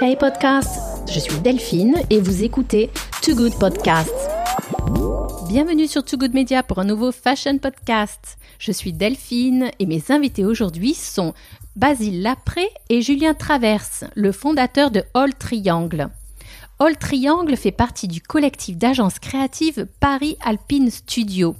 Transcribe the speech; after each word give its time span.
Hey 0.00 0.16
podcast, 0.16 1.06
je 1.12 1.18
suis 1.18 1.38
Delphine 1.40 2.00
et 2.08 2.20
vous 2.20 2.44
écoutez 2.44 2.88
Too 3.22 3.34
Good 3.34 3.58
Podcast. 3.58 4.10
Bienvenue 5.48 5.86
sur 5.86 6.02
Too 6.02 6.16
Good 6.16 6.32
Media 6.32 6.62
pour 6.62 6.78
un 6.78 6.84
nouveau 6.84 7.12
fashion 7.12 7.58
podcast. 7.58 8.38
Je 8.58 8.72
suis 8.72 8.92
Delphine 8.92 9.70
et 9.78 9.86
mes 9.86 10.02
invités 10.08 10.46
aujourd'hui 10.46 10.94
sont 10.94 11.34
Basile 11.76 12.22
Lapré 12.22 12.62
et 12.88 13.02
Julien 13.02 13.34
Traverse, 13.34 14.04
le 14.14 14.32
fondateur 14.32 14.90
de 14.90 15.04
All 15.12 15.34
Triangle. 15.34 16.08
All 16.78 16.96
Triangle 16.96 17.56
fait 17.56 17.72
partie 17.72 18.08
du 18.08 18.22
collectif 18.22 18.78
d'agences 18.78 19.18
créatives 19.18 19.86
Paris 20.00 20.38
Alpine 20.42 20.90
Studio. 20.90 21.54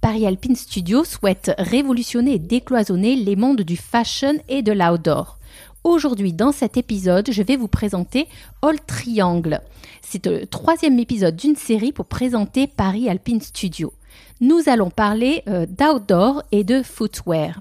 Paris 0.00 0.26
Alpine 0.26 0.56
Studio 0.56 1.04
souhaite 1.04 1.52
révolutionner 1.58 2.34
et 2.34 2.38
décloisonner 2.38 3.16
les 3.16 3.36
mondes 3.36 3.62
du 3.62 3.76
fashion 3.76 4.34
et 4.48 4.62
de 4.62 4.72
l'outdoor. 4.72 5.38
Aujourd'hui, 5.84 6.32
dans 6.32 6.52
cet 6.52 6.76
épisode, 6.76 7.32
je 7.32 7.42
vais 7.42 7.56
vous 7.56 7.66
présenter 7.66 8.28
All 8.62 8.78
Triangle. 8.86 9.60
C'est 10.00 10.24
le 10.26 10.46
troisième 10.46 10.96
épisode 11.00 11.34
d'une 11.34 11.56
série 11.56 11.90
pour 11.90 12.06
présenter 12.06 12.68
Paris 12.68 13.08
Alpine 13.08 13.40
Studio. 13.40 13.92
Nous 14.40 14.60
allons 14.68 14.90
parler 14.90 15.42
euh, 15.48 15.66
d'outdoor 15.66 16.44
et 16.52 16.62
de 16.62 16.84
footwear. 16.84 17.60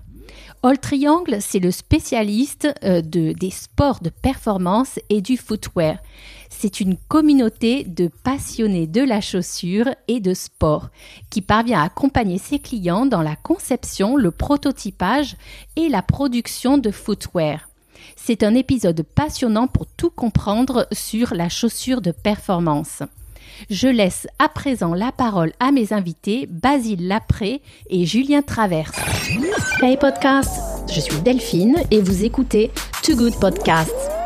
All 0.62 0.78
Triangle, 0.78 1.38
c'est 1.42 1.58
le 1.58 1.72
spécialiste 1.72 2.68
euh, 2.84 3.02
de, 3.02 3.32
des 3.32 3.50
sports 3.50 4.02
de 4.02 4.12
performance 4.12 5.00
et 5.10 5.22
du 5.22 5.36
footwear. 5.36 5.98
C'est 6.48 6.80
une 6.80 6.98
communauté 7.08 7.86
de 7.86 8.08
passionnés 8.24 8.86
de 8.86 9.02
la 9.02 9.22
chaussure 9.22 9.90
et 10.08 10.20
de 10.20 10.36
sport 10.36 10.90
qui 11.32 11.42
parvient 11.42 11.82
à 11.82 11.86
accompagner 11.86 12.38
ses 12.38 12.60
clients 12.60 13.08
dans 13.08 13.24
la 13.24 13.36
conception, 13.36 14.16
le 14.16 14.30
prototypage 14.30 15.38
et 15.76 15.90
la 15.90 16.04
production 16.04 16.78
de 16.78 16.92
footwear. 16.92 17.71
C'est 18.16 18.44
un 18.44 18.56
épisode 18.56 19.04
passionnant 19.04 19.68
pour 19.68 19.86
tout 19.86 20.10
comprendre 20.10 20.88
sur 20.92 21.34
la 21.34 21.50
chaussure 21.50 22.02
de 22.02 22.12
performance. 22.12 23.04
Je 23.70 23.88
laisse 23.88 24.28
à 24.40 24.50
présent 24.50 24.94
la 24.94 25.12
parole 25.12 25.54
à 25.60 25.72
mes 25.72 25.94
invités 25.94 26.48
Basile 26.50 27.08
Lapré 27.08 27.62
et 27.90 28.06
Julien 28.06 28.42
Traverse. 28.42 28.96
Hey 29.82 29.98
podcast, 29.98 30.62
je 30.94 31.00
suis 31.00 31.22
Delphine 31.22 31.78
et 31.92 32.02
vous 32.02 32.24
écoutez 32.24 32.72
Too 33.04 33.16
Good 33.16 33.40
Podcast. 33.40 34.21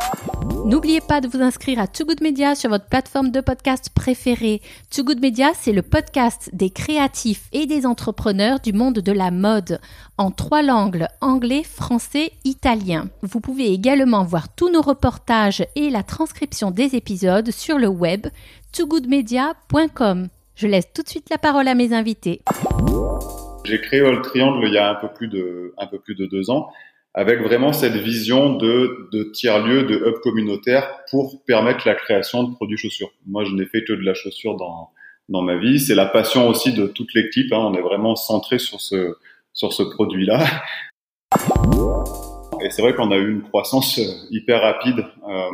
N'oubliez 0.66 1.00
pas 1.00 1.22
de 1.22 1.28
vous 1.28 1.42
inscrire 1.42 1.80
à 1.80 1.88
Too 1.88 2.06
Good 2.06 2.22
Media 2.22 2.56
sur 2.56 2.70
votre 2.70 2.88
plateforme 2.88 3.30
de 3.30 3.40
podcast 3.40 3.90
préférée. 3.94 4.62
Too 4.90 5.04
Good 5.04 5.22
Media, 5.22 5.52
c'est 5.54 5.72
le 5.72 5.82
podcast 5.82 6.50
des 6.54 6.70
créatifs 6.70 7.44
et 7.54 7.66
des 7.66 7.86
entrepreneurs 7.86 8.60
du 8.60 8.74
monde 8.74 8.96
de 8.96 9.12
la 9.12 9.32
mode 9.32 9.80
en 10.18 10.32
trois 10.32 10.64
langues, 10.64 11.06
anglais, 11.22 11.64
français, 11.64 12.32
italien. 12.44 13.10
Vous 13.22 13.40
pouvez 13.40 13.72
également 13.72 14.24
voir 14.24 14.54
tous 14.56 14.72
nos 14.72 14.82
reportages 14.82 15.64
et 15.76 15.90
la 15.90 16.04
transcription 16.04 16.72
des 16.72 16.96
épisodes 16.96 17.52
sur 17.52 17.78
le 17.78 17.88
web 17.88 18.28
toogoodmedia.com. 18.74 20.30
Je 20.56 20.68
laisse 20.68 20.92
tout 20.94 21.04
de 21.04 21.10
suite 21.10 21.30
la 21.30 21.38
parole 21.38 21.68
à 21.68 21.76
mes 21.76 21.94
invités. 21.94 22.42
J'ai 23.66 23.82
créé 23.82 24.02
All 24.02 24.22
Triangle 24.22 24.66
il 24.68 24.74
y 24.74 24.78
a 24.78 24.90
un 24.90 24.96
peu 24.96 25.10
plus 25.10 25.28
de, 25.28 25.74
un 25.78 25.88
peu 25.88 26.00
plus 26.00 26.16
de 26.16 26.26
deux 26.26 26.50
ans 26.50 26.70
avec 27.18 27.42
vraiment 27.42 27.72
cette 27.72 27.96
vision 27.96 28.56
de, 28.56 29.08
de 29.14 29.24
tiers-lieu, 29.24 29.84
de 29.84 29.96
hub 29.96 30.20
communautaire 30.22 31.00
pour 31.10 31.42
permettre 31.46 31.88
la 31.88 31.96
création 31.96 32.44
de 32.44 32.54
produits 32.54 32.78
chaussures. 32.78 33.10
Moi, 33.26 33.46
je 33.46 33.52
n'ai 33.54 33.66
fait 33.66 33.86
que 33.86 33.94
de 33.94 34.02
la 34.02 34.14
chaussure 34.14 34.58
dans, 34.58 34.90
dans 35.30 35.42
ma 35.42 35.56
vie. 35.56 35.80
C'est 35.80 35.96
la 35.96 36.08
passion 36.08 36.50
aussi 36.50 36.74
de 36.74 36.88
toute 36.88 37.14
l'équipe. 37.14 37.54
Hein. 37.54 37.60
On 37.60 37.74
est 37.74 37.82
vraiment 37.82 38.18
centré 38.18 38.60
sur 38.60 38.82
ce, 38.82 39.16
sur 39.54 39.72
ce 39.72 39.84
produit-là. 39.84 40.44
Et 42.62 42.70
c'est 42.70 42.82
vrai 42.82 42.94
qu'on 42.94 43.12
a 43.12 43.18
eu 43.18 43.32
une 43.32 43.44
croissance 43.44 43.98
hyper 44.30 44.62
rapide. 44.62 45.06
Euh, 45.30 45.50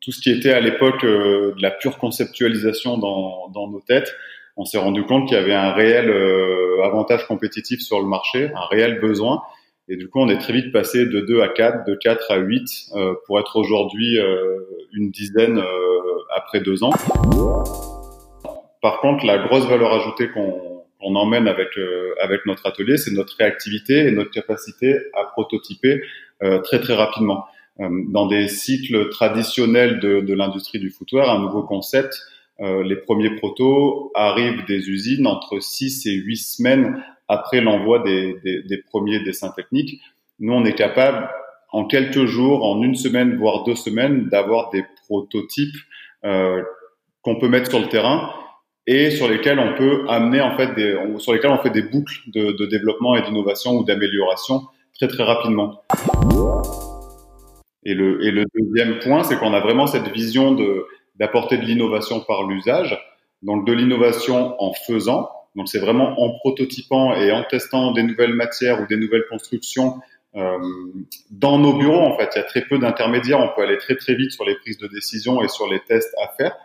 tout 0.00 0.10
ce 0.10 0.20
qui 0.20 0.32
était 0.32 0.52
à 0.52 0.60
l'époque 0.60 1.04
euh, 1.04 1.54
de 1.56 1.62
la 1.62 1.70
pure 1.70 1.96
conceptualisation 1.98 2.98
dans, 2.98 3.50
dans 3.50 3.68
nos 3.68 3.80
têtes, 3.80 4.12
on 4.56 4.64
s'est 4.64 4.78
rendu 4.78 5.04
compte 5.04 5.28
qu'il 5.28 5.36
y 5.36 5.40
avait 5.40 5.54
un 5.54 5.72
réel 5.72 6.10
euh, 6.10 6.82
avantage 6.82 7.24
compétitif 7.28 7.80
sur 7.80 8.00
le 8.00 8.06
marché, 8.06 8.50
un 8.54 8.66
réel 8.66 8.98
besoin. 8.98 9.42
Et 9.88 9.96
du 9.96 10.08
coup, 10.08 10.20
on 10.20 10.28
est 10.28 10.38
très 10.38 10.54
vite 10.54 10.72
passé 10.72 11.04
de 11.04 11.20
2 11.20 11.42
à 11.42 11.48
4, 11.48 11.86
de 11.86 11.94
4 11.94 12.30
à 12.30 12.36
8, 12.36 12.92
euh, 12.94 13.14
pour 13.26 13.38
être 13.38 13.56
aujourd'hui 13.56 14.18
euh, 14.18 14.60
une 14.94 15.10
dizaine 15.10 15.58
euh, 15.58 15.62
après 16.34 16.60
deux 16.60 16.82
ans. 16.82 16.92
Par 18.80 19.00
contre, 19.00 19.26
la 19.26 19.38
grosse 19.38 19.66
valeur 19.66 19.92
ajoutée 19.92 20.30
qu'on 20.30 20.72
qu'on 21.00 21.16
emmène 21.16 21.48
avec 21.48 21.68
avec 22.22 22.46
notre 22.46 22.66
atelier, 22.66 22.96
c'est 22.96 23.12
notre 23.12 23.36
réactivité 23.36 24.06
et 24.06 24.10
notre 24.10 24.30
capacité 24.30 24.96
à 25.12 25.24
prototyper 25.24 26.00
très 26.62 26.80
très 26.80 26.94
rapidement. 26.94 27.44
dans 27.78 28.26
des 28.26 28.48
cycles 28.48 29.10
traditionnels 29.10 30.00
de, 30.00 30.20
de 30.20 30.34
l'industrie 30.34 30.78
du 30.78 30.88
footwear, 30.88 31.28
un 31.28 31.40
nouveau 31.40 31.62
concept, 31.62 32.22
les 32.58 32.96
premiers 32.96 33.36
protos 33.36 34.12
arrivent 34.14 34.64
des 34.64 34.88
usines 34.88 35.26
entre 35.26 35.60
6 35.60 36.06
et 36.06 36.14
8 36.14 36.36
semaines 36.36 37.04
après 37.28 37.60
l'envoi 37.60 38.00
des, 38.00 38.82
premiers 38.90 39.20
dessins 39.20 39.50
techniques. 39.50 40.00
Nous, 40.38 40.52
on 40.52 40.64
est 40.64 40.74
capable, 40.74 41.28
en 41.72 41.86
quelques 41.86 42.26
jours, 42.26 42.64
en 42.64 42.82
une 42.82 42.94
semaine, 42.94 43.36
voire 43.36 43.64
deux 43.64 43.74
semaines, 43.74 44.28
d'avoir 44.28 44.70
des 44.70 44.84
prototypes 45.06 45.76
euh, 46.24 46.62
qu'on 47.22 47.38
peut 47.38 47.48
mettre 47.48 47.70
sur 47.70 47.80
le 47.80 47.88
terrain 47.88 48.30
et 48.86 49.10
sur 49.10 49.28
lesquels 49.28 49.58
on 49.58 49.74
peut 49.74 50.04
amener 50.08 50.40
en 50.40 50.56
fait 50.56 50.74
des, 50.74 50.96
sur 51.18 51.32
lesquels 51.32 51.50
on 51.50 51.58
fait 51.58 51.70
des 51.70 51.82
boucles 51.82 52.20
de, 52.26 52.52
de 52.52 52.66
développement 52.66 53.16
et 53.16 53.22
d'innovation 53.22 53.72
ou 53.72 53.84
d'amélioration 53.84 54.62
très 54.94 55.08
très 55.08 55.22
rapidement. 55.22 55.82
Et 57.84 57.94
le, 57.94 58.24
et 58.24 58.30
le 58.30 58.44
deuxième 58.54 58.98
point, 59.00 59.24
c'est 59.24 59.38
qu'on 59.38 59.52
a 59.52 59.60
vraiment 59.60 59.86
cette 59.86 60.08
vision 60.08 60.52
de 60.52 60.86
d'apporter 61.16 61.58
de 61.58 61.62
l'innovation 61.62 62.20
par 62.20 62.44
l'usage, 62.44 62.98
donc 63.42 63.64
de 63.66 63.72
l'innovation 63.72 64.60
en 64.60 64.72
faisant, 64.72 65.30
donc 65.54 65.68
c'est 65.68 65.78
vraiment 65.78 66.20
en 66.20 66.30
prototypant 66.38 67.14
et 67.14 67.30
en 67.32 67.44
testant 67.44 67.92
des 67.92 68.02
nouvelles 68.02 68.34
matières 68.34 68.82
ou 68.82 68.86
des 68.86 68.96
nouvelles 68.96 69.26
constructions 69.30 70.00
euh, 70.36 70.58
dans 71.30 71.58
nos 71.58 71.74
bureaux. 71.78 72.00
En 72.00 72.16
fait, 72.16 72.30
il 72.34 72.38
y 72.38 72.40
a 72.40 72.44
très 72.44 72.62
peu 72.62 72.78
d'intermédiaires. 72.78 73.38
On 73.38 73.54
peut 73.54 73.62
aller 73.62 73.78
très 73.78 73.96
très 73.96 74.14
vite 74.16 74.32
sur 74.32 74.44
les 74.44 74.56
prises 74.56 74.78
de 74.78 74.88
décision 74.88 75.42
et 75.42 75.48
sur 75.48 75.68
les 75.68 75.80
tests 75.80 76.12
à 76.20 76.32
faire. 76.36 76.56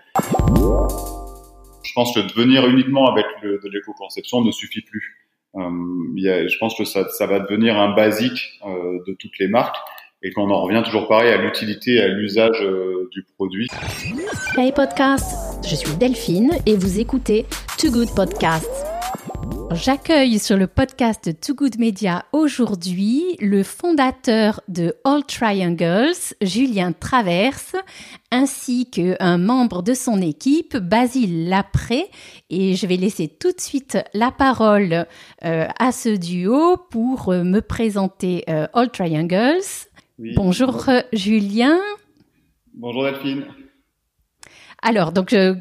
Je 1.84 1.94
pense 1.94 2.14
que 2.16 2.20
devenir 2.20 2.68
uniquement 2.68 3.12
avec 3.12 3.26
de 3.44 3.70
l'éco-conception 3.72 4.42
ne 4.42 4.52
suffit 4.52 4.82
plus. 4.82 5.20
Euh, 5.56 6.48
je 6.48 6.58
pense 6.60 6.78
que 6.78 6.86
ça, 6.86 7.10
ça, 7.10 7.26
va 7.26 7.40
devenir 7.40 7.78
un 7.80 7.94
basique 7.94 8.60
euh, 8.66 9.00
de 9.08 9.14
toutes 9.14 9.38
les 9.40 9.48
marques 9.48 9.78
et 10.22 10.32
qu'on 10.32 10.50
en 10.50 10.62
revient 10.62 10.82
toujours 10.84 11.08
pareil 11.08 11.32
à 11.32 11.38
l'utilité 11.38 12.02
à 12.02 12.08
l'usage 12.08 12.62
euh, 12.62 13.10
du 13.12 13.24
produit. 13.36 13.68
Hey 14.58 14.72
podcast, 14.72 15.66
je 15.66 15.76
suis 15.76 15.96
Delphine 15.96 16.52
et 16.66 16.76
vous 16.76 17.00
écoutez 17.00 17.46
Too 17.78 17.92
Good 17.92 18.14
Podcast. 18.16 18.70
J'accueille 19.72 20.40
sur 20.40 20.58
le 20.58 20.66
podcast 20.66 21.30
Too 21.40 21.54
Good 21.54 21.80
Media 21.80 22.26
aujourd'hui 22.34 23.38
le 23.40 23.64
fondateur 23.64 24.62
de 24.68 24.96
All 25.06 25.24
Triangles, 25.24 26.34
Julien 26.42 26.92
Traverse, 26.92 27.76
ainsi 28.32 28.90
qu'un 28.90 29.38
membre 29.38 29.84
de 29.84 29.94
son 29.94 30.22
équipe, 30.22 30.76
Basile 30.76 31.48
Lapré. 31.50 32.10
Et 32.50 32.76
je 32.76 32.88
vais 32.88 32.98
laisser 32.98 33.28
tout 33.28 33.52
de 33.52 33.62
suite 33.62 34.00
la 34.14 34.32
parole 34.32 35.06
euh, 35.46 35.68
à 35.78 35.92
ce 35.92 36.10
duo 36.10 36.78
pour 36.90 37.30
euh, 37.30 37.44
me 37.44 37.62
présenter 37.62 38.44
All 38.74 38.90
Triangles. 38.90 39.89
Bonjour 40.36 40.90
euh, 40.90 41.00
Julien. 41.14 41.80
Bonjour 42.74 43.04
Delphine. 43.06 43.46
Alors, 44.82 45.14
donc, 45.14 45.30
je, 45.30 45.56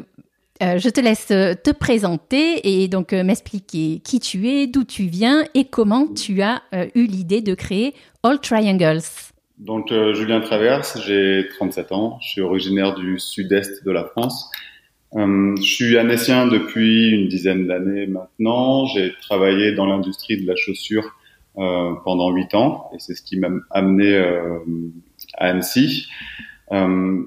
euh, 0.62 0.78
je 0.78 0.88
te 0.88 1.00
laisse 1.00 1.30
euh, 1.30 1.54
te 1.54 1.70
présenter 1.70 2.82
et 2.82 2.88
donc 2.88 3.12
m'expliquer 3.12 4.00
qui 4.02 4.18
tu 4.18 4.48
es, 4.48 4.66
d'où 4.66 4.82
tu 4.82 5.04
viens 5.04 5.44
et 5.54 5.66
comment 5.66 6.08
tu 6.12 6.42
as 6.42 6.62
eu 6.96 7.06
l'idée 7.06 7.40
de 7.40 7.54
créer 7.54 7.94
All 8.24 8.40
Triangles. 8.40 9.02
Donc, 9.58 9.92
Julien 9.92 10.40
Traverse, 10.40 11.00
j'ai 11.06 11.46
37 11.56 11.92
ans, 11.92 12.18
je 12.20 12.30
suis 12.30 12.40
originaire 12.40 12.96
du 12.96 13.20
sud-est 13.20 13.84
de 13.84 13.92
la 13.92 14.06
France. 14.06 14.50
je 15.14 15.62
suis 15.62 15.96
annécien 15.96 16.48
depuis 16.48 17.10
une 17.10 17.28
dizaine 17.28 17.68
d'années 17.68 18.08
maintenant. 18.08 18.86
J'ai 18.86 19.12
travaillé 19.20 19.72
dans 19.72 19.86
l'industrie 19.86 20.42
de 20.42 20.48
la 20.48 20.56
chaussure 20.56 21.17
pendant 22.04 22.30
huit 22.30 22.54
ans, 22.54 22.90
et 22.94 22.98
c'est 22.98 23.14
ce 23.14 23.22
qui 23.22 23.38
m'a 23.38 23.48
amené 23.70 24.14
euh, 24.14 24.58
à 25.34 25.48
Annecy. 25.48 26.06
Euh, 26.72 27.22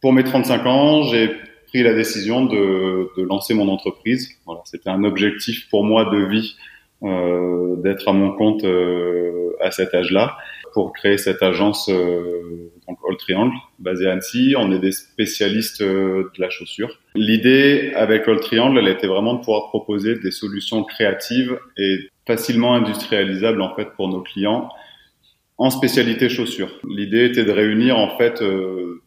pour 0.00 0.12
mes 0.12 0.24
35 0.24 0.66
ans, 0.66 1.02
j'ai 1.04 1.30
pris 1.68 1.82
la 1.82 1.94
décision 1.94 2.44
de, 2.44 3.10
lancer 3.22 3.54
mon 3.54 3.68
entreprise. 3.68 4.30
C'était 4.64 4.90
un 4.90 5.04
objectif 5.04 5.68
pour 5.70 5.84
moi 5.84 6.04
de 6.06 6.24
vie 6.24 6.56
euh, 7.02 7.76
d'être 7.76 8.08
à 8.08 8.12
mon 8.12 8.32
compte 8.32 8.64
euh, 8.64 9.56
à 9.60 9.70
cet 9.70 9.94
âge-là 9.94 10.36
pour 10.74 10.92
créer 10.92 11.16
cette 11.16 11.42
agence 11.42 11.88
euh, 11.88 12.70
donc 12.86 12.98
All 13.08 13.16
Triangle 13.16 13.54
basée 13.78 14.06
à 14.06 14.12
Annecy. 14.12 14.54
On 14.58 14.70
est 14.72 14.78
des 14.78 14.92
spécialistes 14.92 15.82
de 15.82 16.30
la 16.38 16.50
chaussure. 16.50 16.98
L'idée 17.14 17.92
avec 17.94 18.28
All 18.28 18.40
Triangle, 18.40 18.78
elle 18.78 18.88
était 18.88 19.06
vraiment 19.06 19.34
de 19.34 19.38
pouvoir 19.38 19.68
proposer 19.68 20.16
des 20.16 20.30
solutions 20.30 20.84
créatives 20.84 21.58
et 21.78 22.09
facilement 22.26 22.74
industrialisable 22.74 23.62
en 23.62 23.74
fait 23.74 23.90
pour 23.96 24.08
nos 24.08 24.20
clients 24.20 24.68
en 25.58 25.70
spécialité 25.70 26.28
chaussures. 26.28 26.70
L'idée 26.88 27.26
était 27.26 27.44
de 27.44 27.52
réunir 27.52 27.98
en 27.98 28.16
fait 28.16 28.40
euh, 28.40 29.02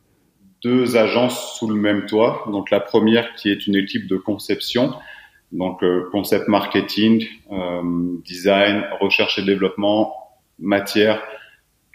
deux 0.64 0.98
agences 0.98 1.58
sous 1.58 1.68
le 1.68 1.76
même 1.76 2.06
toit. 2.06 2.46
Donc 2.52 2.70
la 2.72 2.80
première 2.80 3.34
qui 3.34 3.50
est 3.50 3.68
une 3.68 3.76
équipe 3.76 4.08
de 4.08 4.18
conception, 4.18 4.94
donc 5.52 5.84
euh, 5.84 6.08
concept 6.12 6.48
marketing, 6.48 7.28
euh, 7.52 7.82
design, 8.24 8.84
recherche 9.00 9.40
et 9.40 9.44
développement, 9.44 10.16
matière, 10.60 11.22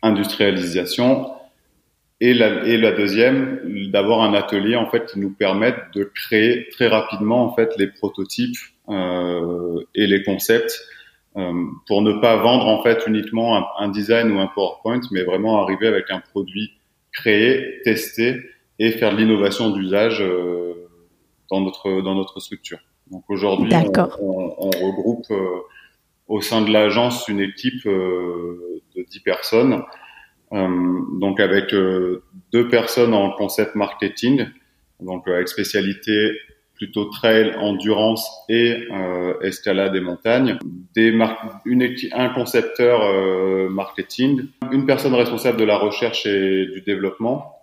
industrialisation. 0.03 1.31
Et 2.21 2.35
la, 2.35 2.65
et 2.65 2.77
la 2.77 2.91
deuxième, 2.91 3.61
d'avoir 3.93 4.23
un 4.23 4.35
atelier 4.35 4.75
en 4.75 4.91
fait 4.91 5.07
qui 5.07 5.21
nous 5.21 5.31
permette 5.31 5.77
de 5.95 6.03
créer 6.03 6.69
très 6.71 6.89
rapidement 6.89 7.45
en 7.45 7.55
fait 7.55 7.73
les 7.79 7.87
prototypes 7.87 8.59
euh, 8.89 9.81
et 9.95 10.09
les 10.09 10.25
concepts 10.25 10.85
pour 11.87 12.03
ne 12.03 12.13
pas 12.21 12.37
vendre 12.37 12.67
en 12.67 12.83
fait 12.83 13.07
uniquement 13.07 13.57
un, 13.57 13.67
un, 13.79 13.89
design 13.89 14.33
ou 14.33 14.41
un 14.41 14.47
PowerPoint, 14.49 15.01
mais 15.13 15.23
vraiment 15.23 15.63
arriver 15.63 15.87
avec 15.87 16.11
un 16.11 16.21
produit 16.21 16.73
créé, 17.13 17.81
testé 17.85 18.41
et 18.79 18.93
faire 18.93 19.13
de 19.13 19.19
l'innovation 19.19 19.71
d'usage 19.71 20.21
euh, 20.21 20.89
dans 21.51 21.61
notre 21.61 22.01
dans 22.03 22.15
notre 22.15 22.41
structure. 22.41 22.79
Donc 23.11 23.25
aujourd'hui, 23.29 23.73
on, 24.21 24.55
on, 24.59 24.71
regroupe 24.71 25.27
euh, 25.31 25.61
au 26.27 26.41
sein 26.41 26.63
de 26.63 26.71
l'agence 26.71 27.27
une 27.29 27.41
équipe 27.41 27.87
euh, 27.87 28.83
de 28.97 29.03
10 29.03 29.21
personnes, 29.21 29.83
euh, 30.53 30.99
donc 31.19 31.41
avec 31.41 31.75
deux 32.53 32.69
personnes 32.69 33.15
en 33.15 33.31
concept 33.33 33.75
marketing, 33.75 34.47
donc 35.01 35.27
avec 35.27 35.49
spécialité 35.49 36.33
plutôt 36.79 37.05
trail, 37.07 37.55
endurance 37.59 38.31
et 38.49 38.89
escalade 39.43 39.95
et 39.95 40.01
montagne, 40.01 40.59
des 40.95 41.13
une 41.67 41.97
un 42.13 42.29
concepteur 42.31 43.71
marketing, 43.71 44.47
une 44.73 44.87
personne 44.87 45.15
responsable 45.15 45.59
de 45.59 45.65
la 45.65 45.77
recherche 45.77 46.25
et 46.25 46.67
du 46.67 46.81
développement, 46.81 47.57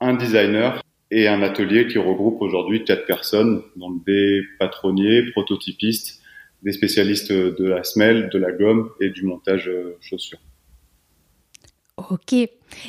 un 0.00 0.14
designer 0.14 0.82
et 1.10 1.28
un 1.28 1.42
atelier 1.42 1.86
qui 1.86 1.98
regroupe 1.98 2.42
aujourd'hui 2.42 2.84
quatre 2.84 3.06
personnes, 3.06 3.62
donc 3.76 4.04
des 4.04 4.42
patronniers, 4.58 5.30
prototypistes, 5.30 6.20
des 6.62 6.72
spécialistes 6.72 7.32
de 7.32 7.64
la 7.64 7.84
semelle, 7.84 8.30
de 8.30 8.38
la 8.38 8.50
gomme 8.50 8.90
et 9.00 9.10
du 9.10 9.22
montage 9.24 9.68
euh, 9.68 9.96
chaussures. 10.00 10.40
Ok. 11.96 12.32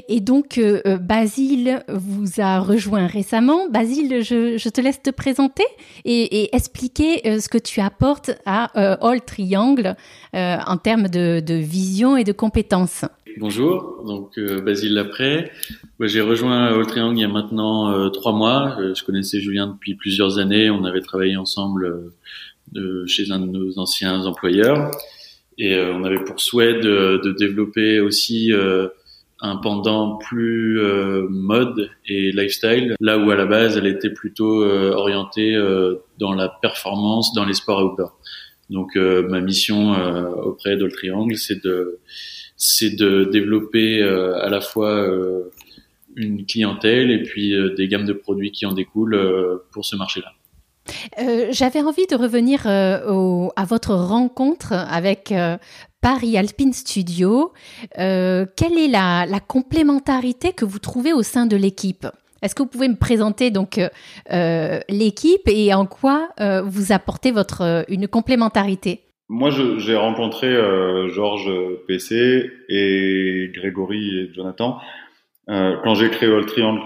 Et 0.10 0.20
donc, 0.20 0.58
euh, 0.58 0.82
euh, 0.88 0.98
Basile 0.98 1.84
vous 1.88 2.42
a 2.42 2.60
rejoint 2.60 3.06
récemment. 3.06 3.70
Basile, 3.70 4.24
je, 4.24 4.70
te 4.70 4.82
laisse 4.82 5.02
te 5.04 5.12
présenter 5.12 5.64
et, 6.06 6.56
expliquer 6.56 7.40
ce 7.40 7.48
que 7.48 7.60
tu 7.60 7.82
apportes 7.82 8.32
à 8.46 8.66
All 8.76 9.22
Triangle 9.22 9.96
en 10.34 10.78
termes 10.78 11.08
de, 11.08 11.54
vision 11.54 12.18
et 12.18 12.24
de 12.24 12.32
compétences. 12.32 13.06
Bonjour, 13.38 14.04
donc 14.08 14.40
Basile 14.64 14.94
Lapré. 14.94 15.52
J'ai 16.00 16.22
rejoint 16.22 16.66
All 16.68 16.86
Triangle 16.88 17.18
il 17.18 17.22
y 17.22 17.26
a 17.26 17.30
maintenant 17.30 18.10
trois 18.10 18.34
mois. 18.34 18.78
je 18.94 19.04
connaissais 19.04 19.40
Julien 19.40 19.68
depuis 19.68 19.96
plusieurs 19.96 20.40
années. 20.40 20.70
On 20.70 20.84
avait 20.84 21.02
travaillé 21.02 21.38
ensemble 21.38 22.12
chez 23.06 23.32
un 23.32 23.40
de 23.40 23.46
nos 23.46 23.78
anciens 23.78 24.26
employeurs. 24.26 24.92
Et 25.58 25.80
on 25.80 26.04
avait 26.04 26.24
pour 26.24 26.42
souhait 26.42 26.80
de, 26.80 27.22
de 27.24 27.32
développer 27.32 28.02
aussi 28.02 28.52
un 29.42 29.58
pendant 29.58 30.18
plus 30.18 30.80
euh, 30.80 31.28
mode 31.30 31.92
et 32.08 32.32
lifestyle, 32.32 32.96
là 33.00 33.18
où 33.18 33.30
à 33.32 33.36
la 33.36 33.46
base 33.46 33.78
elle 33.78 33.88
était 33.88 34.10
plutôt 34.10 34.64
euh, 34.64 34.92
orientée 34.92 35.56
euh, 35.56 35.96
dans 36.20 36.34
la 36.34 36.50
performance, 36.50 37.34
dans 37.34 37.46
les 37.46 37.54
sports 37.54 37.84
outdoor. 37.84 38.18
Donc 38.72 38.96
ma 38.96 39.42
mission 39.42 39.92
auprès 40.42 40.76
d'All 40.76 40.92
Triangle, 40.92 41.38
c'est 41.38 41.64
de 41.64 42.00
c'est 42.58 42.96
de 42.96 43.26
développer 43.26 44.02
à 44.02 44.50
la 44.50 44.60
fois 44.60 45.08
une 46.16 46.48
clientèle 46.48 47.12
et 47.12 47.22
puis 47.22 47.54
des 47.78 47.88
gammes 47.88 48.08
de 48.08 48.14
produits 48.14 48.52
qui 48.52 48.66
en 48.66 48.72
découlent 48.72 49.62
pour 49.72 49.86
ce 49.86 49.96
marché-là. 49.96 50.32
Euh, 51.20 51.48
J'avais 51.52 51.82
envie 51.82 52.08
de 52.08 52.16
revenir 52.16 52.64
euh, 52.66 53.48
à 53.56 53.66
votre 53.66 53.94
rencontre 53.94 54.74
avec 54.74 55.32
euh, 55.32 55.58
Paris 56.02 56.38
Alpine 56.38 56.74
Studio. 56.74 57.54
Quelle 57.96 58.78
est 58.78 58.88
la, 58.88 59.40
complémentarité 59.48 60.54
que 60.54 60.66
vous 60.66 60.80
trouvez 60.80 61.14
au 61.14 61.24
sein 61.24 61.46
de 61.46 61.56
l'équipe? 61.56 62.08
Est-ce 62.42 62.54
que 62.54 62.62
vous 62.62 62.70
pouvez 62.70 62.90
me 62.90 62.96
présenter 62.96 63.50
donc 63.50 63.80
l'équipe 64.30 65.48
et 65.48 65.74
en 65.74 65.86
quoi 65.88 66.30
vous 66.64 66.92
apportez 66.92 67.32
votre 67.32 67.86
une 67.90 68.08
complémentarité? 68.08 69.02
Moi, 69.30 69.50
j'ai 69.50 69.96
rencontré 69.96 70.54
Georges 71.10 71.52
PC 71.88 72.52
et 72.70 73.52
Grégory 73.52 74.20
et 74.20 74.34
Jonathan 74.36 74.78
quand 75.48 75.96
j'ai 75.96 76.12
créé 76.12 76.30
All 76.30 76.46
Triangle. 76.46 76.82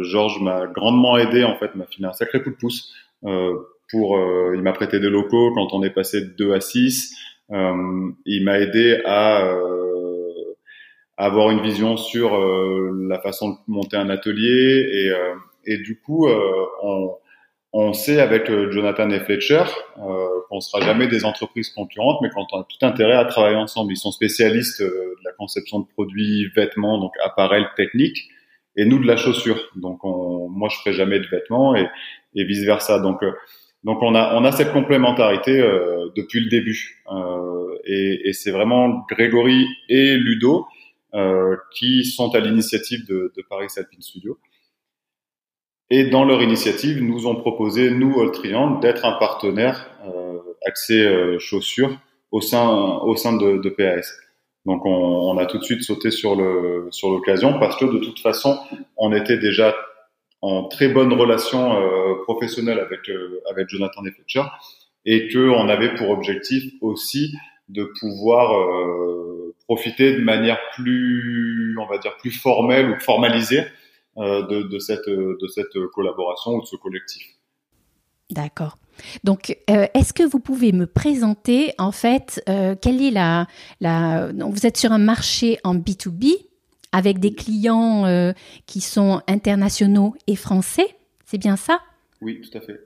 Georges 0.00 0.40
m'a 0.40 0.66
grandement 0.68 1.18
aidé, 1.18 1.44
en 1.44 1.56
fait, 1.56 1.74
m'a 1.74 1.84
filé 1.84 2.06
un 2.06 2.14
sacré 2.14 2.42
coup 2.42 2.50
de 2.50 2.56
pouce 2.56 2.94
pour, 3.22 4.18
euh, 4.18 4.52
il 4.54 4.62
m'a 4.62 4.72
prêté 4.72 5.00
des 5.00 5.10
locaux 5.10 5.52
quand 5.54 5.72
on 5.72 5.82
est 5.82 5.90
passé 5.90 6.20
de 6.20 6.34
2 6.36 6.52
à 6.52 6.60
6. 6.60 7.14
Euh, 7.50 8.10
il 8.26 8.44
m'a 8.44 8.58
aidé 8.60 9.00
à, 9.04 9.48
avoir 11.16 11.50
une 11.50 11.62
vision 11.62 11.96
sur 11.96 12.38
la 12.38 13.18
façon 13.20 13.50
de 13.50 13.56
monter 13.66 13.96
un 13.96 14.08
atelier 14.08 14.86
et, 14.92 15.12
et 15.64 15.78
du 15.78 16.00
coup, 16.00 16.28
on, 16.28 17.16
on 17.72 17.92
sait 17.92 18.20
avec 18.20 18.50
Jonathan 18.70 19.10
et 19.10 19.20
Fletcher 19.20 19.64
euh, 19.98 20.26
qu'on 20.48 20.60
sera 20.60 20.84
jamais 20.84 21.06
des 21.06 21.24
entreprises 21.24 21.68
concurrentes, 21.70 22.20
mais 22.22 22.30
qu'on 22.30 22.44
a 22.44 22.66
tout 22.68 22.86
intérêt 22.86 23.14
à 23.14 23.24
travailler 23.26 23.56
ensemble. 23.56 23.92
Ils 23.92 23.98
sont 23.98 24.12
spécialistes 24.12 24.80
de 24.82 25.16
la 25.24 25.32
conception 25.32 25.80
de 25.80 25.86
produits, 25.86 26.48
vêtements, 26.56 26.98
donc 26.98 27.12
appareils 27.22 27.66
techniques, 27.76 28.28
et 28.78 28.86
nous 28.86 28.98
de 28.98 29.06
la 29.06 29.18
chaussure. 29.18 29.60
Donc, 29.76 29.98
on, 30.04 30.48
moi, 30.48 30.68
je 30.72 30.78
ferai 30.78 30.94
jamais 30.94 31.18
de 31.18 31.26
vêtements 31.26 31.76
et, 31.76 31.86
et 32.34 32.44
vice 32.44 32.64
versa. 32.64 32.98
Donc, 33.00 33.22
euh, 33.22 33.32
donc 33.84 33.98
on 34.02 34.14
a 34.14 34.34
on 34.38 34.44
a 34.44 34.52
cette 34.52 34.72
complémentarité 34.72 35.60
euh, 35.60 36.08
depuis 36.16 36.40
le 36.40 36.48
début. 36.48 37.02
Euh, 37.12 37.76
et, 37.84 38.28
et 38.28 38.32
c'est 38.32 38.50
vraiment 38.50 39.04
Grégory 39.10 39.66
et 39.88 40.16
Ludo 40.16 40.66
euh, 41.14 41.56
qui 41.74 42.04
sont 42.04 42.34
à 42.34 42.40
l'initiative 42.40 43.06
de, 43.06 43.32
de 43.36 43.42
Paris 43.50 43.68
Alpine 43.76 44.00
Studio. 44.00 44.38
Et 45.90 46.04
dans 46.10 46.24
leur 46.24 46.42
initiative, 46.42 47.02
nous 47.02 47.26
ont 47.26 47.36
proposé, 47.36 47.90
nous, 47.90 48.20
All 48.20 48.30
Triangle, 48.30 48.80
d'être 48.80 49.04
un 49.06 49.16
partenaire 49.18 49.90
euh, 50.06 51.38
chaussures 51.38 51.96
au 52.30 52.40
sein, 52.40 52.68
au 53.10 53.16
sein 53.16 53.34
de, 53.36 53.56
de 53.56 53.70
PAS. 53.70 54.06
Donc 54.68 54.84
on, 54.84 55.38
a 55.38 55.46
tout 55.46 55.56
de 55.56 55.64
suite 55.64 55.82
sauté 55.82 56.10
sur 56.10 56.36
l'occasion 56.36 57.58
parce 57.58 57.76
que 57.76 57.86
de 57.86 57.98
toute 58.00 58.20
façon, 58.20 58.58
on 58.98 59.14
était 59.14 59.38
déjà 59.38 59.74
en 60.42 60.64
très 60.64 60.88
bonne 60.88 61.10
relation 61.14 61.80
euh, 61.80 62.22
professionnelle 62.24 62.78
avec 62.78 63.08
euh, 63.08 63.40
avec 63.50 63.70
Jonathan 63.70 64.02
Fletcher 64.02 64.42
et 65.06 65.28
que 65.28 65.48
on 65.48 65.70
avait 65.70 65.94
pour 65.94 66.10
objectif 66.10 66.70
aussi 66.82 67.34
de 67.70 67.90
pouvoir 67.98 68.58
euh, 68.58 69.54
profiter 69.66 70.12
de 70.12 70.20
manière 70.20 70.58
plus 70.74 71.74
on 71.80 71.86
va 71.86 71.96
dire 71.96 72.14
plus 72.18 72.30
formelle 72.30 72.90
ou 72.90 73.00
formalisée 73.00 73.62
euh, 74.18 74.42
de, 74.46 74.78
cette 74.78 75.08
de 75.08 75.48
cette 75.48 75.78
collaboration 75.94 76.56
ou 76.56 76.60
de 76.60 76.66
ce 76.66 76.76
collectif. 76.76 77.22
D'accord. 78.30 78.76
Donc, 79.24 79.56
euh, 79.70 79.86
est-ce 79.94 80.12
que 80.12 80.22
vous 80.22 80.40
pouvez 80.40 80.72
me 80.72 80.86
présenter 80.86 81.72
en 81.78 81.92
fait 81.92 82.42
euh, 82.48 82.74
quelle 82.80 83.02
est 83.02 83.10
la, 83.10 83.46
la 83.80 84.30
vous 84.32 84.66
êtes 84.66 84.76
sur 84.76 84.92
un 84.92 84.98
marché 84.98 85.58
en 85.64 85.74
B2B 85.74 86.34
avec 86.92 87.18
des 87.18 87.34
clients 87.34 88.06
euh, 88.06 88.32
qui 88.66 88.80
sont 88.80 89.20
internationaux 89.28 90.14
et 90.26 90.36
français, 90.36 90.96
c'est 91.24 91.38
bien 91.38 91.56
ça? 91.56 91.80
Oui, 92.20 92.40
tout 92.40 92.56
à 92.56 92.60
fait. 92.60 92.80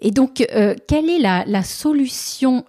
Et 0.00 0.10
donc, 0.10 0.46
quelle 0.86 1.08
est 1.08 1.18
la, 1.18 1.44
la 1.46 1.62
solution 1.62 2.64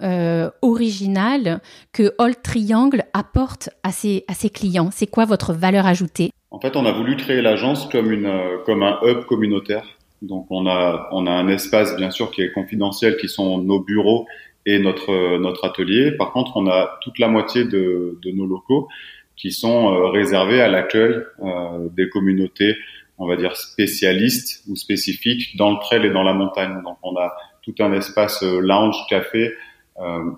originale 0.61 1.59
que 1.91 2.13
All 2.17 2.41
Triangle 2.41 3.03
apporte 3.11 3.69
à 3.83 3.91
ses, 3.91 4.23
à 4.29 4.33
ses 4.33 4.49
clients? 4.49 4.91
C'est 4.93 5.07
quoi 5.07 5.25
votre 5.25 5.51
valeur 5.51 5.85
ajoutée? 5.85 6.31
En 6.51 6.59
fait, 6.61 6.77
on 6.77 6.85
a 6.85 6.93
voulu 6.93 7.17
créer 7.17 7.41
l'agence 7.41 7.89
comme, 7.89 8.13
une, 8.13 8.31
comme 8.65 8.81
un 8.81 8.97
hub 9.03 9.25
communautaire. 9.25 9.85
Donc, 10.25 10.47
on 10.49 10.67
a, 10.67 11.09
on 11.11 11.27
a 11.27 11.31
un 11.31 11.47
espace, 11.47 11.95
bien 11.95 12.11
sûr, 12.11 12.31
qui 12.31 12.41
est 12.41 12.51
confidentiel, 12.51 13.17
qui 13.17 13.27
sont 13.27 13.59
nos 13.59 13.79
bureaux 13.79 14.25
et 14.65 14.79
notre, 14.79 15.37
notre 15.37 15.65
atelier. 15.65 16.11
Par 16.11 16.31
contre, 16.31 16.57
on 16.57 16.67
a 16.67 16.99
toute 17.01 17.19
la 17.19 17.27
moitié 17.27 17.65
de, 17.65 18.19
de 18.21 18.31
nos 18.31 18.45
locaux 18.45 18.87
qui 19.35 19.51
sont 19.51 19.93
euh, 19.93 20.07
réservés 20.07 20.61
à 20.61 20.67
l'accueil 20.67 21.21
euh, 21.43 21.89
des 21.91 22.09
communautés, 22.09 22.75
on 23.17 23.27
va 23.27 23.35
dire 23.35 23.55
spécialistes 23.55 24.63
ou 24.69 24.75
spécifiques 24.75 25.55
dans 25.57 25.71
le 25.71 25.77
trail 25.79 26.05
et 26.05 26.09
dans 26.09 26.23
la 26.23 26.33
montagne. 26.33 26.81
Donc 26.83 26.97
on 27.03 27.15
a 27.17 27.33
tout 27.61 27.75
un 27.79 27.93
espace 27.93 28.43
euh, 28.43 28.59
lounge, 28.59 28.95
café, 29.09 29.53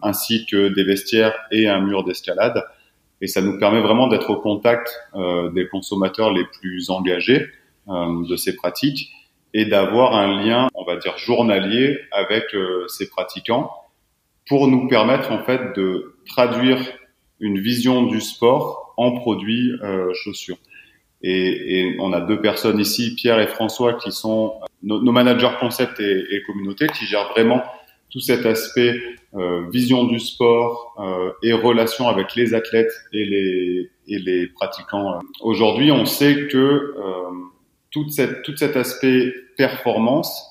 ainsi 0.03 0.45
que 0.45 0.67
des 0.67 0.83
vestiaires 0.83 1.33
et 1.51 1.67
un 1.67 1.81
mur 1.81 2.03
d'escalade. 2.03 2.63
Et 3.21 3.27
ça 3.27 3.41
nous 3.41 3.57
permet 3.57 3.81
vraiment 3.81 4.07
d'être 4.07 4.29
au 4.29 4.35
contact 4.35 4.87
des 5.55 5.67
consommateurs 5.67 6.31
les 6.31 6.43
plus 6.59 6.91
engagés 6.91 7.47
de 7.87 8.35
ces 8.35 8.55
pratiques 8.55 9.11
et 9.57 9.65
d'avoir 9.65 10.15
un 10.15 10.41
lien, 10.41 10.69
on 10.75 10.83
va 10.85 10.95
dire 10.97 11.17
journalier, 11.17 11.97
avec 12.11 12.45
ces 12.87 13.09
pratiquants 13.09 13.71
pour 14.47 14.67
nous 14.67 14.87
permettre 14.87 15.31
en 15.31 15.43
fait 15.43 15.75
de 15.75 16.15
traduire 16.25 16.79
une 17.39 17.59
vision 17.59 18.03
du 18.03 18.21
sport 18.21 18.93
en 18.97 19.11
produits 19.11 19.71
euh, 19.83 20.11
chaussures. 20.13 20.57
Et, 21.21 21.79
et, 21.79 21.97
on 21.99 22.13
a 22.13 22.21
deux 22.21 22.39
personnes 22.39 22.79
ici, 22.79 23.15
Pierre 23.15 23.39
et 23.39 23.47
François, 23.47 23.93
qui 23.93 24.11
sont 24.11 24.53
nos, 24.83 25.01
nos 25.01 25.11
managers 25.11 25.49
concept 25.59 25.99
et, 25.99 26.25
et, 26.31 26.43
communauté, 26.43 26.87
qui 26.87 27.05
gèrent 27.05 27.29
vraiment 27.31 27.63
tout 28.09 28.19
cet 28.19 28.45
aspect 28.45 28.99
euh, 29.35 29.67
vision 29.71 30.05
du 30.05 30.19
sport 30.19 30.95
euh, 30.99 31.31
et 31.43 31.53
relation 31.53 32.07
avec 32.07 32.35
les 32.35 32.53
athlètes 32.53 32.93
et 33.13 33.25
les, 33.25 33.91
et 34.07 34.19
les 34.19 34.47
pratiquants. 34.47 35.19
Aujourd'hui, 35.41 35.91
on 35.91 36.05
sait 36.05 36.47
que 36.47 36.57
euh, 36.57 36.93
toute 37.91 38.11
cette, 38.11 38.43
tout 38.43 38.55
cet 38.55 38.75
aspect 38.75 39.33
performance 39.57 40.45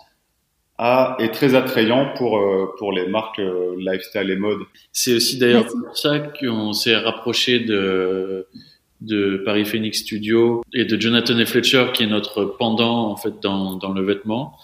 a, 0.78 1.16
est 1.21 1.33
très 1.33 1.55
attrayant 1.55 2.12
pour, 2.16 2.38
euh, 2.38 2.75
pour 2.78 2.93
les 2.93 3.07
marques 3.07 3.38
euh, 3.38 3.75
lifestyle 3.78 4.31
et 4.31 4.37
mode. 4.37 4.61
C'est 4.93 5.14
aussi 5.14 5.38
d'ailleurs 5.38 5.66
pour 5.66 5.97
ça 5.97 6.19
qu'on 6.19 6.73
s'est 6.73 6.97
rapproché 6.97 7.61
de, 7.61 8.47
de 9.00 9.43
Paris 9.45 9.64
Phoenix 9.64 10.00
Studio 10.00 10.62
et 10.73 10.85
de 10.85 11.00
Jonathan 11.00 11.38
et 11.38 11.47
Fletcher, 11.47 11.87
qui 11.95 12.02
est 12.02 12.09
notre 12.09 12.45
pendant 12.45 13.11
en 13.11 13.16
fait 13.16 13.40
dans, 13.43 13.76
dans 13.76 13.93
le 13.93 14.02
vêtement, 14.02 14.57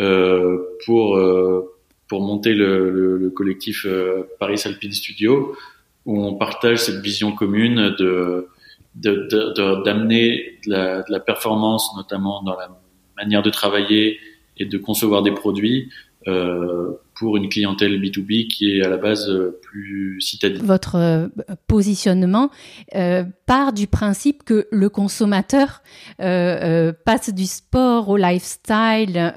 euh, 0.00 0.58
pour 0.84 1.16
euh, 1.16 1.72
pour 2.08 2.20
monter 2.20 2.54
le, 2.54 2.90
le, 2.90 3.16
le 3.16 3.30
collectif 3.30 3.84
euh, 3.86 4.28
Paris 4.38 4.60
Alpine 4.64 4.92
Studio, 4.92 5.56
où 6.04 6.22
on 6.22 6.34
partage 6.34 6.78
cette 6.78 7.00
vision 7.00 7.32
commune 7.32 7.94
de 7.98 8.48
d'amener 8.96 10.58
de, 10.66 10.68
de, 10.68 10.68
de, 10.68 10.70
la, 10.70 11.02
de 11.02 11.12
la 11.12 11.20
performance, 11.20 11.94
notamment 11.96 12.42
dans 12.42 12.56
la 12.56 12.68
manière 13.16 13.42
de 13.42 13.50
travailler 13.50 14.18
et 14.58 14.64
de 14.64 14.78
concevoir 14.78 15.22
des 15.22 15.32
produits 15.32 15.90
euh, 16.28 16.92
pour 17.14 17.36
une 17.36 17.48
clientèle 17.48 18.00
B2B 18.00 18.48
qui 18.48 18.76
est 18.76 18.84
à 18.84 18.88
la 18.88 18.96
base 18.96 19.30
euh, 19.30 19.58
plus 19.62 20.20
citadine. 20.20 20.64
Votre 20.64 20.96
euh, 20.96 21.28
positionnement 21.68 22.50
euh, 22.94 23.24
part 23.46 23.72
du 23.72 23.86
principe 23.86 24.44
que 24.44 24.66
le 24.70 24.88
consommateur 24.88 25.82
euh, 26.20 26.92
passe 27.04 27.32
du 27.32 27.46
sport 27.46 28.08
au 28.08 28.16
lifestyle 28.16 29.32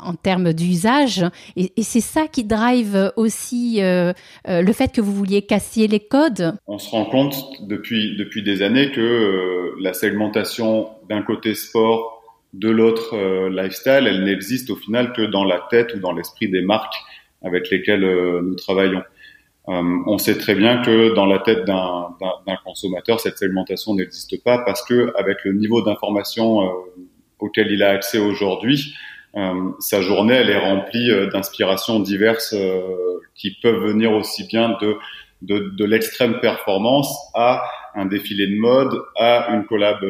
en 0.00 0.14
termes 0.14 0.52
d'usage. 0.52 1.24
Et, 1.56 1.72
c'est 1.82 2.00
ça 2.00 2.26
qui 2.28 2.44
drive 2.44 3.12
aussi 3.16 3.82
euh, 3.82 4.12
euh, 4.48 4.62
le 4.62 4.72
fait 4.72 4.92
que 4.92 5.00
vous 5.00 5.12
vouliez 5.12 5.42
casser 5.42 5.86
les 5.88 6.00
codes. 6.00 6.54
On 6.66 6.78
se 6.78 6.90
rend 6.90 7.06
compte 7.06 7.36
depuis, 7.66 8.16
depuis 8.16 8.42
des 8.42 8.62
années 8.62 8.92
que 8.92 9.00
euh, 9.00 9.76
la 9.80 9.92
segmentation 9.92 10.88
d'un 11.08 11.22
côté 11.22 11.54
sport, 11.54 12.14
de 12.54 12.70
l'autre 12.70 13.14
lifestyle, 13.50 14.06
elle 14.06 14.24
n'existe 14.24 14.70
au 14.70 14.76
final 14.76 15.12
que 15.12 15.20
dans 15.20 15.44
la 15.44 15.66
tête 15.68 15.92
ou 15.94 15.98
dans 15.98 16.12
l'esprit 16.12 16.48
des 16.48 16.62
marques 16.62 16.94
avec 17.44 17.70
lesquelles 17.70 18.00
nous 18.00 18.54
travaillons. 18.54 19.02
on 19.66 20.16
sait 20.16 20.38
très 20.38 20.54
bien 20.54 20.80
que 20.80 21.14
dans 21.14 21.26
la 21.26 21.40
tête 21.40 21.66
d'un 21.66 22.56
consommateur, 22.64 23.20
cette 23.20 23.36
segmentation 23.36 23.94
n'existe 23.94 24.42
pas 24.42 24.64
parce 24.64 24.82
que 24.82 25.12
avec 25.18 25.44
le 25.44 25.52
niveau 25.52 25.82
d'information 25.82 26.72
auquel 27.38 27.70
il 27.70 27.82
a 27.82 27.90
accès 27.90 28.18
aujourd'hui, 28.18 28.94
sa 29.78 30.00
journée, 30.00 30.34
elle 30.34 30.50
est 30.50 30.58
remplie 30.58 31.10
euh, 31.10 31.28
d'inspirations 31.30 32.00
diverses 32.00 32.54
euh, 32.54 32.80
qui 33.34 33.56
peuvent 33.62 33.82
venir 33.82 34.12
aussi 34.12 34.46
bien 34.46 34.76
de 34.80 34.96
de, 35.42 35.72
de 35.76 35.84
l'extrême 35.84 36.40
performance 36.40 37.16
à 37.34 37.62
un 37.94 38.06
défilé 38.06 38.46
de 38.48 38.56
mode, 38.56 38.92
à 39.16 39.54
une 39.54 39.64
collab 39.66 40.00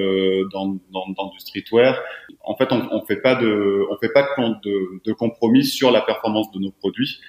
dans, 0.52 0.78
dans, 0.90 1.08
dans 1.16 1.28
du 1.28 1.38
streetwear. 1.38 2.00
En 2.44 2.56
fait, 2.56 2.72
on, 2.72 2.88
on 2.90 3.04
fait 3.04 3.20
pas 3.20 3.34
de, 3.34 3.87
on 3.90 3.96
fait 3.98 4.08
pas 4.12 4.22
de, 4.22 4.48
de, 4.64 5.00
de, 5.04 5.12
compromis 5.12 5.64
sur 5.64 5.90
la 5.90 6.00
performance 6.00 6.50
de 6.52 6.60
nos 6.60 6.70
produits. 6.70 7.20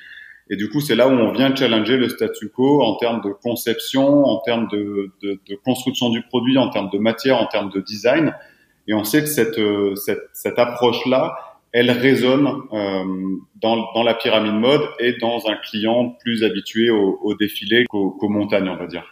Et 0.50 0.56
du 0.56 0.70
coup, 0.70 0.80
c'est 0.80 0.96
là 0.96 1.08
où 1.08 1.12
on 1.12 1.32
vient 1.32 1.54
challenger 1.54 1.98
le 1.98 2.10
statu 2.10 2.50
quo 2.50 2.82
en 2.82 2.96
termes 2.96 3.22
de 3.22 3.32
conception, 3.32 4.24
en 4.26 4.40
termes 4.40 4.68
de, 4.70 5.12
de, 5.22 5.40
de 5.48 5.56
construction 5.56 6.10
du 6.10 6.22
produit, 6.24 6.58
en 6.58 6.70
termes 6.70 6.90
de 6.90 6.98
matière, 6.98 7.38
en 7.38 7.48
termes 7.48 7.70
de 7.70 7.82
design. 7.82 8.34
Et 8.88 8.94
on 8.94 9.04
sait 9.04 9.22
que 9.22 9.28
cette, 9.28 9.60
cette, 9.98 10.24
cette 10.34 10.58
approche-là, 10.58 11.38
elle 11.72 11.92
résonne 11.92 12.48
euh, 12.74 13.04
dans, 13.62 13.92
dans, 13.94 14.04
la 14.04 14.14
pyramide 14.14 14.54
mode 14.54 14.82
et 15.00 15.14
dans 15.14 15.48
un 15.48 15.56
client 15.56 16.16
plus 16.22 16.44
habitué 16.44 16.90
au, 16.90 17.20
au 17.22 17.36
défilé 17.36 17.86
qu'aux 17.86 18.12
qu 18.12 18.28
montagnes, 18.28 18.70
on 18.70 18.76
va 18.76 18.88
dire. 18.88 19.04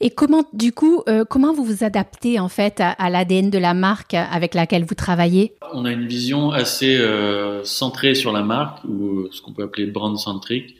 Et 0.00 0.10
comment, 0.10 0.44
du 0.54 0.72
coup, 0.72 1.02
euh, 1.08 1.24
comment 1.28 1.52
vous 1.52 1.64
vous 1.64 1.84
adaptez 1.84 2.40
en 2.40 2.48
fait 2.48 2.80
à, 2.80 2.90
à 2.90 3.10
l'ADN 3.10 3.50
de 3.50 3.58
la 3.58 3.74
marque 3.74 4.14
avec 4.14 4.54
laquelle 4.54 4.84
vous 4.84 4.94
travaillez? 4.94 5.54
On 5.72 5.84
a 5.84 5.92
une 5.92 6.06
vision 6.06 6.50
assez 6.50 6.96
euh, 6.96 7.62
centrée 7.64 8.14
sur 8.14 8.32
la 8.32 8.42
marque 8.42 8.82
ou 8.84 9.28
ce 9.30 9.42
qu'on 9.42 9.52
peut 9.52 9.64
appeler 9.64 9.86
brand 9.86 10.18
centric, 10.18 10.74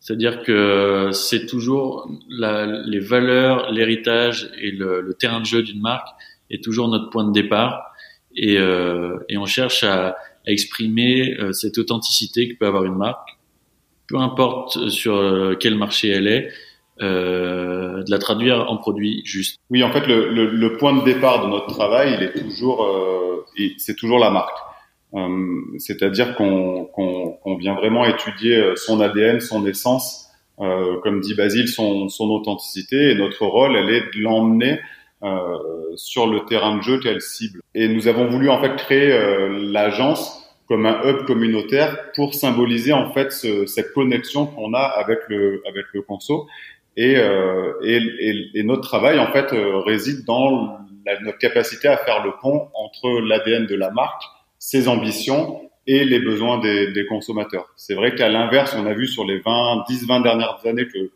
c'est-à-dire 0.00 0.42
que 0.42 1.10
c'est 1.12 1.46
toujours 1.46 2.10
la, 2.30 2.64
les 2.64 2.98
valeurs, 3.00 3.70
l'héritage 3.70 4.50
et 4.58 4.70
le, 4.70 5.02
le, 5.02 5.14
terrain 5.14 5.40
de 5.40 5.46
jeu 5.46 5.62
d'une 5.62 5.80
marque 5.80 6.08
est 6.50 6.64
toujours 6.64 6.88
notre 6.88 7.10
point 7.10 7.24
de 7.24 7.32
départ. 7.32 7.92
Et, 8.34 8.56
euh, 8.58 9.18
et 9.28 9.36
on 9.36 9.46
cherche 9.46 9.84
à 9.84 10.06
à 10.06 10.14
exprimer 10.46 11.36
euh, 11.38 11.52
cette 11.52 11.78
authenticité 11.78 12.48
que 12.48 12.58
peut 12.58 12.66
avoir 12.66 12.84
une 12.84 12.96
marque, 12.96 13.38
peu 14.08 14.16
importe 14.16 14.88
sur 14.88 15.16
euh, 15.16 15.54
quel 15.58 15.76
marché 15.76 16.08
elle 16.08 16.26
est, 16.26 16.50
euh, 17.02 18.02
de 18.02 18.10
la 18.10 18.18
traduire 18.18 18.70
en 18.70 18.76
produit 18.76 19.22
juste. 19.24 19.58
Oui, 19.70 19.82
en 19.82 19.90
fait, 19.90 20.06
le, 20.06 20.28
le, 20.32 20.50
le, 20.50 20.76
point 20.76 20.94
de 20.94 21.04
départ 21.04 21.44
de 21.44 21.50
notre 21.50 21.66
travail, 21.66 22.14
il 22.18 22.22
est 22.22 22.32
toujours, 22.32 22.84
euh, 22.84 23.46
c'est 23.78 23.96
toujours 23.96 24.18
la 24.18 24.30
marque. 24.30 24.56
Euh, 25.14 25.28
C'est-à-dire 25.78 26.34
qu'on 26.36 27.56
vient 27.58 27.74
vraiment 27.74 28.04
étudier 28.04 28.74
son 28.76 29.00
ADN, 29.00 29.40
son 29.40 29.66
essence, 29.66 30.30
euh, 30.60 31.00
comme 31.00 31.20
dit 31.20 31.34
Basile, 31.34 31.68
son, 31.68 32.08
son 32.08 32.28
authenticité. 32.30 33.10
Et 33.10 33.14
notre 33.14 33.46
rôle, 33.46 33.76
elle 33.76 33.88
est 33.88 34.14
de 34.14 34.20
l'emmener 34.20 34.72
euh, 34.72 34.76
sur 35.96 36.26
le 36.26 36.44
terrain 36.46 36.76
de 36.76 36.82
jeu 36.82 36.98
qu'elle 36.98 37.20
cible. 37.20 37.60
Et 37.74 37.88
nous 37.88 38.08
avons 38.08 38.26
voulu 38.26 38.48
en 38.48 38.60
fait 38.60 38.76
créer 38.76 39.12
euh, 39.12 39.48
l'agence 39.70 40.36
comme 40.66 40.86
un 40.86 41.02
hub 41.04 41.24
communautaire 41.26 42.12
pour 42.14 42.34
symboliser 42.34 42.92
en 42.92 43.12
fait 43.12 43.32
ce, 43.32 43.66
cette 43.66 43.92
connexion 43.92 44.46
qu'on 44.46 44.72
a 44.72 44.82
avec 44.82 45.18
le 45.28 45.62
avec 45.68 45.86
le 45.92 46.02
conso. 46.02 46.46
Et, 46.96 47.16
euh, 47.16 47.72
et, 47.84 48.00
et, 48.54 48.62
notre 48.64 48.82
travail 48.82 49.18
en 49.20 49.32
fait 49.32 49.52
euh, 49.52 49.78
réside 49.78 50.24
dans 50.26 50.78
la, 51.06 51.20
notre 51.20 51.38
capacité 51.38 51.88
à 51.88 51.96
faire 51.96 52.24
le 52.24 52.32
pont 52.42 52.68
entre 52.74 53.20
l'ADN 53.20 53.66
de 53.66 53.76
la 53.76 53.90
marque, 53.90 54.22
ses 54.58 54.88
ambitions 54.88 55.60
et 55.86 56.04
les 56.04 56.18
besoins 56.18 56.58
des, 56.58 56.92
des 56.92 57.06
consommateurs. 57.06 57.66
C'est 57.76 57.94
vrai 57.94 58.14
qu'à 58.14 58.28
l'inverse, 58.28 58.76
on 58.76 58.86
a 58.86 58.92
vu 58.92 59.06
sur 59.06 59.24
les 59.24 59.38
20, 59.38 59.84
10, 59.88 60.06
20 60.06 60.20
dernières 60.20 60.58
années 60.66 60.86
que 60.86 61.10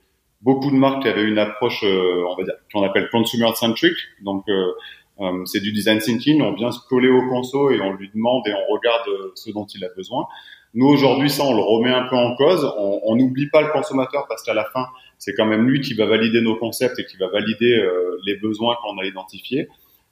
beaucoup 0.45 0.71
de 0.71 0.77
marques 0.77 1.03
qui 1.03 1.09
avaient 1.09 1.25
une 1.25 1.39
approche, 1.39 1.83
euh, 1.85 2.25
on 2.31 2.37
va 2.37 2.45
dire, 2.45 2.55
qu'on 2.73 2.83
appelle 2.83 3.09
consumer 3.11 3.51
centric. 3.55 3.95
Donc, 4.23 4.45
euh, 4.49 4.73
euh, 5.21 5.45
c'est 5.47 5.61
du 5.61 5.73
design 5.73 5.99
thinking. 5.99 6.43
On 6.43 6.53
vient 6.53 6.71
se 6.71 6.81
coller 6.89 7.09
au 7.09 7.29
conso 7.29 7.71
et 7.71 7.81
on 7.81 7.93
lui 7.95 8.11
demande 8.15 8.47
et 8.47 8.53
on 8.53 8.73
regarde 8.73 9.09
ce 9.35 9.51
dont 9.51 9.67
il 9.67 9.85
a 9.85 9.89
besoin. 9.97 10.27
Nous 10.75 10.87
aujourd'hui, 10.87 11.31
ça, 11.31 11.45
on 11.45 11.55
le 11.55 11.63
remet 11.63 11.91
un 11.91 12.09
peu 12.09 12.17
en 12.17 12.35
cause. 12.35 12.69
On 12.77 13.15
n'oublie 13.15 13.49
pas 13.49 13.63
le 13.63 13.69
consommateur 13.69 14.27
parce 14.29 14.43
qu'à 14.43 14.55
la 14.55 14.65
fin, 14.65 14.87
c'est 15.19 15.33
quand 15.35 15.47
même 15.47 15.69
lui 15.69 15.81
qui 15.81 15.95
va 15.95 16.05
valider 16.07 16.41
nos 16.41 16.57
concepts 16.57 16.99
et 16.99 17.05
qui 17.05 17.17
va 17.17 17.29
valider 17.29 17.73
euh, 17.77 18.19
les 18.27 18.37
besoins 18.37 18.77
qu'on 18.83 18.99
a 18.99 19.05
identifiés. 19.05 19.69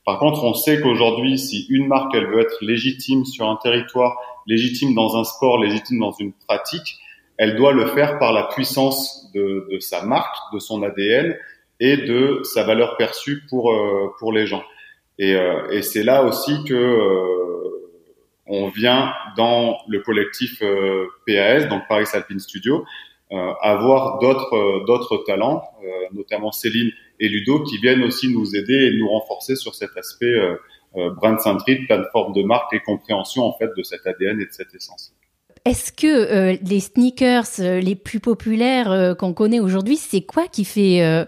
Par 0.07 0.21
contre, 0.21 0.45
on 0.45 0.55
sait 0.55 0.81
qu'aujourd'hui, 0.81 1.37
si 1.37 1.67
une 1.69 1.89
marque, 1.89 2.15
elle 2.15 2.27
veut 2.27 2.41
être 2.41 2.59
légitime 2.61 3.25
sur 3.25 3.49
un 3.49 3.57
territoire, 3.57 4.17
légitime 4.47 4.95
dans 4.95 5.17
un 5.17 5.25
sport, 5.25 5.59
légitime 5.59 5.99
dans 5.99 6.13
une 6.13 6.33
pratique, 6.33 6.99
elle 7.39 7.57
doit 7.57 7.73
le 7.73 7.87
faire 7.87 8.21
par 8.21 8.33
la 8.33 8.45
puissance 8.45 9.22
de, 9.35 9.79
sa 9.81 10.05
marque, 10.05 10.37
de 10.53 10.59
son 10.59 10.83
ADN 10.83 11.37
et 11.81 11.97
de 11.97 12.41
sa 12.45 12.65
valeur 12.65 12.97
perçue 12.97 13.43
pour 13.49 13.73
euh, 13.73 14.13
pour 14.19 14.33
les 14.33 14.47
gens. 14.47 14.63
Et, 15.19 15.35
euh, 15.35 15.71
et 15.71 15.83
c'est 15.83 16.03
là 16.03 16.25
aussi 16.25 16.65
que 16.65 16.75
euh, 16.75 17.91
on 18.47 18.69
vient 18.69 19.13
dans 19.37 19.79
le 19.89 20.01
collectif 20.01 20.63
PAS, 21.27 21.67
donc 21.67 21.83
Paris 21.89 22.07
Alpine 22.13 22.41
Studio, 22.41 22.85
avoir 23.63 24.19
d'autres 24.19 24.85
d'autres 24.85 25.19
talents, 25.25 25.63
notamment 26.13 26.53
Céline 26.53 26.91
et 27.19 27.29
Ludo, 27.29 27.63
qui 27.63 27.79
viennent 27.79 28.03
aussi 28.03 28.29
nous 28.29 28.55
aider 28.55 28.75
et 28.75 28.99
nous 28.99 29.09
renforcer 29.09 29.57
sur 29.57 29.75
cet 29.75 29.97
aspect 29.97 30.35
brand 30.93 31.41
centric, 31.41 31.87
plateforme 31.87 32.35
de 32.35 32.43
marque 32.43 32.75
et 32.75 32.81
compréhension 32.81 33.45
en 33.45 33.57
fait 33.57 33.71
de 33.75 33.83
cet 33.83 34.07
ADN 34.07 34.41
et 34.41 34.47
de 34.47 34.53
cette 34.53 34.75
essence. 34.75 35.15
Est-ce 35.65 35.93
que 35.93 36.07
euh, 36.09 36.57
les 36.69 36.81
sneakers 36.81 37.61
euh, 37.61 37.79
les 37.79 37.95
plus 37.95 38.19
populaires 38.19 38.91
euh, 38.91 39.15
qu'on 39.15 39.33
connaît 39.33 39.61
aujourd'hui, 39.61 39.97
c'est 39.97 40.23
quoi 40.23 40.49
qui 40.49 40.65
fait 40.65 41.27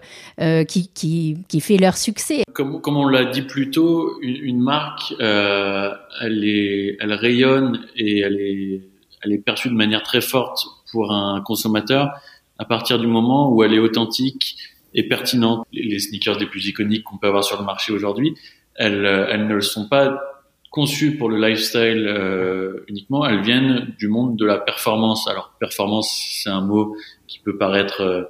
qui, 0.67 0.89
qui, 0.89 1.37
qui, 1.47 1.61
fait 1.61 1.77
leur 1.77 1.95
succès? 1.95 2.43
Comme, 2.53 2.81
comme 2.81 2.97
on 2.97 3.07
l'a 3.07 3.23
dit 3.23 3.43
plus 3.43 3.71
tôt, 3.71 4.19
une, 4.21 4.35
une 4.35 4.59
marque, 4.59 5.13
elle, 5.19 6.43
est, 6.43 6.97
elle 6.99 7.13
rayonne 7.13 7.85
et 7.95 8.19
elle 8.19 8.41
est, 8.41 8.81
elle 9.23 9.31
est 9.31 9.37
perçue 9.37 9.69
de 9.69 9.73
manière 9.73 10.03
très 10.03 10.21
forte 10.21 10.65
pour 10.91 11.13
un 11.13 11.41
consommateur 11.41 12.11
à 12.57 12.65
partir 12.65 12.99
du 12.99 13.07
moment 13.07 13.49
où 13.51 13.63
elle 13.63 13.73
est 13.73 13.79
authentique 13.79 14.57
et 14.93 15.07
pertinente. 15.07 15.65
Les 15.71 15.99
sneakers 15.99 16.39
les 16.39 16.45
plus 16.45 16.67
iconiques 16.67 17.03
qu'on 17.03 17.17
peut 17.17 17.27
avoir 17.27 17.45
sur 17.45 17.57
le 17.57 17.65
marché 17.65 17.93
aujourd'hui, 17.93 18.35
elles, 18.75 19.05
elles 19.05 19.47
ne 19.47 19.55
le 19.55 19.61
sont 19.61 19.87
pas 19.87 20.34
conçues 20.71 21.17
pour 21.17 21.29
le 21.29 21.39
lifestyle 21.39 22.05
euh, 22.07 22.83
uniquement, 22.87 23.25
elles 23.25 23.41
viennent 23.41 23.93
du 23.97 24.07
monde 24.07 24.37
de 24.37 24.45
la 24.45 24.57
performance. 24.57 25.27
Alors 25.27 25.53
performance, 25.59 26.09
c'est 26.43 26.49
un 26.49 26.61
mot 26.61 26.95
qui 27.27 27.39
peut 27.39 27.57
paraître 27.57 28.01
euh, 28.01 28.23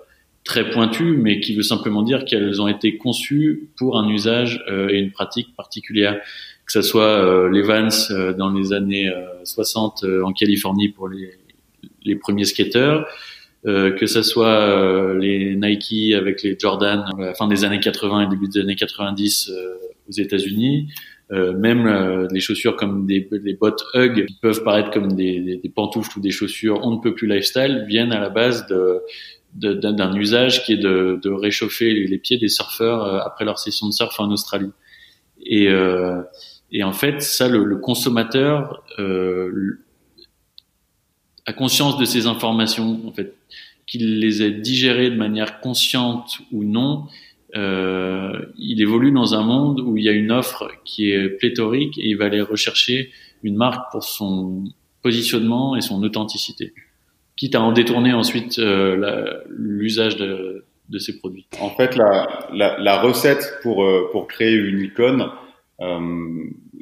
très 0.44 0.70
pointues, 0.70 1.18
mais 1.18 1.40
qui 1.40 1.56
veut 1.56 1.64
simplement 1.64 2.04
dire 2.04 2.26
qu'elles 2.26 2.62
ont 2.62 2.68
été 2.68 2.98
conçues 2.98 3.70
pour 3.78 3.98
un 3.98 4.08
usage 4.10 4.64
et 4.70 5.00
une 5.00 5.12
pratique 5.12 5.56
particulière. 5.56 6.22
Que 6.68 6.72
ce 6.72 6.84
soit 6.84 7.50
les 7.50 7.64
Vans 7.64 7.88
dans 8.38 8.52
les 8.52 8.72
années 8.72 9.12
60 9.44 10.06
en 10.24 10.34
Californie 10.34 10.90
pour 10.90 11.08
les, 11.08 11.32
les 12.06 12.16
premiers 12.16 12.46
skateurs, 12.46 13.08
euh, 13.66 13.92
que 13.92 14.06
ça 14.06 14.24
soit 14.24 14.48
euh, 14.48 15.18
les 15.18 15.56
Nike 15.56 16.14
avec 16.14 16.44
les 16.44 16.56
Jordan 16.58 17.04
à 17.18 17.20
la 17.20 17.34
fin 17.34 17.48
des 17.48 17.66
années 17.66 17.80
80 17.80 18.22
et 18.22 18.28
début 18.28 18.48
des 18.48 18.60
années 18.60 18.76
90 18.76 19.50
euh, 19.50 19.76
aux 20.08 20.12
États-Unis, 20.12 20.88
même 21.32 22.28
les 22.32 22.40
chaussures 22.40 22.76
comme 22.76 23.08
des, 23.08 23.28
des 23.32 23.54
bottes 23.54 23.84
Hug 23.96 24.26
qui 24.28 24.36
peuvent 24.42 24.64
paraître 24.64 24.92
comme 24.92 25.14
des, 25.14 25.60
des, 25.62 25.70
pantoufles 25.70 26.20
ou 26.20 26.22
des 26.22 26.30
chaussures 26.30 26.80
on 26.84 26.92
ne 26.92 27.02
peut 27.02 27.16
plus 27.16 27.28
lifestyle 27.28 27.86
viennent 27.88 28.12
à 28.12 28.20
la 28.20 28.30
base 28.30 28.68
de 28.68 29.02
d'un 29.54 30.14
usage 30.16 30.66
qui 30.66 30.74
est 30.74 30.78
de, 30.78 31.20
de 31.24 31.30
réchauffer 31.32 31.94
les, 31.94 32.18
pieds 32.18 32.38
des 32.38 32.50
surfeurs 32.50 33.26
après 33.26 33.46
leur 33.46 33.58
session 33.58 33.88
de 33.88 33.94
surf 33.94 34.20
en 34.20 34.30
Australie. 34.30 34.72
Et, 35.46 35.70
et 36.74 36.84
en 36.84 36.92
fait, 36.92 37.22
ça, 37.22 37.48
le, 37.48 37.64
le 37.64 37.78
consommateur 37.78 38.84
a 41.46 41.54
conscience 41.54 41.98
de 41.98 42.06
ces 42.06 42.28
informations, 42.28 43.02
en 43.08 43.12
fait, 43.12 43.36
qu'il 43.86 44.20
les 44.20 44.42
ait 44.42 44.52
digérées 44.52 45.12
de 45.12 45.16
manière 45.16 45.60
consciente 45.60 46.40
ou 46.52 46.64
non, 46.64 47.06
euh, 47.06 47.10
il 47.56 48.82
évolue 48.82 49.12
dans 49.12 49.34
un 49.34 49.44
monde 49.44 49.80
où 49.80 49.98
il 49.98 50.04
y 50.04 50.10
a 50.10 50.12
une 50.12 50.32
offre 50.32 50.70
qui 50.84 51.12
est 51.12 51.30
pléthorique 51.30 51.98
et 51.98 52.10
il 52.10 52.18
va 52.18 52.26
aller 52.26 52.42
rechercher 52.42 53.12
une 53.44 53.56
marque 53.56 53.92
pour 53.92 54.04
son 54.04 54.66
positionnement 55.02 55.76
et 55.76 55.82
son 55.82 56.02
authenticité, 56.04 56.74
quitte 57.38 57.56
à 57.56 57.62
en 57.62 57.72
détourner 57.72 58.12
ensuite 58.14 58.58
euh, 58.58 59.40
l'usage 59.50 60.18
de, 60.18 60.66
de, 60.90 60.98
ces 60.98 61.20
produits. 61.20 61.48
En 61.62 61.70
fait, 61.70 61.96
la, 61.96 63.00
recette 63.02 63.60
pour, 63.62 63.84
euh, 63.84 64.10
pour 64.12 64.28
créer 64.28 64.56
une 64.56 64.80
icône, 64.80 65.30
euh, 65.80 66.00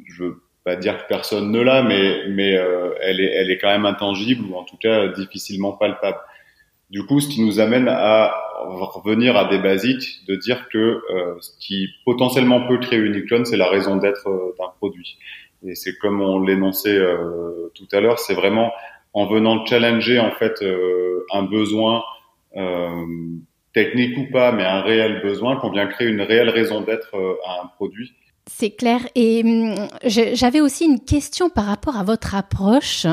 je 0.06 0.24
pas 0.64 0.76
dire 0.76 0.96
que 1.02 1.08
personne 1.08 1.52
ne 1.52 1.60
l'a, 1.60 1.82
mais, 1.82 2.26
mais 2.30 2.56
euh, 2.56 2.94
elle, 3.02 3.20
est, 3.20 3.30
elle 3.30 3.50
est 3.50 3.58
quand 3.58 3.68
même 3.68 3.84
intangible 3.84 4.46
ou 4.50 4.56
en 4.56 4.64
tout 4.64 4.78
cas 4.78 5.08
difficilement 5.08 5.72
palpable. 5.72 6.16
Du 6.88 7.04
coup, 7.04 7.20
ce 7.20 7.28
qui 7.28 7.42
nous 7.42 7.60
amène 7.60 7.88
à 7.88 8.34
revenir 8.62 9.36
à 9.36 9.46
des 9.46 9.58
basiques, 9.58 10.24
de 10.28 10.36
dire 10.36 10.68
que 10.68 10.78
euh, 10.78 11.34
ce 11.40 11.50
qui 11.58 11.88
potentiellement 12.04 12.66
peut 12.66 12.78
créer 12.78 12.98
une 12.98 13.14
icône, 13.14 13.44
c'est 13.44 13.56
la 13.56 13.68
raison 13.68 13.96
d'être 13.96 14.28
euh, 14.28 14.54
d'un 14.58 14.70
produit. 14.78 15.18
Et 15.66 15.74
c'est 15.74 15.96
comme 15.96 16.20
on 16.20 16.40
l'énonçait 16.40 17.00
tout 17.74 17.88
à 17.92 18.00
l'heure, 18.00 18.18
c'est 18.18 18.34
vraiment 18.34 18.70
en 19.14 19.24
venant 19.26 19.64
challenger 19.64 20.20
en 20.20 20.30
fait 20.30 20.62
un 21.32 21.42
besoin 21.44 22.04
technique 23.72 24.18
ou 24.18 24.30
pas, 24.30 24.52
mais 24.52 24.62
un 24.62 24.82
réel 24.82 25.22
besoin, 25.22 25.56
qu'on 25.56 25.70
vient 25.70 25.86
créer 25.86 26.08
une 26.08 26.20
réelle 26.20 26.50
raison 26.50 26.82
d'être 26.82 27.16
à 27.46 27.62
un 27.62 27.66
produit 27.76 28.12
c'est 28.46 28.70
clair. 28.70 29.00
Et 29.14 29.42
hum, 29.42 29.88
j'avais 30.04 30.60
aussi 30.60 30.84
une 30.84 31.00
question 31.00 31.48
par 31.48 31.64
rapport 31.64 31.96
à 31.96 32.04
votre 32.04 32.34
approche. 32.34 33.06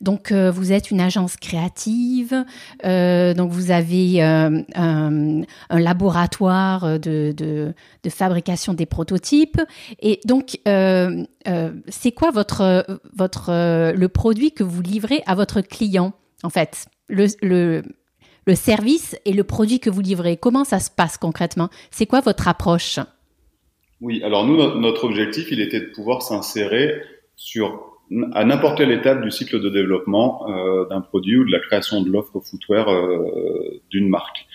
Donc, 0.00 0.30
euh, 0.30 0.50
vous 0.50 0.72
êtes 0.72 0.90
une 0.90 1.00
agence 1.00 1.36
créative, 1.36 2.44
euh, 2.84 3.34
donc 3.34 3.50
vous 3.50 3.70
avez 3.70 4.22
euh, 4.22 4.62
un, 4.74 5.42
laboratoire 5.70 7.00
de, 7.00 7.74
fabrication 8.08 8.74
des 8.74 8.86
prototypes. 8.86 9.60
Et 10.00 10.20
donc, 10.24 10.58
c'est 10.64 12.12
quoi 12.12 12.30
votre, 12.30 12.86
votre, 13.12 13.92
le 13.92 14.08
produit 14.08 14.52
que 14.52 14.62
vous 14.62 14.82
livrez 14.82 15.22
à 15.26 15.34
votre 15.34 15.60
client, 15.60 16.12
en 16.42 16.50
fait? 16.50 16.86
Le, 17.08 17.82
le 18.46 18.54
service 18.54 19.16
et 19.24 19.32
le 19.32 19.44
produit 19.44 19.80
que 19.80 19.90
vous 19.90 20.00
livrez, 20.00 20.36
comment 20.36 20.64
ça 20.64 20.78
se 20.78 20.90
passe 20.90 21.18
concrètement? 21.18 21.68
C'est 21.90 22.06
quoi 22.06 22.20
votre 22.20 22.46
approche? 22.48 23.00
Oui, 24.00 24.22
alors 24.22 24.44
nous, 24.44 24.56
notre 24.78 25.04
objectif, 25.04 25.50
il 25.50 25.60
était 25.60 25.80
de 25.80 25.86
pouvoir 25.86 26.22
s'insérer 26.22 27.02
sur 27.34 27.96
à 28.34 28.44
n'importe 28.44 28.78
quelle 28.78 28.92
étape 28.92 29.20
du 29.20 29.30
cycle 29.30 29.60
de 29.60 29.68
développement 29.68 30.48
euh, 30.48 30.86
d'un 30.86 31.00
produit 31.00 31.36
ou 31.38 31.44
de 31.44 31.50
la 31.50 31.58
création 31.58 32.02
de 32.02 32.10
l'offre 32.10 32.38
footwear 32.40 32.88
euh, 32.88 33.80
d'une 33.90 34.08
marque. 34.08 34.46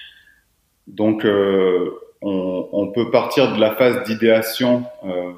Donc, 0.87 1.25
euh, 1.25 1.91
on, 2.21 2.69
on, 2.71 2.91
peut 2.91 3.11
partir 3.11 3.53
de 3.53 3.59
la 3.59 3.71
phase 3.71 4.03
d'idéation, 4.03 4.85
euh, 5.03 5.31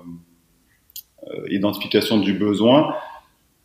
euh, 1.27 1.45
identification 1.49 2.17
du 2.17 2.33
besoin, 2.33 2.95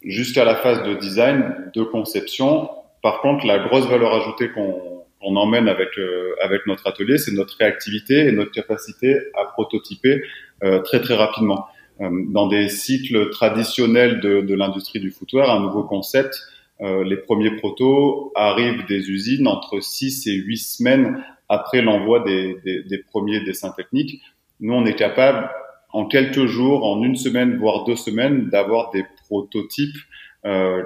jusqu'à 0.03 0.45
la 0.45 0.57
phase 0.57 0.83
de 0.85 0.95
design, 0.95 1.71
de 1.75 1.83
conception. 1.83 2.71
Par 3.03 3.21
contre, 3.21 3.47
la 3.47 3.59
grosse 3.59 3.87
valeur 3.87 4.15
ajoutée 4.15 4.51
qu'on 4.51 4.98
on 5.21 5.37
emmène 5.37 5.69
avec 5.69 5.99
euh, 5.99 6.35
avec 6.43 6.67
notre 6.67 6.87
atelier, 6.87 7.19
c'est 7.19 7.33
notre 7.33 7.57
réactivité 7.59 8.27
et 8.27 8.33
notre 8.33 8.53
capacité 8.53 9.17
à 9.35 9.45
prototyper 9.45 10.23
euh, 10.63 10.81
très 10.81 11.01
très 11.01 11.15
rapidement. 11.15 11.67
Euh, 12.01 12.11
dans 12.29 12.47
des 12.47 12.69
cycles 12.69 13.31
traditionnels 13.31 14.21
de, 14.21 14.41
de 14.41 14.55
l'industrie 14.55 15.01
du 15.01 15.11
footwear, 15.11 15.51
un 15.51 15.61
nouveau 15.61 15.83
concept, 15.83 16.39
les 16.81 17.17
premiers 17.17 17.57
protos 17.57 18.31
arrivent 18.37 18.87
des 18.87 19.11
usines 19.11 19.49
entre 19.49 19.81
6 19.81 20.29
et 20.29 20.35
8 20.35 20.57
semaines 20.59 21.25
après 21.49 21.83
l'envoi 21.83 22.21
des, 22.21 22.57
des, 22.65 22.85
des, 22.85 22.99
premiers 22.99 23.41
dessins 23.41 23.73
techniques. 23.73 24.23
Nous, 24.61 24.73
on 24.73 24.87
est 24.87 24.95
capable, 24.95 25.51
en 25.93 26.07
quelques 26.07 26.47
jours, 26.47 26.85
en 26.85 27.03
une 27.03 27.17
semaine, 27.17 27.57
voire 27.57 27.85
deux 27.85 27.97
semaines, 27.97 28.49
d'avoir 28.49 28.91
des 28.91 29.05
prototypes 29.27 29.97
euh, 30.45 30.83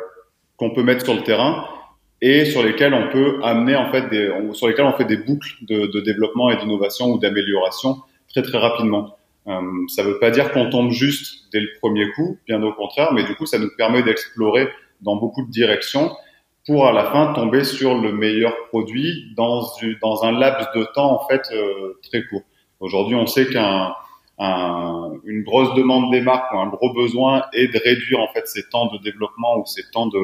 qu'on 0.57 0.71
peut 0.71 0.83
mettre 0.83 1.05
sur 1.05 1.14
le 1.14 1.23
terrain 1.23 1.66
et 2.23 2.45
sur 2.45 2.63
lesquels 2.63 2.95
on 2.95 3.11
peut 3.11 3.41
amener 3.43 3.77
en 3.77 3.91
fait 3.91 4.09
des, 4.09 4.33
sur 4.53 4.69
lesquels 4.69 4.87
on 4.87 4.93
fait 4.93 5.05
des 5.05 5.17
boucles 5.17 5.57
de, 5.63 5.87
de 5.87 6.01
développement 6.01 6.51
et 6.51 6.57
d'innovation 6.57 7.07
ou 7.11 7.19
d'amélioration 7.19 7.97
très 8.29 8.43
très 8.43 8.59
rapidement. 8.59 9.17
Euh, 9.49 9.61
ça 9.89 10.05
ne 10.05 10.09
veut 10.09 10.21
pas 10.21 10.31
dire 10.31 10.53
qu'on 10.53 10.71
tombe 10.71 10.93
juste 10.93 11.51
dès 11.53 11.59
le 11.59 11.69
premier 11.81 12.11
coup, 12.13 12.39
bien 12.47 12.63
au 12.63 12.73
contraire, 12.73 13.13
mais 13.13 13.25
du 13.25 13.35
coup 13.35 13.45
ça 13.45 13.59
nous 13.59 13.71
permet 13.77 14.05
d'explorer 14.05 14.69
dans 15.01 15.17
beaucoup 15.17 15.45
de 15.45 15.51
directions 15.51 16.13
pour 16.65 16.87
à 16.87 16.93
la 16.93 17.07
fin 17.07 17.33
tomber 17.33 17.65
sur 17.65 18.01
le 18.01 18.13
meilleur 18.13 18.55
produit 18.69 19.35
dans, 19.37 19.67
dans 20.01 20.23
un 20.23 20.31
laps 20.31 20.69
de 20.77 20.87
temps 20.95 21.21
en 21.21 21.29
fait 21.29 21.43
euh, 21.53 21.99
très 22.09 22.23
court. 22.25 22.43
Aujourd'hui, 22.79 23.17
on 23.17 23.27
sait 23.27 23.47
qu'un 23.47 23.95
un, 24.43 25.13
une 25.25 25.43
grosse 25.43 25.75
demande 25.75 26.11
des 26.11 26.21
marques 26.21 26.53
ou 26.53 26.59
un 26.59 26.69
gros 26.69 26.93
besoin 26.93 27.45
est 27.53 27.69
de 27.69 27.79
réduire 27.79 28.21
en 28.21 28.29
fait 28.29 28.47
ces 28.47 28.69
temps 28.69 28.87
de 28.93 28.99
développement 28.99 29.59
ou 29.59 29.67
ces 29.67 29.83
temps 29.91 30.07
de, 30.07 30.19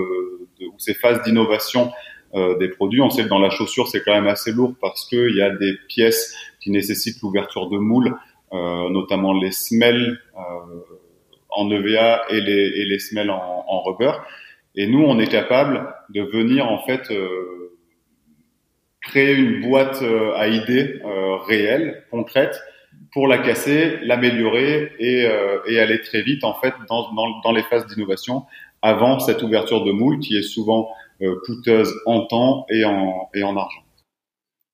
de 0.61 0.67
ou 0.67 0.75
ces 0.79 0.95
phases 0.95 1.23
d'innovation 1.23 1.93
euh, 2.35 2.59
des 2.59 2.69
produits. 2.69 3.01
On 3.01 3.11
sait 3.11 3.25
que 3.25 3.29
dans 3.29 3.39
la 3.39 3.51
chaussure 3.51 3.87
c'est 3.89 4.03
quand 4.03 4.15
même 4.15 4.27
assez 4.27 4.53
lourd 4.53 4.75
parce 4.81 5.07
qu'il 5.09 5.37
y 5.37 5.43
a 5.43 5.51
des 5.51 5.75
pièces 5.89 6.35
qui 6.61 6.71
nécessitent 6.71 7.23
l'ouverture 7.23 7.69
de 7.69 7.79
moules, 7.79 8.17
euh, 8.53 8.89
notamment 8.91 9.33
les 9.33 9.53
semelles 9.53 10.21
euh, 10.37 10.41
en 11.51 11.71
EVA 11.71 12.25
et 12.31 12.41
les, 12.41 12.81
et 12.81 12.85
les 12.85 12.99
semelles 12.99 13.31
en, 13.31 13.65
en, 13.67 13.83
rubber. 13.83 14.13
Et 14.75 14.87
nous, 14.87 15.03
on 15.03 15.19
est 15.19 15.29
capable 15.29 15.95
de 16.11 16.23
venir 16.23 16.71
en 16.71 16.79
fait 16.79 17.11
euh, 17.11 17.73
créer 19.01 19.35
une 19.35 19.61
boîte 19.63 20.03
euh, 20.03 20.33
à 20.35 20.49
idées 20.49 21.01
euh, 21.05 21.37
réelle, 21.37 22.05
concrète, 22.11 22.61
pour 23.13 23.27
la 23.27 23.39
casser, 23.39 23.99
l'améliorer 24.03 24.93
et, 24.99 25.25
euh, 25.25 25.59
et, 25.67 25.79
aller 25.79 26.01
très 26.01 26.23
vite 26.23 26.45
en 26.45 26.55
fait 26.55 26.75
dans, 26.89 27.13
dans, 27.13 27.41
dans 27.41 27.53
les 27.53 27.63
phases 27.63 27.87
d'innovation 27.87 28.45
avant 28.83 29.19
cette 29.19 29.43
ouverture 29.43 29.85
de 29.85 29.93
moule 29.93 30.19
qui 30.21 30.37
est 30.37 30.43
souvent 30.43 30.91
euh, 31.23 31.37
coûteuse 31.45 31.93
en 32.07 32.27
temps 32.27 32.67
et 32.71 32.85
en, 32.85 33.29
et 33.35 33.43
en 33.43 33.57
argent. 33.57 33.83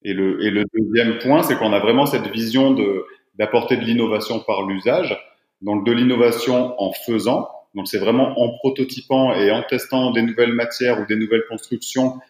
Et 0.03 0.13
le, 0.13 0.45
et 0.45 0.51
le 0.51 0.65
deuxième 0.75 1.19
point, 1.19 1.43
c'est 1.43 1.57
qu'on 1.57 1.73
a 1.73 1.79
vraiment 1.79 2.07
cette 2.07 2.27
vision 2.29 2.73
de 2.73 3.07
d'apporter 3.37 3.77
de 3.77 3.85
l'innovation 3.85 4.39
par 4.39 4.65
l'usage, 4.65 5.19
donc 5.61 5.85
de 5.85 5.91
l'innovation 5.91 6.81
en 6.81 6.93
faisant. 6.93 7.49
Donc 7.75 7.89
c'est 7.89 7.99
vraiment 7.99 8.39
en 8.39 8.57
prototypant 8.59 9.35
et 9.35 9.51
en 9.51 9.63
testant 9.65 10.13
des 10.13 10.23
nouvelles 10.23 10.53
matières 10.53 11.01
ou 11.01 11.07
des 11.07 11.17
nouvelles 11.17 11.43
constructions 11.49 12.21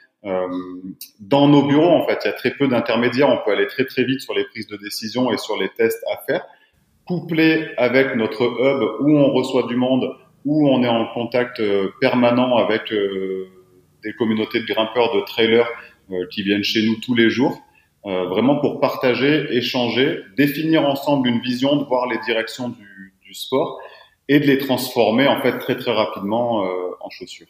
dans 1.20 1.48
nos 1.48 1.66
bureaux, 1.66 1.90
en 1.90 2.06
fait, 2.06 2.18
il 2.24 2.28
y 2.28 2.30
a 2.30 2.32
très 2.32 2.52
peu 2.52 2.66
d'intermédiaires. 2.66 3.28
On 3.28 3.44
peut 3.44 3.52
aller 3.52 3.66
très 3.66 3.84
très 3.84 4.04
vite 4.04 4.20
sur 4.20 4.34
les 4.34 4.44
prises 4.44 4.66
de 4.66 4.76
décision 4.76 5.30
et 5.30 5.36
sur 5.36 5.56
les 5.56 5.68
tests 5.68 6.02
à 6.10 6.18
faire. 6.26 6.46
Couplé 7.06 7.68
avec 7.76 8.16
notre 8.16 8.42
hub 8.42 9.00
où 9.00 9.18
on 9.18 9.32
reçoit 9.32 9.64
du 9.64 9.76
monde, 9.76 10.16
où 10.46 10.68
on 10.68 10.82
est 10.82 10.88
en 10.88 11.06
contact 11.12 11.60
euh, 11.60 11.90
permanent 12.00 12.56
avec 12.56 12.90
euh, 12.92 13.48
des 14.02 14.14
communautés 14.14 14.60
de 14.60 14.66
grimpeurs, 14.66 15.14
de 15.14 15.20
trailers 15.20 15.68
qui 16.30 16.42
viennent 16.42 16.62
chez 16.62 16.86
nous 16.86 16.96
tous 16.96 17.14
les 17.14 17.30
jours, 17.30 17.62
vraiment 18.04 18.60
pour 18.60 18.78
partager, 18.78 19.46
échanger, 19.56 20.18
définir 20.36 20.86
ensemble 20.86 21.28
une 21.28 21.40
vision, 21.40 21.76
de 21.76 21.84
voir 21.84 22.06
les 22.08 22.18
directions 22.18 22.68
du, 22.68 23.14
du 23.22 23.32
sport 23.32 23.80
et 24.28 24.38
de 24.38 24.44
les 24.44 24.58
transformer 24.58 25.26
en 25.26 25.40
fait 25.40 25.56
très 25.56 25.78
très 25.78 25.92
rapidement 25.92 26.62
en 27.00 27.08
chaussures. 27.08 27.46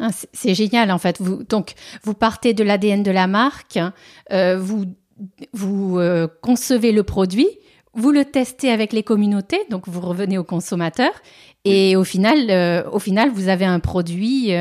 Ah, 0.00 0.08
c'est 0.32 0.54
génial 0.54 0.90
en 0.90 0.98
fait. 0.98 1.20
Vous, 1.20 1.44
donc, 1.44 1.74
vous 2.02 2.14
partez 2.14 2.54
de 2.54 2.64
l'ADN 2.64 3.02
de 3.02 3.10
la 3.10 3.26
marque, 3.26 3.78
euh, 4.32 4.58
vous, 4.58 4.86
vous 5.52 5.98
euh, 5.98 6.26
concevez 6.40 6.90
le 6.90 7.02
produit, 7.02 7.48
vous 7.92 8.10
le 8.10 8.24
testez 8.24 8.70
avec 8.70 8.94
les 8.94 9.02
communautés, 9.02 9.60
donc 9.68 9.86
vous 9.86 10.00
revenez 10.00 10.38
au 10.38 10.44
consommateur, 10.44 11.10
et 11.66 11.96
au 11.96 12.04
final, 12.04 12.50
euh, 12.50 12.82
au 12.90 12.98
final, 12.98 13.30
vous 13.30 13.48
avez 13.48 13.66
un 13.66 13.78
produit, 13.78 14.52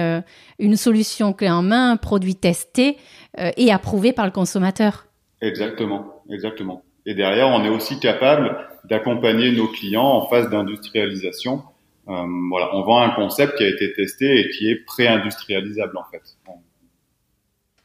une 0.60 0.76
solution 0.76 1.32
clé 1.32 1.50
en 1.50 1.62
main, 1.62 1.92
un 1.92 1.98
produit 1.98 2.36
testé 2.36 2.98
et 3.38 3.72
approuvé 3.72 4.12
par 4.12 4.26
le 4.26 4.32
consommateur. 4.32 5.06
Exactement, 5.42 6.22
exactement. 6.30 6.82
Et 7.06 7.14
derrière, 7.14 7.48
on 7.48 7.64
est 7.64 7.70
aussi 7.70 8.00
capable 8.00 8.58
d'accompagner 8.90 9.54
nos 9.54 9.68
clients 9.68 10.04
en 10.04 10.28
phase 10.28 10.50
d'industrialisation. 10.50 11.64
Euh, 12.10 12.26
voilà, 12.50 12.76
on 12.76 12.82
vend 12.82 13.02
un 13.02 13.12
concept 13.12 13.58
qui 13.58 13.64
a 13.64 13.68
été 13.68 13.94
testé 13.94 14.40
et 14.40 14.50
qui 14.50 14.70
est 14.70 14.84
pré-industrialisable 14.86 15.98
en 15.98 16.06
fait. 16.12 16.22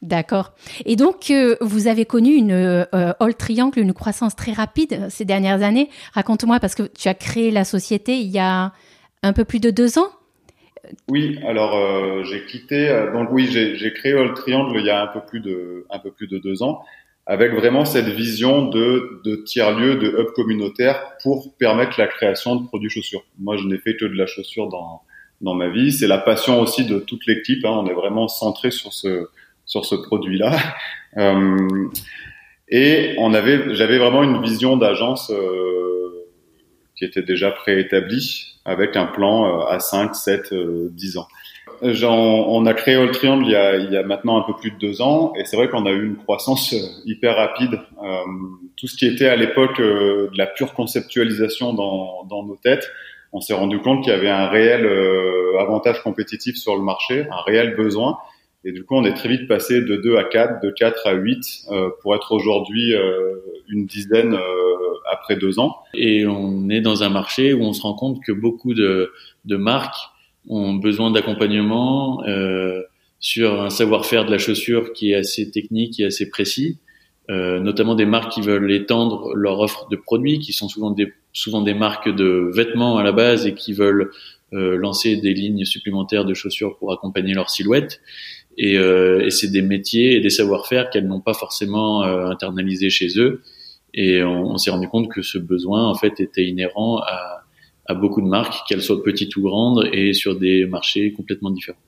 D'accord. 0.01 0.53
Et 0.85 0.95
donc, 0.95 1.31
euh, 1.31 1.55
vous 1.61 1.87
avez 1.87 2.05
connu 2.05 2.33
une 2.33 2.51
euh, 2.51 2.85
All 2.91 3.35
Triangle, 3.35 3.79
une 3.79 3.93
croissance 3.93 4.35
très 4.35 4.51
rapide 4.51 5.07
ces 5.09 5.25
dernières 5.25 5.63
années. 5.63 5.89
Raconte-moi, 6.13 6.59
parce 6.59 6.75
que 6.75 6.83
tu 6.83 7.07
as 7.07 7.15
créé 7.15 7.49
la 7.49 7.63
société 7.63 8.17
il 8.17 8.29
y 8.29 8.39
a 8.39 8.73
un 9.23 9.33
peu 9.33 9.45
plus 9.45 9.59
de 9.59 9.71
deux 9.71 9.97
ans. 9.97 10.09
Oui, 11.07 11.39
alors 11.47 11.75
euh, 11.75 12.23
j'ai 12.23 12.45
quitté. 12.45 12.89
Euh, 12.89 13.11
donc 13.11 13.29
oui, 13.31 13.47
j'ai 13.47 13.93
créé 13.93 14.13
All 14.13 14.33
Triangle 14.33 14.77
il 14.79 14.85
y 14.85 14.89
a 14.89 15.01
un 15.01 15.07
peu 15.07 15.21
plus 15.21 15.39
de 15.39 15.85
un 15.89 15.99
peu 15.99 16.11
plus 16.11 16.27
de 16.27 16.37
deux 16.37 16.63
ans, 16.63 16.83
avec 17.27 17.53
vraiment 17.53 17.85
cette 17.85 18.07
vision 18.07 18.67
de, 18.67 19.21
de 19.23 19.35
tiers-lieu, 19.37 19.95
de 19.95 20.07
hub 20.07 20.27
communautaire 20.35 21.01
pour 21.23 21.55
permettre 21.57 21.99
la 21.99 22.07
création 22.07 22.55
de 22.55 22.67
produits 22.67 22.89
chaussures. 22.89 23.23
Moi, 23.39 23.57
je 23.57 23.63
n'ai 23.63 23.77
fait 23.79 23.95
que 23.95 24.05
de 24.05 24.15
la 24.15 24.27
chaussure 24.27 24.69
dans 24.69 25.01
dans 25.41 25.53
ma 25.53 25.69
vie. 25.69 25.91
C'est 25.91 26.07
la 26.07 26.17
passion 26.17 26.61
aussi 26.61 26.85
de 26.85 26.99
toute 26.99 27.25
l'équipe. 27.25 27.63
Hein. 27.65 27.81
On 27.83 27.87
est 27.87 27.93
vraiment 27.93 28.27
centré 28.27 28.71
sur 28.71 28.93
ce 28.93 29.27
sur 29.65 29.85
ce 29.85 29.95
produit-là. 29.95 30.57
Euh, 31.17 31.87
et 32.67 33.15
on 33.19 33.33
avait, 33.33 33.73
j'avais 33.73 33.97
vraiment 33.97 34.21
une 34.21 34.41
vision 34.41 34.75
d'agence 34.75 35.31
euh, 35.31 36.27
qui 36.93 37.05
était 37.05 37.21
déjà 37.21 37.51
préétablie 37.51 38.59
avec 38.65 38.97
un 38.97 39.05
plan 39.05 39.61
euh, 39.61 39.65
à 39.65 39.79
5, 39.79 40.13
7, 40.13 40.53
10 40.53 41.17
ans. 41.17 41.27
On 41.81 42.65
a 42.65 42.73
créé 42.73 42.95
All 42.95 43.11
Triangle 43.11 43.45
il 43.45 43.51
y 43.51 43.55
a, 43.55 43.75
il 43.75 43.91
y 43.91 43.97
a 43.97 44.03
maintenant 44.03 44.37
un 44.37 44.43
peu 44.43 44.53
plus 44.53 44.71
de 44.71 44.77
deux 44.77 45.01
ans 45.01 45.33
et 45.37 45.45
c'est 45.45 45.55
vrai 45.55 45.69
qu'on 45.69 45.85
a 45.85 45.91
eu 45.91 46.05
une 46.05 46.17
croissance 46.17 46.73
euh, 46.73 46.77
hyper 47.05 47.35
rapide. 47.35 47.79
Euh, 48.03 48.17
tout 48.77 48.87
ce 48.87 48.95
qui 48.95 49.05
était 49.05 49.27
à 49.27 49.35
l'époque 49.35 49.79
de 49.79 50.29
la 50.37 50.47
pure 50.47 50.73
conceptualisation 50.73 51.73
dans, 51.73 52.25
dans 52.29 52.43
nos 52.43 52.55
têtes, 52.55 52.89
on 53.31 53.41
s'est 53.41 53.53
rendu 53.53 53.79
compte 53.79 54.03
qu'il 54.03 54.13
y 54.13 54.15
avait 54.15 54.29
un 54.29 54.47
réel 54.47 54.85
avantage 55.59 56.01
compétitif 56.01 56.57
sur 56.57 56.75
le 56.75 56.81
marché, 56.81 57.25
un 57.31 57.41
réel 57.41 57.75
besoin. 57.75 58.17
Et 58.67 58.71
du 58.71 58.83
coup, 58.83 58.95
on 58.95 59.05
est 59.05 59.13
très 59.13 59.29
vite 59.29 59.47
passé 59.47 59.81
de 59.81 59.95
2 59.95 60.17
à 60.17 60.23
4, 60.23 60.61
de 60.63 60.71
4 60.71 61.07
à 61.07 61.13
8, 61.13 61.65
euh, 61.69 61.89
pour 62.01 62.15
être 62.15 62.31
aujourd'hui 62.31 62.95
euh, 62.95 63.35
une 63.69 63.85
dizaine 63.85 64.33
euh, 64.33 64.39
après 65.11 65.35
deux 65.35 65.59
ans. 65.59 65.77
Et 65.93 66.25
on 66.25 66.67
est 66.69 66.81
dans 66.81 67.03
un 67.03 67.09
marché 67.09 67.53
où 67.53 67.61
on 67.61 67.73
se 67.73 67.83
rend 67.83 67.93
compte 67.93 68.23
que 68.25 68.31
beaucoup 68.31 68.73
de, 68.73 69.11
de 69.45 69.55
marques 69.55 70.09
ont 70.47 70.73
besoin 70.75 71.11
d'accompagnement 71.11 72.23
sur 73.19 73.61
un 73.61 73.69
savoir-faire 73.69 74.25
de 74.25 74.31
la 74.31 74.37
chaussure 74.37 74.93
qui 74.93 75.11
est 75.11 75.15
assez 75.15 75.49
technique 75.51 75.99
et 75.99 76.05
assez 76.05 76.29
précis. 76.29 76.79
notamment 77.29 77.95
des 77.95 78.05
marques 78.05 78.33
qui 78.33 78.41
veulent 78.41 78.71
étendre 78.71 79.33
leur 79.35 79.59
offre 79.59 79.87
de 79.89 79.95
produits, 79.95 80.39
qui 80.39 80.53
sont 80.53 80.69
souvent 80.69 80.91
des, 80.91 81.11
souvent 81.33 81.61
des 81.61 81.73
marques 81.73 82.13
de 82.13 82.51
vêtements 82.53 82.97
à 82.97 83.03
la 83.03 83.11
base 83.11 83.47
et 83.47 83.53
qui 83.53 83.73
veulent 83.73 84.11
lancer 84.51 85.15
des 85.15 85.33
lignes 85.33 85.65
supplémentaires 85.65 86.25
de 86.25 86.33
chaussures 86.33 86.77
pour 86.77 86.93
accompagner 86.93 87.33
leur 87.33 87.49
silhouette. 87.49 88.01
Et, 88.57 88.77
euh, 88.77 89.25
et 89.25 89.31
c'est 89.31 89.51
des 89.51 89.61
métiers 89.61 90.15
et 90.15 90.19
des 90.21 90.29
savoir-faire 90.29 90.89
qu'elles 90.89 91.07
n'ont 91.07 91.21
pas 91.21 91.33
forcément 91.33 92.03
euh, 92.03 92.27
internalisés 92.27 92.89
chez 92.89 93.19
eux. 93.19 93.41
Et 93.93 94.21
on 94.23 94.57
s'est 94.57 94.71
rendu 94.71 94.89
compte 94.89 95.09
que 95.09 95.21
ce 95.21 95.37
besoin, 95.37 95.87
en 95.87 95.95
fait, 95.95 96.19
était 96.19 96.45
inhérent 96.45 96.97
à, 96.99 97.34
à 97.85 97.93
beaucoup 97.93 98.21
de 98.21 98.27
marques, 98.27 98.67
qu'elles 98.67 98.81
soient 98.81 99.03
petites 99.03 99.35
ou 99.37 99.41
grandes, 99.41 99.89
et 99.91 100.13
sur 100.13 100.37
des 100.37 100.65
marchés 100.65 101.13
complètement 101.13 101.51
différents. 101.51 101.79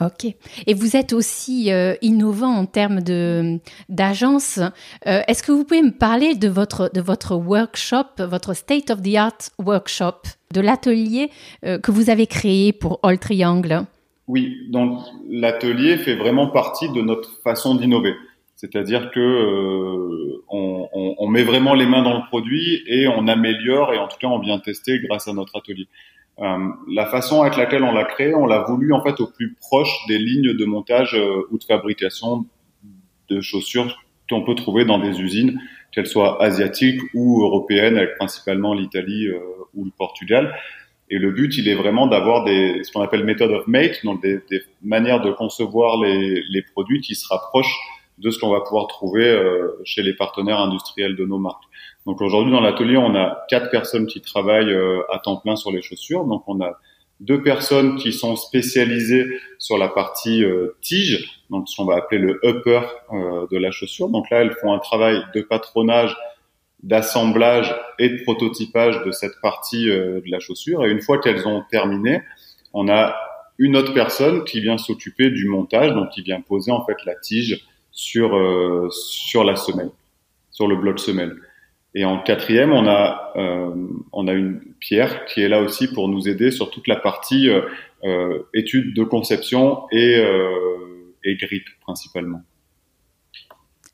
Ok. 0.00 0.26
Et 0.66 0.74
vous 0.74 0.96
êtes 0.96 1.12
aussi 1.12 1.72
euh, 1.72 1.94
innovant 2.02 2.52
en 2.52 2.66
termes 2.66 3.00
de 3.00 3.60
d'agence. 3.88 4.58
Euh, 5.06 5.20
Est-ce 5.28 5.42
que 5.42 5.52
vous 5.52 5.64
pouvez 5.64 5.82
me 5.82 5.96
parler 5.96 6.34
de 6.34 6.48
votre 6.48 6.90
de 6.92 7.00
votre 7.00 7.36
workshop, 7.36 8.06
votre 8.18 8.54
state 8.54 8.90
of 8.90 9.02
the 9.02 9.14
art 9.14 9.38
workshop, 9.64 10.22
de 10.52 10.60
l'atelier 10.60 11.30
euh, 11.64 11.78
que 11.78 11.92
vous 11.92 12.10
avez 12.10 12.26
créé 12.26 12.72
pour 12.72 12.98
All 13.04 13.18
Triangle? 13.20 13.84
Oui, 14.26 14.56
donc 14.70 15.00
l'atelier 15.28 15.96
fait 15.98 16.16
vraiment 16.16 16.48
partie 16.48 16.90
de 16.90 17.00
notre 17.00 17.30
façon 17.42 17.76
d'innover. 17.76 18.14
C'est-à-dire 18.64 19.10
que 19.10 19.20
euh, 19.20 20.42
on, 20.48 20.88
on, 20.92 21.14
on, 21.18 21.28
met 21.28 21.42
vraiment 21.42 21.74
les 21.74 21.84
mains 21.84 22.02
dans 22.02 22.16
le 22.16 22.26
produit 22.28 22.82
et 22.86 23.06
on 23.08 23.28
améliore 23.28 23.92
et 23.92 23.98
en 23.98 24.08
tout 24.08 24.16
cas 24.18 24.28
on 24.28 24.38
vient 24.38 24.58
tester 24.58 25.00
grâce 25.00 25.28
à 25.28 25.34
notre 25.34 25.58
atelier. 25.58 25.86
Euh, 26.40 26.68
la 26.90 27.06
façon 27.06 27.42
avec 27.42 27.58
laquelle 27.58 27.84
on 27.84 27.92
l'a 27.92 28.04
créé, 28.04 28.34
on 28.34 28.46
l'a 28.46 28.62
voulu 28.62 28.94
en 28.94 29.02
fait 29.02 29.20
au 29.20 29.26
plus 29.26 29.54
proche 29.60 29.94
des 30.08 30.18
lignes 30.18 30.54
de 30.54 30.64
montage 30.64 31.14
euh, 31.14 31.46
ou 31.50 31.58
de 31.58 31.64
fabrication 31.64 32.46
de 33.28 33.40
chaussures 33.42 34.02
qu'on 34.30 34.42
peut 34.42 34.54
trouver 34.54 34.86
dans 34.86 34.98
des 34.98 35.20
usines, 35.20 35.60
qu'elles 35.92 36.06
soient 36.06 36.42
asiatiques 36.42 37.00
ou 37.12 37.42
européennes, 37.42 37.98
avec 37.98 38.16
principalement 38.16 38.72
l'Italie 38.72 39.26
euh, 39.26 39.38
ou 39.74 39.84
le 39.84 39.90
Portugal. 39.96 40.56
Et 41.10 41.18
le 41.18 41.32
but, 41.32 41.56
il 41.58 41.68
est 41.68 41.74
vraiment 41.74 42.06
d'avoir 42.06 42.44
des, 42.44 42.82
ce 42.82 42.90
qu'on 42.90 43.02
appelle 43.02 43.24
method 43.24 43.50
of 43.50 43.66
make, 43.66 44.02
donc 44.04 44.22
des, 44.22 44.40
des 44.50 44.62
manières 44.82 45.20
de 45.20 45.30
concevoir 45.30 46.00
les, 46.00 46.42
les, 46.48 46.62
produits 46.62 47.02
qui 47.02 47.14
se 47.14 47.28
rapprochent 47.28 47.78
de 48.18 48.30
ce 48.30 48.38
qu'on 48.38 48.50
va 48.50 48.60
pouvoir 48.60 48.86
trouver 48.86 49.28
euh, 49.28 49.80
chez 49.84 50.02
les 50.02 50.14
partenaires 50.14 50.60
industriels 50.60 51.16
de 51.16 51.24
nos 51.24 51.38
marques. 51.38 51.64
Donc 52.06 52.20
aujourd'hui, 52.20 52.52
dans 52.52 52.60
l'atelier, 52.60 52.96
on 52.96 53.14
a 53.14 53.44
quatre 53.48 53.70
personnes 53.70 54.06
qui 54.06 54.20
travaillent 54.20 54.72
euh, 54.72 55.02
à 55.12 55.18
temps 55.18 55.36
plein 55.36 55.56
sur 55.56 55.72
les 55.72 55.82
chaussures. 55.82 56.24
Donc 56.24 56.44
on 56.46 56.60
a 56.60 56.78
deux 57.20 57.42
personnes 57.42 57.96
qui 57.96 58.12
sont 58.12 58.36
spécialisées 58.36 59.26
sur 59.58 59.78
la 59.78 59.88
partie 59.88 60.44
euh, 60.44 60.76
tige, 60.80 61.42
donc 61.50 61.68
ce 61.68 61.76
qu'on 61.76 61.84
va 61.84 61.96
appeler 61.96 62.20
le 62.20 62.40
upper 62.44 62.82
de 63.12 63.56
la 63.56 63.70
chaussure. 63.70 64.08
Donc 64.08 64.30
là, 64.30 64.40
elles 64.40 64.54
font 64.60 64.72
un 64.72 64.78
travail 64.78 65.22
de 65.34 65.40
patronage 65.40 66.16
d'assemblage 66.82 67.74
et 67.98 68.10
de 68.10 68.22
prototypage 68.24 69.02
de 69.04 69.10
cette 69.10 69.40
partie 69.40 69.86
de 69.86 70.22
la 70.26 70.38
chaussure. 70.38 70.84
Et 70.84 70.90
une 70.90 71.00
fois 71.00 71.18
qu'elles 71.18 71.48
ont 71.48 71.62
terminé, 71.70 72.20
on 72.74 72.88
a 72.88 73.16
une 73.58 73.76
autre 73.76 73.94
personne 73.94 74.44
qui 74.44 74.60
vient 74.60 74.76
s'occuper 74.76 75.30
du 75.30 75.46
montage, 75.46 75.92
donc 75.92 76.10
qui 76.10 76.22
vient 76.22 76.40
poser 76.40 76.72
en 76.72 76.84
fait 76.84 76.96
la 77.06 77.14
tige 77.14 77.64
sur 77.94 78.36
euh, 78.36 78.88
sur 78.90 79.44
la 79.44 79.56
semelle, 79.56 79.90
sur 80.50 80.68
le 80.68 80.76
bloc 80.76 81.00
semelle. 81.00 81.36
Et 81.94 82.04
en 82.04 82.18
quatrième, 82.18 82.72
on 82.72 82.86
a 82.86 83.32
euh, 83.36 83.74
on 84.12 84.28
a 84.28 84.32
une 84.32 84.60
Pierre 84.80 85.24
qui 85.26 85.40
est 85.40 85.48
là 85.48 85.62
aussi 85.62 85.90
pour 85.92 86.08
nous 86.08 86.28
aider 86.28 86.50
sur 86.50 86.70
toute 86.70 86.88
la 86.88 86.96
partie 86.96 87.48
euh, 88.04 88.38
étude 88.52 88.94
de 88.94 89.04
conception 89.04 89.84
et 89.92 90.22
et 91.24 91.36
grippe 91.36 91.68
principalement. 91.80 92.42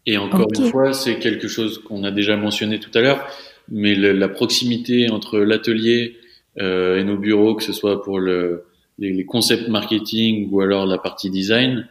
Et 0.07 0.17
encore 0.17 0.49
une 0.59 0.71
fois, 0.71 0.93
c'est 0.93 1.19
quelque 1.19 1.47
chose 1.47 1.79
qu'on 1.79 2.05
a 2.05 2.11
déjà 2.11 2.37
mentionné 2.37 2.81
tout 2.81 2.91
à 2.95 3.01
l'heure, 3.01 3.27
mais 3.69 3.95
le, 3.95 4.13
la 4.13 4.29
proximité 4.29 5.11
entre 5.11 5.39
l'atelier 5.39 6.17
euh, 6.59 6.99
et 6.99 7.05
nos 7.05 7.17
bureaux, 7.17 7.55
que 7.55 7.63
ce 7.63 7.73
soit 7.73 8.03
pour 8.03 8.19
le, 8.19 8.65
les, 8.99 9.13
les, 9.13 9.25
concepts 9.25 9.69
marketing 9.69 10.49
ou 10.51 10.63
alors 10.63 10.87
la 10.87 10.99
partie 10.99 11.31
design, 11.31 11.87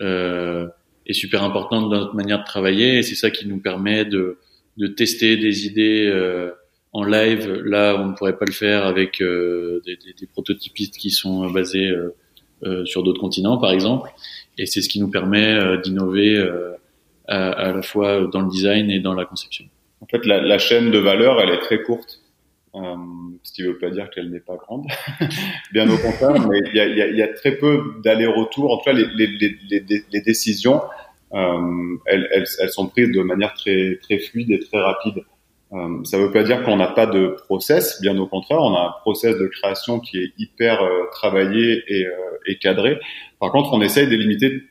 euh, 0.00 0.68
est 1.06 1.12
super 1.12 1.42
importante 1.42 1.90
dans 1.90 2.00
notre 2.00 2.14
manière 2.14 2.40
de 2.40 2.44
travailler 2.44 2.98
et 2.98 3.02
c'est 3.02 3.14
ça 3.14 3.30
qui 3.30 3.46
nous 3.46 3.58
permet 3.58 4.04
de, 4.04 4.38
de 4.76 4.86
tester 4.86 5.36
des 5.36 5.66
idées 5.66 6.06
euh, 6.06 6.52
en 6.94 7.04
live. 7.04 7.52
Là, 7.64 7.96
on 7.98 8.08
ne 8.08 8.14
pourrait 8.14 8.38
pas 8.38 8.46
le 8.46 8.52
faire 8.52 8.86
avec 8.86 9.20
euh, 9.20 9.82
des, 9.84 9.96
des, 9.96 10.14
des, 10.18 10.26
prototypistes 10.26 10.96
qui 10.96 11.10
sont 11.10 11.50
basés 11.50 11.88
euh, 11.88 12.14
euh, 12.62 12.84
sur 12.86 13.02
d'autres 13.02 13.20
continents, 13.20 13.58
par 13.58 13.72
exemple. 13.72 14.10
Et 14.56 14.66
c'est 14.66 14.80
ce 14.80 14.88
qui 14.88 15.00
nous 15.00 15.10
permet 15.10 15.78
d'innover 15.82 16.38
à, 17.26 17.50
à, 17.50 17.72
la 17.72 17.82
fois 17.82 18.28
dans 18.32 18.40
le 18.40 18.48
design 18.48 18.88
et 18.90 19.00
dans 19.00 19.12
la 19.12 19.24
conception. 19.24 19.64
En 20.00 20.06
fait, 20.06 20.24
la, 20.24 20.40
la 20.40 20.58
chaîne 20.58 20.92
de 20.92 20.98
valeur, 20.98 21.40
elle 21.40 21.50
est 21.50 21.58
très 21.58 21.82
courte. 21.82 22.20
Euh, 22.74 22.96
ce 23.44 23.52
qui 23.52 23.62
ne 23.62 23.68
veut 23.68 23.78
pas 23.78 23.90
dire 23.90 24.10
qu'elle 24.10 24.30
n'est 24.30 24.40
pas 24.40 24.56
grande, 24.56 24.86
bien 25.72 25.88
au 25.88 25.96
contraire, 25.96 26.40
mais 26.48 26.58
il 26.66 26.76
y 26.76 26.80
a, 26.80 26.86
y, 26.86 27.02
a, 27.02 27.06
y 27.08 27.22
a, 27.22 27.28
très 27.28 27.52
peu 27.52 27.94
d'allers-retours. 28.02 28.72
En 28.72 28.78
tout 28.78 28.84
cas, 28.84 28.92
les, 28.92 29.06
les, 29.06 29.28
les, 29.70 30.04
les 30.10 30.20
décisions, 30.22 30.80
euh, 31.34 31.96
elles, 32.06 32.28
elles, 32.32 32.46
elles, 32.60 32.68
sont 32.70 32.88
prises 32.88 33.12
de 33.12 33.22
manière 33.22 33.54
très, 33.54 33.98
très 34.02 34.18
fluide 34.18 34.50
et 34.50 34.58
très 34.58 34.80
rapide. 34.80 35.22
Euh, 35.74 36.04
ça 36.04 36.18
ne 36.18 36.24
veut 36.24 36.30
pas 36.30 36.44
dire 36.44 36.62
qu'on 36.62 36.76
n'a 36.76 36.86
pas 36.86 37.06
de 37.06 37.36
process, 37.46 38.00
bien 38.00 38.16
au 38.18 38.26
contraire, 38.26 38.60
on 38.60 38.74
a 38.74 38.80
un 38.80 39.00
process 39.00 39.36
de 39.36 39.46
création 39.46 39.98
qui 39.98 40.18
est 40.18 40.32
hyper 40.38 40.82
euh, 40.82 41.06
travaillé 41.10 41.82
et, 41.88 42.06
euh, 42.06 42.12
et 42.46 42.58
cadré. 42.58 43.00
Par 43.40 43.50
contre, 43.50 43.72
on 43.72 43.80
essaye 43.80 44.06
d'éliminer 44.06 44.62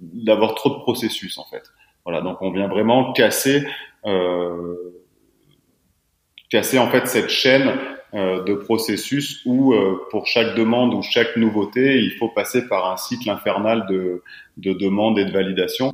d'avoir 0.00 0.54
trop 0.54 0.70
de 0.70 0.80
processus 0.80 1.38
en 1.38 1.44
fait. 1.44 1.62
Voilà, 2.04 2.22
donc 2.22 2.42
on 2.42 2.50
vient 2.50 2.66
vraiment 2.66 3.12
casser, 3.12 3.64
euh, 4.06 4.74
casser 6.50 6.78
en 6.78 6.90
fait 6.90 7.06
cette 7.06 7.30
chaîne 7.30 7.70
euh, 8.12 8.42
de 8.42 8.54
processus 8.54 9.40
où 9.46 9.72
euh, 9.72 10.00
pour 10.10 10.26
chaque 10.26 10.56
demande 10.56 10.92
ou 10.94 11.02
chaque 11.02 11.36
nouveauté, 11.36 11.98
il 11.98 12.10
faut 12.18 12.28
passer 12.28 12.66
par 12.66 12.90
un 12.90 12.96
cycle 12.96 13.30
infernal 13.30 13.86
de, 13.88 14.22
de 14.56 14.72
demande 14.72 15.16
et 15.18 15.24
de 15.24 15.30
validation. 15.30 15.92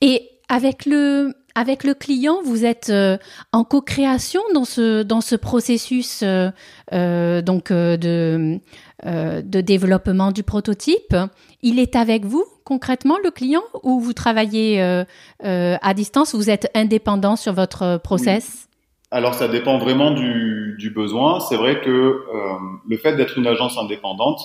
Et 0.00 0.30
avec 0.48 0.86
le 0.86 1.34
avec 1.54 1.84
le 1.84 1.92
client, 1.92 2.38
vous 2.42 2.64
êtes 2.64 2.88
euh, 2.88 3.18
en 3.52 3.64
co-création 3.64 4.40
dans 4.54 4.64
ce 4.64 5.02
dans 5.02 5.20
ce 5.20 5.36
processus 5.36 6.22
euh, 6.22 6.50
euh 6.94 7.42
donc 7.42 7.70
de 7.70 8.58
de 9.04 9.60
développement 9.60 10.32
du 10.32 10.42
prototype. 10.42 11.14
Il 11.62 11.78
est 11.78 11.96
avec 11.96 12.24
vous 12.24 12.44
concrètement 12.64 13.16
le 13.22 13.30
client 13.30 13.62
ou 13.82 14.00
vous 14.00 14.12
travaillez 14.12 14.80
à 15.40 15.94
distance, 15.94 16.34
vous 16.34 16.50
êtes 16.50 16.68
indépendant 16.74 17.36
sur 17.36 17.52
votre 17.52 18.00
process? 18.02 18.67
Alors 19.10 19.34
ça 19.34 19.48
dépend 19.48 19.78
vraiment 19.78 20.10
du, 20.10 20.76
du 20.78 20.90
besoin. 20.90 21.40
C'est 21.40 21.56
vrai 21.56 21.80
que 21.80 22.22
le 22.88 22.96
fait 22.98 23.16
d'être 23.16 23.38
une 23.38 23.46
agence 23.46 23.78
indépendante, 23.78 24.40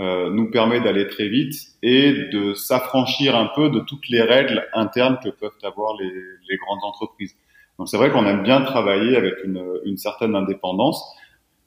euh, 0.00 0.30
nous 0.30 0.50
permet 0.50 0.80
d'aller 0.80 1.08
très 1.08 1.28
vite 1.28 1.56
et 1.82 2.12
de 2.32 2.54
s'affranchir 2.54 3.36
un 3.36 3.50
peu 3.54 3.68
de 3.68 3.80
toutes 3.80 4.08
les 4.08 4.22
règles 4.22 4.66
internes 4.72 5.18
que 5.22 5.28
peuvent 5.28 5.50
avoir 5.62 5.94
les, 6.00 6.10
les 6.48 6.56
grandes 6.56 6.82
entreprises. 6.84 7.36
Donc 7.78 7.88
c'est 7.88 7.98
vrai 7.98 8.10
qu'on 8.10 8.24
aime 8.24 8.42
bien 8.42 8.62
travailler 8.62 9.16
avec 9.16 9.34
une, 9.44 9.62
une, 9.84 9.98
certaine 9.98 10.34
indépendance. 10.34 11.04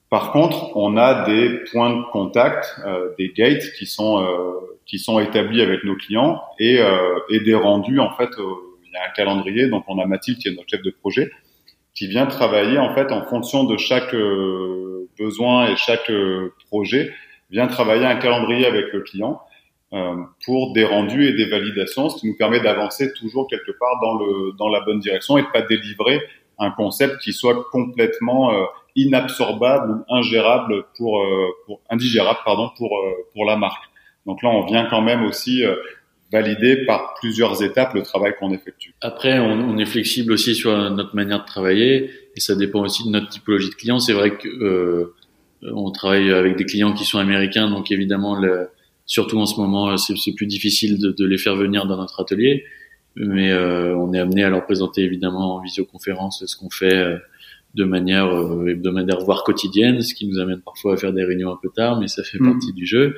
Par 0.10 0.32
contre, 0.32 0.76
on 0.76 0.98
a 0.98 1.26
des 1.26 1.60
points 1.72 1.96
de 1.96 2.04
contact, 2.12 2.76
euh, 2.86 3.10
des 3.20 3.30
gates 3.30 3.72
qui 3.78 3.86
sont 3.86 4.24
euh, 4.24 4.80
qui 4.86 5.00
sont 5.00 5.20
établis 5.20 5.62
avec 5.62 5.84
nos 5.84 5.96
clients 5.96 6.42
et, 6.60 6.80
euh, 6.80 7.20
et 7.30 7.40
des 7.40 7.56
rendus 7.56 8.00
en 8.00 8.16
fait. 8.16 8.30
il 8.38 8.92
y 8.94 8.96
a 8.96 9.10
un 9.10 9.14
calendrier, 9.16 9.68
donc 9.68 9.84
on 9.88 10.00
a 10.00 10.06
Mathilde 10.06 10.40
qui 10.40 10.48
est 10.48 10.52
notre 10.52 10.70
chef 10.70 10.82
de 10.82 10.92
projet, 10.92 11.30
qui 11.96 12.08
vient 12.08 12.26
travailler 12.26 12.78
en 12.78 12.94
fait 12.96 13.12
en 13.12 13.24
fonction 13.24 13.64
de 13.64 13.78
chaque 13.78 14.16
besoin 15.18 15.68
et 15.68 15.76
chaque 15.76 16.12
projet 16.68 17.14
vient 17.52 17.68
travailler 17.68 18.06
un 18.06 18.16
calendrier 18.16 18.66
avec 18.66 18.92
le 18.94 19.02
client 19.02 19.42
euh, 19.94 20.16
pour 20.44 20.74
des 20.74 20.86
rendus 20.86 21.28
et 21.28 21.34
des 21.34 21.46
validations, 21.46 22.10
ce 22.10 22.20
qui 22.20 22.28
nous 22.28 22.36
permet 22.36 22.60
d'avancer 22.60 23.14
toujours 23.14 23.48
quelque 23.48 23.72
part 23.80 24.00
dans 24.02 24.16
le 24.16 24.52
dans 24.58 24.68
la 24.68 24.82
bonne 24.82 25.00
direction 25.00 25.38
et 25.38 25.44
de 25.44 25.48
pas 25.48 25.62
délivrer 25.62 26.20
un 26.58 26.72
concept 26.72 27.20
qui 27.20 27.32
soit 27.32 27.64
complètement 27.72 28.52
euh, 28.52 28.64
inabsorbable 28.96 29.92
ou 29.92 30.14
ingérable 30.16 30.86
pour, 30.98 31.22
euh, 31.22 31.48
pour 31.68 31.80
indigérable 31.92 32.40
pardon 32.44 32.72
pour 32.76 32.90
pour 33.34 33.46
la 33.46 33.56
marque. 33.56 33.84
Donc 34.26 34.42
là, 34.42 34.50
on 34.50 34.66
vient 34.66 34.88
quand 34.90 35.02
même 35.02 35.26
aussi 35.26 35.64
valider 36.34 36.86
par 36.86 37.14
plusieurs 37.22 37.64
étapes 37.64 37.94
le 37.94 38.02
travail 38.02 38.34
qu'on 38.38 38.52
effectue. 38.52 38.94
Après, 39.00 39.40
on, 39.40 39.52
on, 39.52 39.78
est 39.78 39.86
flexible 39.86 40.34
aussi 40.34 40.56
sur 40.56 40.76
notre 40.92 41.16
manière 41.16 41.42
de 41.42 41.46
travailler 41.46 42.10
et 42.36 42.40
ça 42.40 42.56
dépend 42.56 42.82
aussi 42.82 43.06
de 43.06 43.12
notre 43.12 43.30
typologie 43.30 43.70
de 43.70 43.76
client. 43.76 44.00
C'est 44.00 44.14
vrai 44.14 44.36
que 44.38 45.14
on 45.72 45.92
travaille 45.92 46.32
avec 46.32 46.58
des 46.58 46.66
clients 46.66 46.94
qui 46.94 47.06
sont 47.06 47.20
américains, 47.20 47.70
donc 47.70 47.92
évidemment, 47.92 48.36
le, 48.36 48.68
surtout 49.06 49.40
en 49.40 49.46
ce 49.46 49.60
moment, 49.60 49.96
c'est 49.98 50.34
plus 50.34 50.48
difficile 50.48 51.00
de, 51.00 51.12
de, 51.12 51.26
les 51.26 51.38
faire 51.38 51.56
venir 51.56 51.86
dans 51.86 51.98
notre 51.98 52.22
atelier. 52.22 52.66
Mais 53.16 53.52
euh, 53.52 53.96
on 53.96 54.14
est 54.14 54.20
amené 54.20 54.44
à 54.44 54.50
leur 54.50 54.66
présenter 54.66 55.04
évidemment 55.04 55.56
en 55.56 55.62
visioconférence 55.62 56.44
ce 56.46 56.58
qu'on 56.58 56.72
fait 56.72 56.96
euh, 56.96 57.18
de 57.76 57.84
manière 57.84 58.26
euh, 58.26 58.68
hebdomadaire, 58.68 59.20
voire 59.20 59.44
quotidienne, 59.44 60.02
ce 60.02 60.16
qui 60.16 60.28
nous 60.28 60.40
amène 60.40 60.62
parfois 60.62 60.94
à 60.94 60.98
faire 60.98 61.14
des 61.14 61.24
réunions 61.24 61.52
un 61.52 61.60
peu 61.62 61.70
tard, 61.70 62.00
mais 62.00 62.08
ça 62.08 62.24
fait 62.24 62.40
mmh. 62.40 62.52
partie 62.52 62.74
du 62.74 62.86
jeu. 62.86 63.16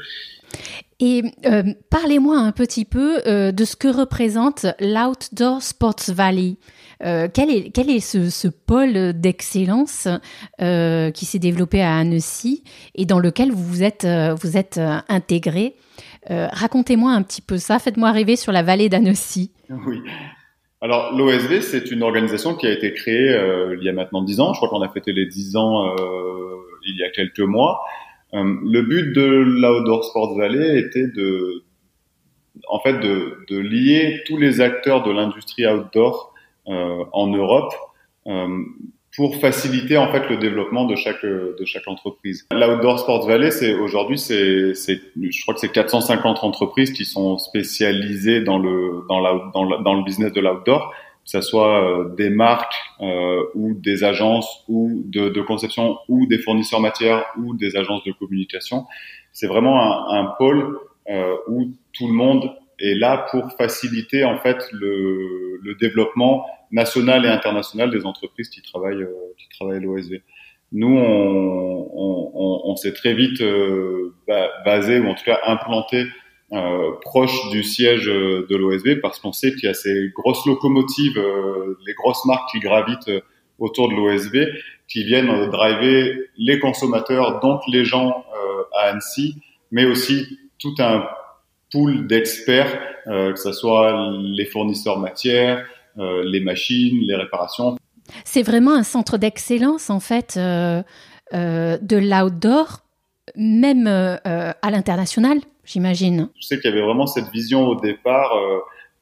Et 1.01 1.23
euh, 1.45 1.63
parlez-moi 1.89 2.37
un 2.37 2.53
petit 2.53 2.85
peu 2.85 3.19
euh, 3.27 3.51
de 3.51 3.65
ce 3.65 3.75
que 3.75 3.89
représente 3.89 4.65
l'Outdoor 4.79 5.61
Sports 5.61 6.09
Valley. 6.09 6.55
Euh, 7.03 7.27
quel 7.33 7.49
est, 7.51 7.99
ce, 7.99 8.47
pôle 8.47 9.11
d'excellence 9.13 10.07
qui 10.57 11.25
s'est 11.25 11.39
développé 11.39 11.81
à 11.81 11.97
Annecy 11.97 12.63
et 12.95 13.05
dans 13.05 13.19
lequel 13.19 13.51
vous 13.51 13.63
vous 13.63 13.83
êtes 13.83 14.79
intégré? 15.09 15.75
Racontez-moi 16.29 17.11
un 17.11 17.21
petit 17.21 17.41
peu 17.41 17.57
ça, 17.57 17.79
faites-moi 17.79 18.11
rêver 18.11 18.37
sur 18.37 18.53
la 18.53 18.63
vallée 18.63 18.87
d'Annecy. 18.87 19.51
Oui. 19.69 19.99
Alors 20.81 21.13
l'OSV, 21.15 21.61
c'est 21.61 21.91
une 21.91 22.03
organisation 22.03 22.55
qui 22.55 22.67
a 22.67 22.71
été 22.71 22.93
créée 22.93 23.37
il 23.77 23.83
y 23.83 23.89
a 23.89 23.93
maintenant 23.93 24.21
10 24.21 24.39
ans. 24.39 24.53
Je 24.53 24.59
crois 24.59 24.69
qu'on 24.69 24.81
a 24.81 24.89
fêté 24.89 25.11
les 25.11 25.25
10 25.25 25.57
ans 25.57 25.93
il 26.85 26.97
y 26.97 27.03
a 27.03 27.09
quelques 27.09 27.39
mois. 27.39 27.81
Le 28.43 28.81
but 28.81 29.13
de 29.13 29.23
l'Outdoor 29.23 30.03
Sports 30.03 30.37
Valley 30.37 30.79
était 30.79 31.07
de, 31.07 31.63
en 32.67 32.79
fait, 32.79 32.99
de, 32.99 33.45
de 33.49 33.57
lier 33.57 34.23
tous 34.25 34.37
les 34.37 34.61
acteurs 34.61 35.03
de 35.03 35.11
l'industrie 35.11 35.67
outdoor 35.67 36.33
euh, 36.67 37.03
en 37.13 37.27
Europe 37.27 37.73
euh, 38.27 38.47
pour 39.15 39.37
faciliter 39.37 39.97
en 39.97 40.11
fait 40.11 40.29
le 40.29 40.37
développement 40.37 40.85
de 40.85 40.95
chaque 40.95 41.23
de 41.23 41.63
chaque 41.65 41.87
entreprise. 41.87 42.45
L'Outdoor 42.51 42.99
Sports 42.99 43.27
Valley, 43.27 43.51
c'est 43.51 43.73
aujourd'hui 43.75 44.17
c'est 44.17 44.73
c'est 44.73 44.99
je 45.15 45.41
crois 45.43 45.53
que 45.53 45.59
c'est 45.59 45.71
450 45.71 46.43
entreprises 46.43 46.91
qui 46.91 47.05
sont 47.05 47.37
spécialisées 47.37 48.41
dans 48.41 48.57
le 48.57 49.05
dans 49.07 49.19
la 49.19 49.51
dans 49.53 49.63
le, 49.63 49.83
dans 49.83 49.93
le 49.93 50.03
business 50.03 50.33
de 50.33 50.41
l'outdoor, 50.41 50.93
que 51.25 51.31
ce 51.31 51.41
soit 51.41 51.83
euh, 51.83 52.15
des 52.15 52.29
marques 52.29 52.75
euh, 53.01 53.43
ou 53.55 53.73
des 53.73 54.03
agences 54.03 54.63
ou 54.67 55.01
de, 55.05 55.29
de, 55.29 55.41
conception 55.41 55.97
ou 56.07 56.27
des 56.27 56.37
fournisseurs 56.37 56.79
matières 56.79 57.25
ou 57.37 57.55
des 57.55 57.75
agences 57.75 58.03
de 58.03 58.11
communication. 58.11 58.85
C'est 59.33 59.47
vraiment 59.47 59.81
un, 59.81 60.21
un 60.21 60.25
pôle 60.37 60.77
euh, 61.09 61.35
où 61.47 61.71
tout 61.93 62.07
le 62.07 62.13
monde 62.13 62.51
est 62.79 62.93
là 62.93 63.25
pour 63.31 63.51
faciliter 63.57 64.23
en 64.23 64.37
fait 64.37 64.67
le, 64.71 65.59
le 65.63 65.75
développement 65.75 66.45
national 66.71 67.25
et 67.25 67.29
international 67.29 67.89
des 67.89 68.05
entreprises 68.05 68.49
qui 68.49 68.61
travaillent 68.61 69.07
qui 69.37 69.49
travaillent 69.57 69.81
l'OSV. 69.81 70.21
Nous, 70.71 70.97
on, 70.97 71.89
on, 71.93 72.61
on 72.65 72.75
s'est 72.75 72.93
très 72.93 73.13
vite 73.13 73.41
euh, 73.41 74.13
basé 74.65 74.99
ou 74.99 75.07
en 75.07 75.15
tout 75.15 75.23
cas 75.23 75.39
implanté 75.45 76.05
euh, 76.55 76.91
proche 77.01 77.49
du 77.49 77.63
siège 77.63 78.05
de 78.05 78.55
l'OSV 78.55 78.97
parce 79.01 79.19
qu'on 79.19 79.33
sait 79.33 79.51
qu'il 79.51 79.65
y 79.65 79.67
a 79.67 79.73
ces 79.73 80.09
grosses 80.13 80.45
locomotives, 80.45 81.17
euh, 81.17 81.77
les 81.85 81.93
grosses 81.93 82.25
marques 82.25 82.49
qui 82.51 82.59
gravitent 82.59 83.11
autour 83.59 83.89
de 83.89 83.95
l'OSV, 83.95 84.47
qui 84.87 85.03
viennent 85.03 85.49
driver 85.49 86.29
les 86.37 86.59
consommateurs, 86.59 87.39
donc 87.39 87.61
les 87.67 87.85
gens 87.85 88.25
à 88.77 88.89
Annecy, 88.89 89.35
mais 89.71 89.85
aussi 89.85 90.25
tout 90.59 90.75
un 90.79 91.05
pool 91.71 92.05
d'experts, 92.07 92.77
que 93.05 93.39
ce 93.39 93.53
soit 93.53 94.11
les 94.21 94.45
fournisseurs 94.45 94.99
matières, 94.99 95.65
euh, 95.97 96.23
les 96.25 96.41
machines, 96.41 96.99
les 97.01 97.15
réparations. 97.15 97.77
C'est 98.25 98.43
vraiment 98.43 98.73
un 98.73 98.83
centre 98.83 99.17
d'excellence 99.17 99.89
en 99.89 100.01
fait 100.01 100.35
euh, 100.35 100.83
euh, 101.33 101.77
de 101.81 101.95
l'outdoor, 101.95 102.81
même 103.37 103.87
à 103.87 104.71
l'international, 104.71 105.39
j'imagine. 105.65 106.29
Je 106.39 106.45
sais 106.45 106.59
qu'il 106.59 106.69
y 106.69 106.73
avait 106.73 106.85
vraiment 106.85 107.07
cette 107.07 107.29
vision 107.31 107.67
au 107.67 107.75
départ 107.75 108.31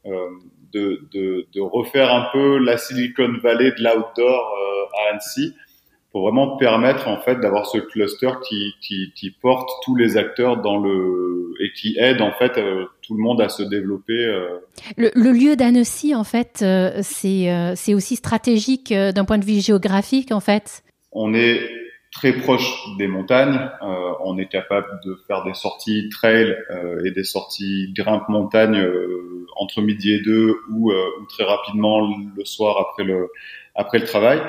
de, 0.05 1.07
de, 1.13 1.47
de, 1.53 1.61
refaire 1.61 2.13
un 2.13 2.27
peu 2.33 2.57
la 2.57 2.77
Silicon 2.77 3.37
Valley 3.41 3.71
de 3.71 3.83
l'outdoor 3.83 4.57
à 4.97 5.11
Annecy 5.11 5.53
pour 6.13 6.21
vraiment 6.21 6.57
permettre 6.57 7.07
en 7.07 7.19
fait 7.19 7.39
d'avoir 7.39 7.65
ce 7.65 7.79
cluster 7.79 8.29
qui, 8.47 8.75
qui, 8.79 9.11
qui, 9.15 9.31
porte 9.31 9.67
tous 9.83 9.95
les 9.95 10.15
acteurs 10.15 10.57
dans 10.61 10.77
le 10.77 11.55
et 11.59 11.73
qui 11.73 11.97
aide 11.97 12.21
en 12.21 12.31
fait 12.31 12.57
euh, 12.57 12.85
tout 13.01 13.15
le 13.15 13.21
monde 13.21 13.41
à 13.41 13.49
se 13.49 13.63
développer. 13.63 14.13
Euh. 14.13 14.59
Le, 14.95 15.09
le, 15.15 15.31
lieu 15.31 15.55
d'Annecy 15.55 16.13
en 16.13 16.23
fait 16.23 16.59
euh, 16.61 16.99
c'est 17.01 17.73
c'est 17.75 17.95
aussi 17.95 18.15
stratégique 18.15 18.93
d'un 18.93 19.25
point 19.25 19.39
de 19.39 19.45
vue 19.45 19.59
géographique 19.59 20.31
en 20.31 20.39
fait. 20.39 20.83
On 21.11 21.33
est 21.33 21.59
très 22.13 22.33
proche 22.33 22.71
des 22.97 23.07
montagnes, 23.07 23.69
on 24.23 24.37
est 24.37 24.47
capable 24.47 24.99
de 25.03 25.15
faire 25.27 25.43
des 25.43 25.53
sorties 25.53 26.09
trail 26.09 26.55
et 27.05 27.11
des 27.11 27.23
sorties 27.23 27.91
grimpe 27.93 28.29
montagne 28.29 28.81
entre 29.55 29.81
midi 29.81 30.13
et 30.13 30.21
deux 30.21 30.55
ou, 30.71 30.91
ou 30.91 31.25
très 31.27 31.43
rapidement 31.43 32.15
le 32.35 32.45
soir 32.45 32.77
après 32.79 33.03
le 33.03 33.29
après 33.75 33.99
le 33.99 34.05
travail. 34.05 34.41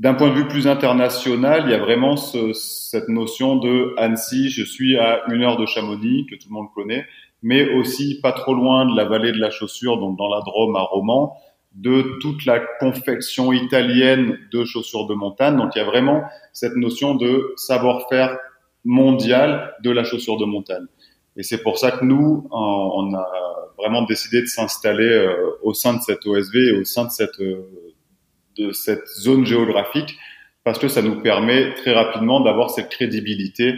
D'un 0.00 0.14
point 0.14 0.28
de 0.28 0.34
vue 0.34 0.48
plus 0.48 0.66
international, 0.66 1.62
il 1.66 1.70
y 1.70 1.74
a 1.74 1.78
vraiment 1.78 2.16
ce, 2.16 2.52
cette 2.52 3.08
notion 3.08 3.56
de 3.56 3.94
Annecy, 3.96 4.50
je 4.50 4.64
suis 4.64 4.98
à 4.98 5.22
une 5.28 5.44
heure 5.44 5.56
de 5.56 5.66
Chamonix, 5.66 6.26
que 6.28 6.34
tout 6.34 6.48
le 6.48 6.54
monde 6.54 6.66
connaît, 6.74 7.06
mais 7.42 7.72
aussi 7.74 8.20
pas 8.20 8.32
trop 8.32 8.54
loin 8.54 8.86
de 8.86 8.96
la 8.96 9.04
vallée 9.04 9.30
de 9.30 9.38
la 9.38 9.50
chaussure, 9.50 9.98
donc 9.98 10.18
dans 10.18 10.28
la 10.28 10.40
Drôme 10.40 10.74
à 10.74 10.80
Romans, 10.80 11.36
de 11.74 12.18
toute 12.20 12.44
la 12.46 12.60
confection 12.78 13.52
italienne 13.52 14.38
de 14.52 14.64
chaussures 14.64 15.06
de 15.06 15.14
montagne. 15.14 15.56
Donc 15.56 15.72
il 15.74 15.78
y 15.78 15.82
a 15.82 15.84
vraiment 15.84 16.22
cette 16.52 16.76
notion 16.76 17.14
de 17.14 17.52
savoir-faire 17.56 18.38
mondial 18.84 19.74
de 19.82 19.90
la 19.90 20.04
chaussure 20.04 20.36
de 20.36 20.44
montagne. 20.44 20.86
Et 21.36 21.42
c'est 21.42 21.62
pour 21.62 21.78
ça 21.78 21.90
que 21.90 22.04
nous, 22.04 22.48
on 22.52 23.14
a 23.14 23.26
vraiment 23.76 24.02
décidé 24.02 24.40
de 24.40 24.46
s'installer 24.46 25.04
euh, 25.04 25.58
au 25.62 25.74
sein 25.74 25.94
de 25.94 26.00
cette 26.00 26.24
OSV 26.24 26.56
et 26.56 26.72
au 26.72 26.84
sein 26.84 27.06
de 27.06 27.10
cette 27.10 27.40
euh, 27.40 27.68
de 28.56 28.70
cette 28.72 29.06
zone 29.08 29.44
géographique 29.44 30.16
parce 30.62 30.78
que 30.78 30.88
ça 30.88 31.02
nous 31.02 31.20
permet 31.20 31.74
très 31.74 31.92
rapidement 31.92 32.40
d'avoir 32.40 32.70
cette 32.70 32.88
crédibilité 32.88 33.74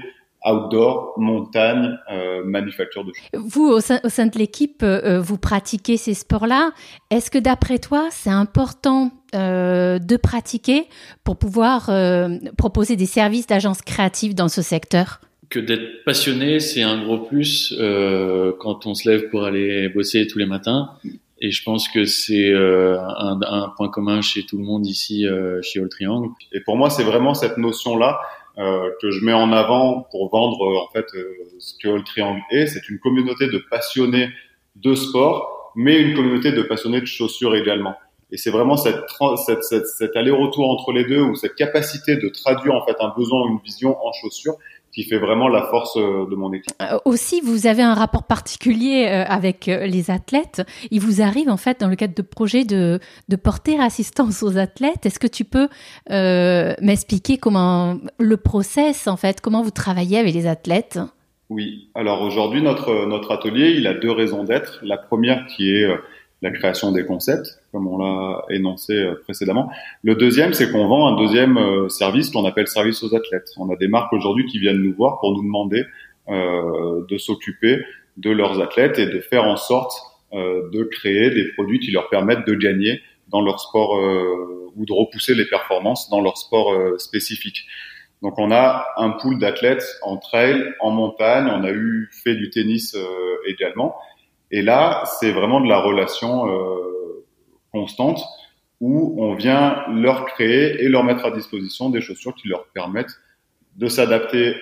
outdoor, 0.47 1.15
montagne, 1.17 1.99
euh, 2.11 2.45
manufacture 2.45 3.05
de 3.05 3.13
choses. 3.13 3.41
Vous, 3.43 3.67
au 3.67 3.81
sein, 3.81 4.01
au 4.05 4.09
sein 4.09 4.27
de 4.27 4.39
l'équipe, 4.39 4.83
euh, 4.83 5.21
vous 5.21 5.39
pratiquez 5.39 5.97
ces 5.97 6.15
sports-là. 6.15 6.73
Est-ce 7.11 7.31
que 7.31 7.39
d'après 7.39 7.79
toi, 7.79 8.09
c'est 8.11 8.31
important 8.31 9.11
euh, 9.35 9.99
de 9.99 10.17
pratiquer 10.17 10.85
pour 11.25 11.37
pouvoir 11.37 11.91
euh, 11.91 12.39
proposer 12.57 12.97
des 12.97 13.07
services 13.07 13.47
d'agence 13.47 13.83
créative 13.83 14.35
dans 14.35 14.49
ce 14.49 14.63
secteur? 14.63 15.21
Que 15.51 15.61
d'être 15.61 16.05
passionné, 16.05 16.61
c'est 16.61 16.83
un 16.83 17.05
gros 17.05 17.19
plus 17.19 17.75
euh, 17.79 18.53
quand 18.59 18.87
on 18.87 18.95
se 18.95 19.09
lève 19.09 19.29
pour 19.31 19.45
aller 19.45 19.89
bosser 19.89 20.27
tous 20.27 20.39
les 20.39 20.47
matins. 20.47 20.91
Et 21.39 21.51
je 21.51 21.63
pense 21.63 21.89
que 21.89 22.05
c'est 22.05 22.51
euh, 22.51 22.99
un, 22.99 23.39
un, 23.43 23.69
point 23.77 23.89
commun 23.91 24.23
chez 24.23 24.45
tout 24.45 24.57
le 24.57 24.65
monde 24.65 24.87
ici, 24.87 25.27
euh, 25.27 25.61
chez 25.63 25.81
All 25.81 25.89
Triangle. 25.89 26.31
Et 26.53 26.61
pour 26.61 26.77
moi, 26.77 26.89
c'est 26.89 27.05
vraiment 27.05 27.35
cette 27.35 27.59
notion-là. 27.59 28.21
Euh, 28.59 28.91
que 29.03 29.11
je 29.11 29.23
mets 29.25 29.35
en 29.35 29.53
avant 29.53 30.07
pour 30.11 30.31
vendre 30.31 30.65
euh, 30.65 30.79
en 30.79 30.89
fait 30.89 31.07
euh, 31.15 31.25
ce 31.59 31.75
que 31.79 31.89
le 31.89 32.03
Triangle 32.03 32.41
est. 32.51 32.67
C'est 32.67 32.89
une 32.89 32.99
communauté 32.99 33.49
de 33.49 33.59
passionnés 33.71 34.31
de 34.77 34.95
sport, 34.95 35.73
mais 35.77 36.01
une 36.01 36.15
communauté 36.15 36.53
de 36.53 36.63
passionnés 36.63 37.01
de 37.01 37.07
chaussures 37.07 37.55
également. 37.55 37.97
Et 38.31 38.39
c'est 38.39 38.51
vraiment 38.51 38.77
cette, 38.77 39.05
cette, 39.45 39.63
cette, 39.63 39.87
cet 39.87 40.17
aller-retour 40.17 40.71
entre 40.71 40.93
les 40.93 41.05
deux 41.05 41.21
ou 41.21 41.35
cette 41.35 41.55
capacité 41.55 42.17
de 42.17 42.29
traduire 42.29 42.75
en 42.75 42.85
fait 42.85 42.97
un 42.99 43.13
besoin 43.17 43.43
ou 43.45 43.53
une 43.53 43.61
vision 43.63 43.97
en 44.05 44.13
chaussures 44.13 44.57
qui 44.97 45.05
fait 45.05 45.19
vraiment 45.19 45.49
la 45.49 45.63
force 45.65 45.99
euh, 45.99 46.27
de 46.31 46.35
mon 46.37 46.53
équipe. 46.55 46.75
Euh, 46.81 46.99
aussi, 47.05 47.43
vous 47.43 47.67
avez 47.67 47.83
un 47.83 47.93
rapport 47.93 48.27
particulier 48.27 49.07
euh, 49.07 49.25
avec 49.29 49.67
les 49.67 50.11
athlètes. 50.11 50.63
Il 50.91 51.01
vous 51.01 51.21
arrive 51.21 51.51
en 51.51 51.59
fait 51.59 51.81
dans 51.81 51.89
le 51.89 51.97
cadre 51.97 52.15
de 52.15 52.23
projets 52.23 52.65
de, 52.65 52.99
de 53.29 53.37
porter 53.37 53.79
assistance 53.79 54.43
aux 54.43 54.57
athlètes. 54.57 55.05
Est-ce 55.05 55.19
que 55.19 55.27
tu 55.27 55.45
peux 55.45 55.69
euh, 56.11 56.73
m'expliquer 56.81 57.37
comment 57.37 57.99
le 58.19 58.37
process 58.39 59.07
en 59.07 59.19
fait, 59.19 59.43
comment 59.43 59.63
vous 59.63 59.71
travaillez 59.71 60.19
avec 60.19 60.33
les 60.33 60.47
athlètes? 60.47 60.99
Oui. 61.51 61.91
Alors 61.95 62.23
aujourd'hui, 62.23 62.63
notre 62.63 63.05
notre 63.07 63.33
atelier, 63.33 63.75
il 63.77 63.87
a 63.87 63.93
deux 63.93 64.11
raisons 64.11 64.45
d'être. 64.45 64.81
La 64.83 64.97
première 64.97 65.47
qui 65.47 65.71
est 65.71 65.87
la 66.43 66.51
création 66.51 66.93
des 66.93 67.05
concepts, 67.05 67.61
comme 67.73 67.89
on 67.89 67.99
l'a 67.99 68.45
énoncé 68.51 68.93
euh, 68.93 69.15
précédemment. 69.25 69.71
Le 70.03 70.15
deuxième, 70.15 70.53
c'est 70.53 70.71
qu'on 70.71 70.87
vend 70.87 71.09
un 71.09 71.17
deuxième 71.17 71.57
euh, 71.57 71.89
service 71.89 72.31
qu'on 72.31 72.45
appelle 72.45 72.69
service 72.69 73.03
aux 73.03 73.15
athlètes. 73.15 73.49
On 73.57 73.71
a 73.71 73.77
des 73.77 73.89
marques 73.89 74.13
aujourd'hui 74.13 74.45
qui 74.47 74.59
viennent 74.59 74.83
nous 74.83 74.95
voir 74.95 75.19
pour 75.21 75.33
nous 75.35 75.43
demander 75.43 75.85
euh, 76.29 77.07
de 77.09 77.19
s'occuper 77.19 77.79
de 78.17 78.31
leurs 78.31 78.61
athlètes 78.61 78.99
et 78.99 79.07
de 79.07 79.21
faire 79.21 79.45
en 79.45 79.57
sorte 79.57 79.97
euh, 80.33 80.69
de 80.73 80.83
créer 80.83 81.31
des 81.31 81.53
produits 81.53 81.79
qui 81.79 81.93
leur 81.93 82.09
permettent 82.09 82.45
de 82.49 82.55
gagner 82.55 83.01
dans 83.29 83.43
leur 83.43 83.61
sport 83.61 83.97
euh, 83.97 84.73
ou 84.75 84.85
de 84.85 84.93
repousser 84.93 85.37
les 85.37 85.45
performances 85.45 86.11
dans 86.11 86.21
leur 86.21 86.37
sport 86.37 86.75
spécifique. 87.01 87.67
Donc 88.23 88.41
on 88.41 88.51
a 88.51 88.87
un 88.97 89.11
pool 89.11 89.39
d'athlètes 89.39 89.85
en 90.03 90.17
trail, 90.17 90.75
en 90.81 90.91
montagne, 90.91 91.47
on 91.47 91.63
a 91.63 91.71
eu 91.71 92.11
fait 92.11 92.35
du 92.35 92.51
tennis 92.51 92.97
également 93.47 93.95
et 94.51 94.63
là, 94.63 95.05
c'est 95.19 95.33
vraiment 95.33 95.61
de 95.61 95.69
la 95.69 95.81
relation 95.81 96.49
euh, 96.49 97.25
constante 97.73 98.23
où 98.81 99.17
on 99.19 99.35
vient 99.35 99.83
leur 99.89 100.27
créer 100.27 100.83
et 100.83 100.89
leur 100.89 101.03
mettre 101.03 101.25
à 101.25 101.31
disposition 101.31 101.89
des 101.91 102.01
chaussures 102.01 102.35
qui 102.35 102.49
leur 102.49 102.67
permettent 102.67 103.21
de 103.77 103.89
s'adapter 103.89 104.55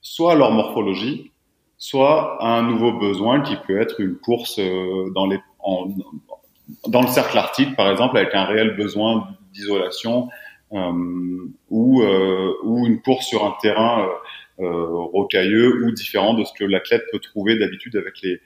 soit 0.00 0.32
à 0.32 0.34
leur 0.34 0.50
morphologie, 0.50 1.30
soit 1.78 2.42
à 2.42 2.58
un 2.58 2.62
nouveau 2.62 2.92
besoin 2.92 3.40
qui 3.42 3.56
peut 3.66 3.80
être 3.80 4.00
une 4.00 4.16
course 4.16 4.58
euh, 4.58 5.10
dans, 5.14 5.26
les, 5.26 5.38
en, 5.60 5.88
dans 6.88 7.02
le 7.02 7.08
cercle 7.08 7.38
arctique, 7.38 7.76
par 7.76 7.90
exemple, 7.90 8.16
avec 8.18 8.34
un 8.34 8.44
réel 8.44 8.76
besoin 8.76 9.28
d'isolation 9.52 10.28
euh, 10.72 11.50
ou, 11.70 12.02
euh, 12.02 12.54
ou 12.62 12.86
une 12.86 13.00
course 13.00 13.26
sur 13.26 13.44
un 13.44 13.56
terrain 13.60 14.08
euh, 14.60 14.86
rocailleux 14.86 15.84
ou 15.84 15.90
différent 15.90 16.34
de 16.34 16.44
ce 16.44 16.52
que 16.52 16.64
l'athlète 16.64 17.02
peut 17.10 17.18
trouver 17.18 17.58
d'habitude 17.58 17.96
avec 17.96 18.20
les, 18.22 18.40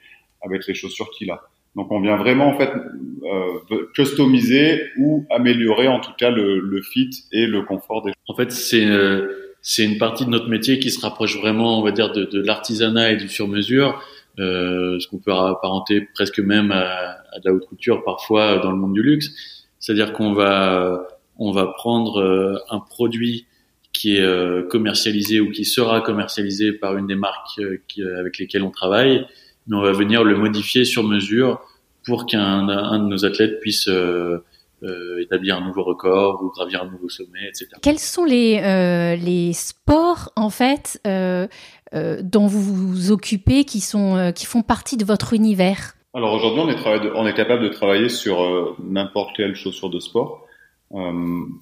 avec 0.45 0.67
les 0.67 0.73
chaussures 0.73 1.09
qu'il 1.11 1.31
a. 1.31 1.41
Donc 1.75 1.91
on 1.91 1.99
vient 1.99 2.15
vraiment 2.15 2.47
en 2.47 2.57
fait 2.57 2.71
euh, 2.71 3.85
customiser 3.93 4.81
ou 4.97 5.25
améliorer 5.29 5.87
en 5.87 5.99
tout 5.99 6.13
cas 6.17 6.29
le, 6.29 6.59
le 6.59 6.81
fit 6.81 7.09
et 7.31 7.47
le 7.47 7.63
confort 7.63 8.01
des. 8.03 8.13
En 8.27 8.35
fait, 8.35 8.51
c'est 8.51 8.85
euh, 8.85 9.55
c'est 9.61 9.83
une 9.83 9.97
partie 9.97 10.25
de 10.25 10.29
notre 10.29 10.47
métier 10.47 10.79
qui 10.79 10.91
se 10.91 11.01
rapproche 11.01 11.37
vraiment, 11.37 11.79
on 11.79 11.83
va 11.83 11.91
dire, 11.91 12.11
de, 12.11 12.23
de 12.25 12.39
l'artisanat 12.39 13.11
et 13.11 13.17
du 13.17 13.27
sur-mesure, 13.27 13.99
euh, 14.39 14.99
ce 14.99 15.07
qu'on 15.07 15.17
peut 15.17 15.33
apparenter 15.33 16.07
presque 16.13 16.39
même 16.39 16.71
à, 16.71 17.17
à, 17.33 17.39
de 17.39 17.49
la 17.49 17.53
haute 17.53 17.65
couture 17.65 18.03
parfois 18.03 18.59
dans 18.59 18.71
le 18.71 18.77
monde 18.77 18.93
du 18.93 19.01
luxe. 19.01 19.31
C'est-à-dire 19.79 20.13
qu'on 20.13 20.33
va 20.33 21.07
on 21.37 21.51
va 21.51 21.65
prendre 21.67 22.21
euh, 22.21 22.57
un 22.69 22.79
produit 22.79 23.47
qui 23.91 24.17
est 24.17 24.21
euh, 24.21 24.63
commercialisé 24.63 25.39
ou 25.39 25.51
qui 25.51 25.65
sera 25.65 26.01
commercialisé 26.01 26.71
par 26.71 26.97
une 26.97 27.07
des 27.07 27.15
marques 27.15 27.59
avec 27.59 28.37
lesquelles 28.37 28.63
on 28.63 28.71
travaille 28.71 29.25
mais 29.67 29.75
on 29.75 29.81
va 29.81 29.91
venir 29.91 30.23
le 30.23 30.37
modifier 30.37 30.85
sur 30.85 31.03
mesure 31.03 31.61
pour 32.05 32.25
qu'un 32.25 32.69
un 32.69 32.99
de 32.99 33.07
nos 33.07 33.25
athlètes 33.25 33.59
puisse 33.59 33.87
euh, 33.87 34.43
euh, 34.83 35.21
établir 35.21 35.57
un 35.57 35.61
nouveau 35.65 35.83
record 35.83 36.43
ou 36.43 36.49
gravir 36.51 36.83
un 36.83 36.91
nouveau 36.91 37.09
sommet, 37.09 37.47
etc. 37.47 37.67
Quels 37.81 37.99
sont 37.99 38.25
les, 38.25 38.59
euh, 38.63 39.15
les 39.15 39.53
sports 39.53 40.31
en 40.35 40.49
fait 40.49 40.99
euh, 41.07 41.47
euh, 41.93 42.21
dont 42.21 42.45
vous 42.45 42.61
vous 42.61 43.11
occupez 43.11 43.63
qui 43.65 43.79
sont 43.79 44.15
euh, 44.15 44.31
qui 44.31 44.45
font 44.45 44.61
partie 44.61 44.97
de 44.97 45.05
votre 45.05 45.33
univers? 45.33 45.93
Alors 46.13 46.33
aujourd'hui, 46.33 46.61
on 46.61 46.69
est, 46.69 47.11
on 47.15 47.27
est 47.27 47.33
capable 47.33 47.63
de 47.63 47.69
travailler 47.69 48.09
sur 48.09 48.75
n'importe 48.81 49.35
quelle 49.35 49.55
chaussure 49.55 49.89
de 49.89 49.99
sport. 49.99 50.45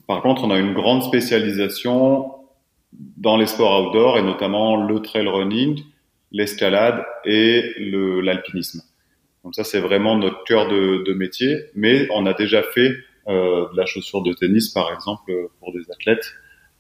par 0.07 0.21
contre, 0.21 0.43
on 0.43 0.51
a 0.51 0.59
une 0.59 0.73
grande 0.73 1.01
spécialisation 1.01 2.31
dans 3.17 3.37
les 3.37 3.47
sports 3.47 3.87
outdoor 3.87 4.19
et 4.19 4.21
notamment 4.21 4.75
le 4.75 5.01
trail 5.01 5.27
running 5.27 5.83
l'escalade 6.34 7.06
et 7.24 7.74
l'alpinisme. 7.80 8.82
Donc 9.43 9.56
ça, 9.56 9.63
c'est 9.63 9.80
vraiment 9.80 10.17
notre 10.17 10.43
cœur 10.46 10.67
de, 10.67 11.04
de, 11.04 11.13
métier. 11.13 11.58
Mais 11.76 12.08
on 12.13 12.26
a 12.26 12.34
déjà 12.34 12.63
fait 12.63 12.96
euh, 13.28 13.69
de 13.72 13.78
la 13.78 13.86
chaussure 13.86 14.22
de 14.22 14.34
tennis, 14.34 14.69
par 14.69 14.93
exemple, 14.93 15.32
pour 15.60 15.74
des 15.74 15.91
athlètes. 15.91 16.34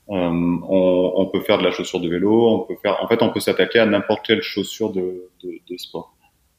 Euh, 0.09 0.13
on, 0.13 1.29
peut 1.31 1.41
faire 1.41 1.57
de 1.57 1.63
la 1.63 1.71
chaussure 1.71 1.99
de 1.99 2.09
vélo. 2.09 2.47
On 2.49 2.59
peut 2.59 2.75
faire. 2.81 2.97
En 3.01 3.07
fait, 3.07 3.21
on 3.21 3.29
peut 3.29 3.39
s'attaquer 3.39 3.79
à 3.79 3.85
n'importe 3.85 4.25
quelle 4.25 4.41
chaussure 4.41 4.91
de, 4.91 5.29
de, 5.43 5.77
sport. 5.77 6.15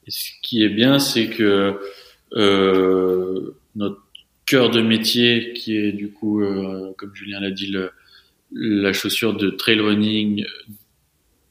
Et 0.07 0.11
ce 0.11 0.31
qui 0.43 0.63
est 0.63 0.69
bien, 0.69 0.99
c'est 0.99 1.29
que 1.29 1.79
euh, 2.35 3.57
notre 3.75 4.01
cœur 4.47 4.71
de 4.71 4.83
métier, 4.83 5.53
qui 5.55 5.77
est 5.77 5.93
du 5.93 6.11
coup, 6.11 6.43
comme 6.97 7.15
Julien 7.15 7.41
l'a 7.41 7.51
dit, 7.51 7.75
la 8.53 8.93
chaussure 8.93 9.35
de 9.35 9.51
trail 9.51 9.81
running, 9.81 10.45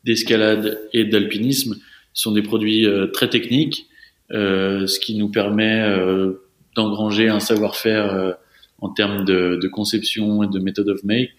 d'escalade 0.03 0.79
et 0.93 1.05
d'alpinisme 1.05 1.75
sont 2.13 2.31
des 2.31 2.41
produits 2.41 2.85
euh, 2.85 3.07
très 3.07 3.29
techniques, 3.29 3.87
euh, 4.31 4.87
ce 4.87 4.99
qui 4.99 5.15
nous 5.15 5.29
permet 5.29 5.81
euh, 5.81 6.43
d'engranger 6.75 7.27
un 7.29 7.39
savoir-faire 7.39 8.35
en 8.79 8.89
termes 8.89 9.25
de, 9.25 9.67
conception 9.71 10.43
et 10.43 10.47
de 10.47 10.59
method 10.59 10.87
of 10.89 11.03
make, 11.03 11.31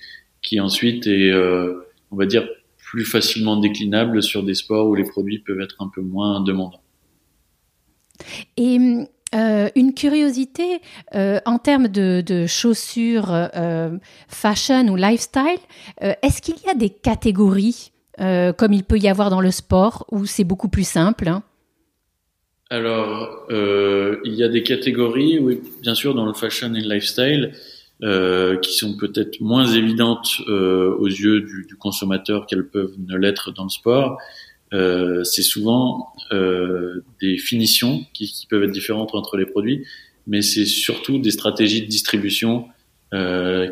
qui 0.43 0.61
ensuite 0.61 1.07
est, 1.07 1.33
on 2.11 2.17
va 2.17 2.27
dire, 2.27 2.47
plus 2.79 3.05
facilement 3.05 3.57
déclinable 3.57 4.23
sur 4.23 4.45
des 4.45 4.55
sports 4.55 4.89
où 4.89 4.95
les 4.95 5.03
produits 5.03 5.41
peuvent 5.41 5.61
être 5.61 5.77
un 5.81 5.91
peu 5.93 6.03
moins 6.03 6.41
demandants. 6.41 6.83
Et 8.57 8.77
une 9.35 9.95
curiosité 9.97 10.81
euh, 11.17 11.41
en 11.45 11.59
termes 11.59 11.89
de, 11.89 12.47
chaussures 12.47 13.49
fashion 14.29 14.87
ou 14.87 14.95
lifestyle, 14.95 15.59
est-ce 16.01 16.41
qu'il 16.41 16.55
y 16.65 16.71
a 16.71 16.75
des 16.75 16.91
catégories 16.91 17.91
euh, 18.21 18.53
comme 18.53 18.73
il 18.73 18.85
peut 18.85 18.99
y 18.99 19.09
avoir 19.09 19.31
dans 19.31 19.41
le 19.41 19.51
sport, 19.51 20.07
où 20.11 20.25
c'est 20.27 20.45
beaucoup 20.45 20.69
plus 20.69 20.87
simple 20.87 21.29
hein 21.29 21.43
Alors, 22.71 23.47
euh, 23.51 24.19
il 24.25 24.35
y 24.35 24.45
a 24.45 24.49
des 24.49 24.63
catégories, 24.63 25.39
oui, 25.39 25.61
bien 25.83 25.95
sûr, 25.95 26.15
dans 26.15 26.27
le 26.27 26.33
fashion 26.33 26.73
et 26.75 26.81
le 26.81 26.95
lifestyle, 26.95 27.53
euh, 28.03 28.57
qui 28.59 28.75
sont 28.75 28.97
peut-être 28.97 29.41
moins 29.41 29.67
évidentes 29.67 30.41
aux 30.49 31.07
yeux 31.07 31.41
du, 31.41 31.77
consommateur 31.77 32.47
qu'elles 32.47 32.69
peuvent 32.69 32.95
ne 32.99 33.17
l'être 33.17 33.53
dans 33.53 33.65
le 33.65 33.71
sport. 33.71 34.19
C'est 34.73 35.43
souvent 35.43 36.13
des 36.31 37.39
finitions 37.39 38.05
qui, 38.13 38.47
peuvent 38.49 38.65
être 38.65 38.73
différentes 38.73 39.15
entre 39.15 39.37
les 39.37 39.47
produits, 39.47 39.87
mais 40.27 40.43
c'est 40.43 40.67
surtout 40.67 41.19
des 41.19 41.31
stratégies 41.31 41.83
de 41.83 41.87
distribution 41.87 42.69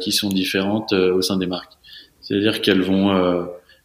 qui 0.01 0.13
sont 0.13 0.29
différentes 0.29 0.93
au 0.93 1.21
sein 1.23 1.37
des 1.39 1.47
marques. 1.47 1.73
C'est-à-dire 2.21 2.61
qu'elles 2.61 2.83
vont 2.83 3.11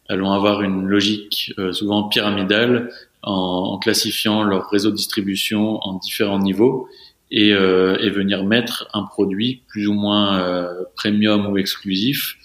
elles 0.08 0.20
vont 0.20 0.32
avoir 0.32 0.62
une 0.62 0.86
logique 0.86 1.52
euh, 1.58 1.72
souvent 1.72 2.08
pyramidale 2.08 2.90
en, 3.22 3.32
en, 3.32 3.78
classifiant 3.78 4.42
leur 4.42 4.70
réseau 4.70 4.90
de 4.90 4.96
distribution 4.96 5.78
en 5.82 5.94
différents 5.94 6.38
niveaux 6.38 6.88
et, 7.30 7.52
euh, 7.52 7.96
et 7.98 8.10
venir 8.10 8.44
mettre 8.44 8.88
un 8.94 9.02
produit 9.02 9.62
plus 9.68 9.86
ou 9.86 9.92
moins 9.92 10.40
euh, 10.40 10.84
premium 10.96 11.46
ou 11.46 11.58
exclusif 11.58 12.36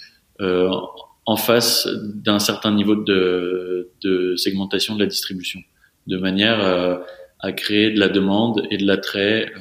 en 1.25 1.37
face 1.37 1.87
d'un 2.03 2.39
certain 2.39 2.73
niveau 2.73 2.95
de, 2.95 3.91
de, 4.03 4.35
segmentation 4.35 4.95
de 4.95 4.99
la 4.99 5.05
distribution, 5.05 5.61
de 6.07 6.17
manière 6.17 6.99
à 7.43 7.51
créer 7.51 7.91
de 7.91 7.99
la 7.99 8.09
demande 8.09 8.63
et 8.71 8.77
de 8.77 8.87
l'attrait 8.87 9.51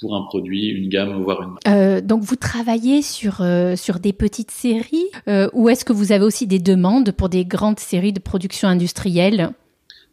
pour 0.00 0.16
un 0.16 0.22
produit, 0.22 0.66
une 0.66 0.88
gamme, 0.88 1.22
voire 1.22 1.42
une 1.42 1.50
marque. 1.50 1.68
Euh, 1.68 2.00
donc 2.00 2.22
vous 2.22 2.36
travaillez 2.36 3.00
sur, 3.00 3.40
euh, 3.40 3.76
sur 3.76 4.00
des 4.00 4.12
petites 4.12 4.50
séries 4.50 5.06
euh, 5.28 5.48
ou 5.52 5.68
est-ce 5.68 5.84
que 5.84 5.92
vous 5.92 6.12
avez 6.12 6.24
aussi 6.24 6.46
des 6.46 6.58
demandes 6.58 7.12
pour 7.12 7.28
des 7.28 7.44
grandes 7.44 7.78
séries 7.78 8.12
de 8.12 8.20
production 8.20 8.68
industrielle? 8.68 9.50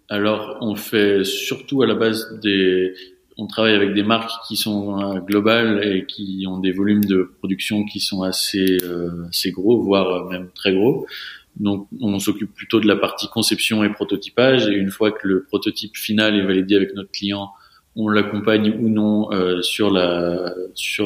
Alors 0.07 0.57
on 0.61 0.75
fait 0.75 1.23
surtout 1.23 1.81
à 1.81 1.87
la 1.87 1.95
base 1.95 2.39
des... 2.41 2.93
On 3.37 3.47
travaille 3.47 3.75
avec 3.75 3.93
des 3.93 4.03
marques 4.03 4.31
qui 4.47 4.55
sont 4.55 4.97
euh, 4.97 5.19
globales 5.19 5.83
et 5.83 6.05
qui 6.05 6.45
ont 6.47 6.59
des 6.59 6.71
volumes 6.71 7.03
de 7.03 7.29
production 7.39 7.83
qui 7.85 7.99
sont 7.99 8.21
assez, 8.21 8.77
euh, 8.83 9.27
assez 9.29 9.51
gros, 9.51 9.81
voire 9.81 10.29
même 10.29 10.49
très 10.55 10.73
gros. 10.73 11.05
Donc, 11.57 11.87
on 12.01 12.19
s'occupe 12.19 12.53
plutôt 12.53 12.79
de 12.79 12.87
la 12.87 12.95
partie 12.95 13.27
conception 13.27 13.83
et 13.83 13.89
prototypage. 13.89 14.67
Et 14.67 14.73
une 14.73 14.91
fois 14.91 15.11
que 15.11 15.27
le 15.27 15.43
prototype 15.43 15.95
final 15.95 16.35
est 16.35 16.45
validé 16.45 16.75
avec 16.75 16.93
notre 16.95 17.11
client, 17.11 17.51
on 17.95 18.09
l'accompagne 18.09 18.75
ou 18.77 18.89
non 18.89 19.31
euh, 19.31 19.61
sur 19.61 19.89
la 19.89 20.53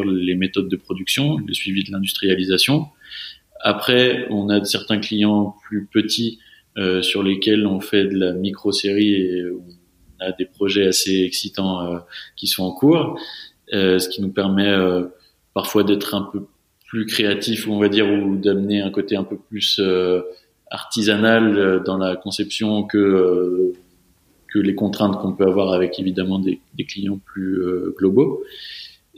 les 0.06 0.36
méthodes 0.36 0.70
de 0.70 0.76
production, 0.76 1.38
le 1.38 1.54
suivi 1.54 1.84
de 1.84 1.91
l'industrialisation. 1.91 2.88
Après, 3.62 4.28
on 4.30 4.50
a 4.50 4.64
certains 4.64 5.00
clients 5.00 5.56
plus 5.68 5.86
petits 5.86 6.39
euh, 6.78 7.02
sur 7.02 7.24
lesquels 7.24 7.68
on 7.68 7.82
fait 7.82 8.06
de 8.06 8.18
la 8.18 8.32
micro-série 8.32 9.14
et 9.14 9.43
on 9.52 10.26
a 10.26 10.32
des 10.32 10.45
projets 10.45 10.88
assez 10.88 11.24
excitants 11.24 11.82
euh, 11.86 12.00
qui 12.38 12.47
sont 12.47 12.64
en 12.64 12.72
cours, 12.72 13.20
euh, 13.74 14.00
ce 14.00 14.08
qui 14.08 14.22
nous 14.22 14.32
permet 14.32 14.74
parfois 15.54 15.84
d'être 15.84 16.16
un 16.16 16.22
peu 16.22 16.45
plus 16.90 17.06
créatif, 17.06 17.68
on 17.68 17.80
va 17.80 17.88
dire, 17.88 18.08
ou 18.12 18.36
d'amener 18.36 18.82
un 18.82 18.92
côté 18.92 19.16
un 19.16 19.24
peu 19.24 19.38
plus 19.38 19.82
artisanal 20.72 21.82
dans 21.86 21.98
la 21.98 22.16
conception 22.16 22.84
que 22.84 23.74
que 24.52 24.58
les 24.58 24.74
contraintes 24.74 25.20
qu'on 25.22 25.34
peut 25.34 25.46
avoir 25.46 25.74
avec 25.74 26.00
évidemment 26.00 26.40
des, 26.40 26.60
des 26.74 26.84
clients 26.84 27.20
plus 27.24 27.62
globaux. 27.96 28.44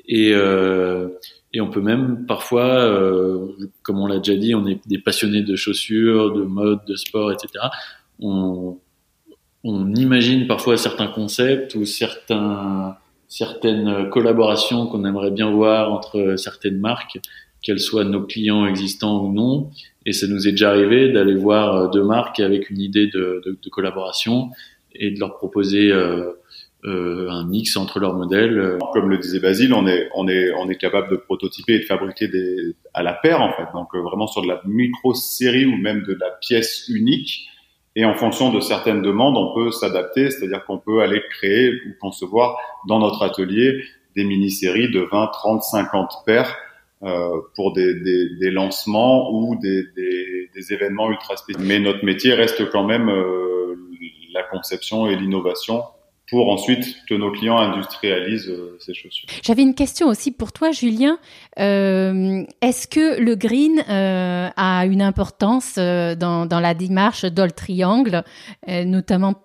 Et, 0.07 0.31
euh, 0.33 1.09
et 1.53 1.61
on 1.61 1.69
peut 1.69 1.81
même 1.81 2.25
parfois, 2.25 2.65
euh, 2.65 3.47
comme 3.83 3.99
on 3.99 4.07
l'a 4.07 4.17
déjà 4.17 4.35
dit, 4.35 4.55
on 4.55 4.65
est 4.67 4.85
des 4.87 4.99
passionnés 4.99 5.41
de 5.41 5.55
chaussures, 5.55 6.33
de 6.33 6.43
mode, 6.43 6.79
de 6.85 6.95
sport, 6.95 7.31
etc. 7.31 7.65
On, 8.19 8.77
on 9.63 9.93
imagine 9.95 10.47
parfois 10.47 10.77
certains 10.77 11.07
concepts 11.07 11.75
ou 11.75 11.85
certains, 11.85 12.97
certaines 13.27 14.09
collaborations 14.09 14.87
qu'on 14.87 15.05
aimerait 15.05 15.31
bien 15.31 15.51
voir 15.51 15.93
entre 15.93 16.35
certaines 16.37 16.79
marques, 16.79 17.19
qu'elles 17.61 17.79
soient 17.79 18.03
nos 18.03 18.23
clients 18.23 18.65
existants 18.65 19.23
ou 19.23 19.31
non. 19.31 19.69
Et 20.05 20.13
ça 20.13 20.27
nous 20.27 20.47
est 20.47 20.51
déjà 20.51 20.71
arrivé 20.71 21.11
d'aller 21.11 21.35
voir 21.35 21.89
deux 21.91 22.03
marques 22.03 22.39
avec 22.39 22.69
une 22.69 22.79
idée 22.79 23.07
de, 23.07 23.41
de, 23.45 23.57
de 23.61 23.69
collaboration 23.69 24.49
et 24.93 25.11
de 25.11 25.19
leur 25.19 25.37
proposer 25.37 25.91
euh, 25.91 26.31
euh, 26.83 27.29
un 27.29 27.45
mix 27.45 27.77
entre 27.77 27.99
leurs 27.99 28.15
modèles. 28.15 28.57
Euh. 28.57 28.77
Comme 28.93 29.09
le 29.09 29.19
disait 29.19 29.39
Basile, 29.39 29.73
on 29.73 29.85
est 29.85 30.09
on 30.15 30.27
est 30.27 30.51
on 30.53 30.67
est 30.67 30.77
capable 30.77 31.11
de 31.11 31.15
prototyper 31.15 31.75
et 31.75 31.79
de 31.79 31.85
fabriquer 31.85 32.27
des 32.27 32.75
à 32.93 33.03
la 33.03 33.13
paire 33.13 33.41
en 33.41 33.53
fait. 33.53 33.67
Donc 33.73 33.93
euh, 33.93 34.01
vraiment 34.01 34.25
sur 34.25 34.41
de 34.41 34.47
la 34.47 34.61
micro 34.65 35.13
série 35.13 35.65
ou 35.65 35.77
même 35.77 36.01
de 36.01 36.13
la 36.13 36.31
pièce 36.41 36.87
unique. 36.89 37.47
Et 37.95 38.05
en 38.05 38.15
fonction 38.15 38.51
de 38.51 38.59
certaines 38.61 39.01
demandes, 39.01 39.37
on 39.37 39.53
peut 39.53 39.69
s'adapter, 39.69 40.31
c'est-à-dire 40.31 40.63
qu'on 40.65 40.79
peut 40.79 41.01
aller 41.01 41.21
créer 41.29 41.71
ou 41.71 41.93
concevoir 41.99 42.57
dans 42.87 42.99
notre 42.99 43.21
atelier 43.21 43.83
des 44.15 44.23
mini-séries 44.23 44.89
de 44.89 45.01
20, 45.01 45.27
30, 45.27 45.61
50 45.61 46.11
paires 46.25 46.47
euh, 46.47 46.70
pour 47.55 47.73
des, 47.73 47.95
des, 47.95 48.35
des, 48.39 48.51
lancements 48.51 49.31
ou 49.31 49.55
des, 49.55 49.83
des, 49.95 50.73
événements 50.73 51.09
ultra 51.09 51.35
spécifiques. 51.35 51.67
Mais 51.67 51.79
notre 51.79 52.05
métier 52.05 52.33
reste 52.33 52.69
quand 52.69 52.83
même 52.83 53.09
euh, 53.09 53.75
la 54.33 54.43
conception 54.43 55.07
et 55.07 55.15
l'innovation 55.15 55.83
pour 56.31 56.49
ensuite 56.49 56.95
que 57.09 57.13
nos 57.13 57.29
clients 57.29 57.57
industrialisent 57.57 58.49
euh, 58.49 58.77
ces 58.79 58.93
chaussures. 58.93 59.27
J'avais 59.43 59.63
une 59.63 59.75
question 59.75 60.07
aussi 60.07 60.31
pour 60.31 60.53
toi, 60.53 60.71
Julien. 60.71 61.19
Euh, 61.59 62.43
Est-ce 62.61 62.87
que 62.87 63.19
le 63.19 63.35
green 63.35 63.83
euh, 63.89 64.49
a 64.55 64.85
une 64.85 65.01
importance 65.01 65.75
euh, 65.77 66.15
dans, 66.15 66.45
dans, 66.45 66.61
la 66.61 66.73
démarche 66.73 67.25
d'All 67.25 67.51
Triangle, 67.51 68.23
euh, 68.69 68.85
notamment 68.85 69.43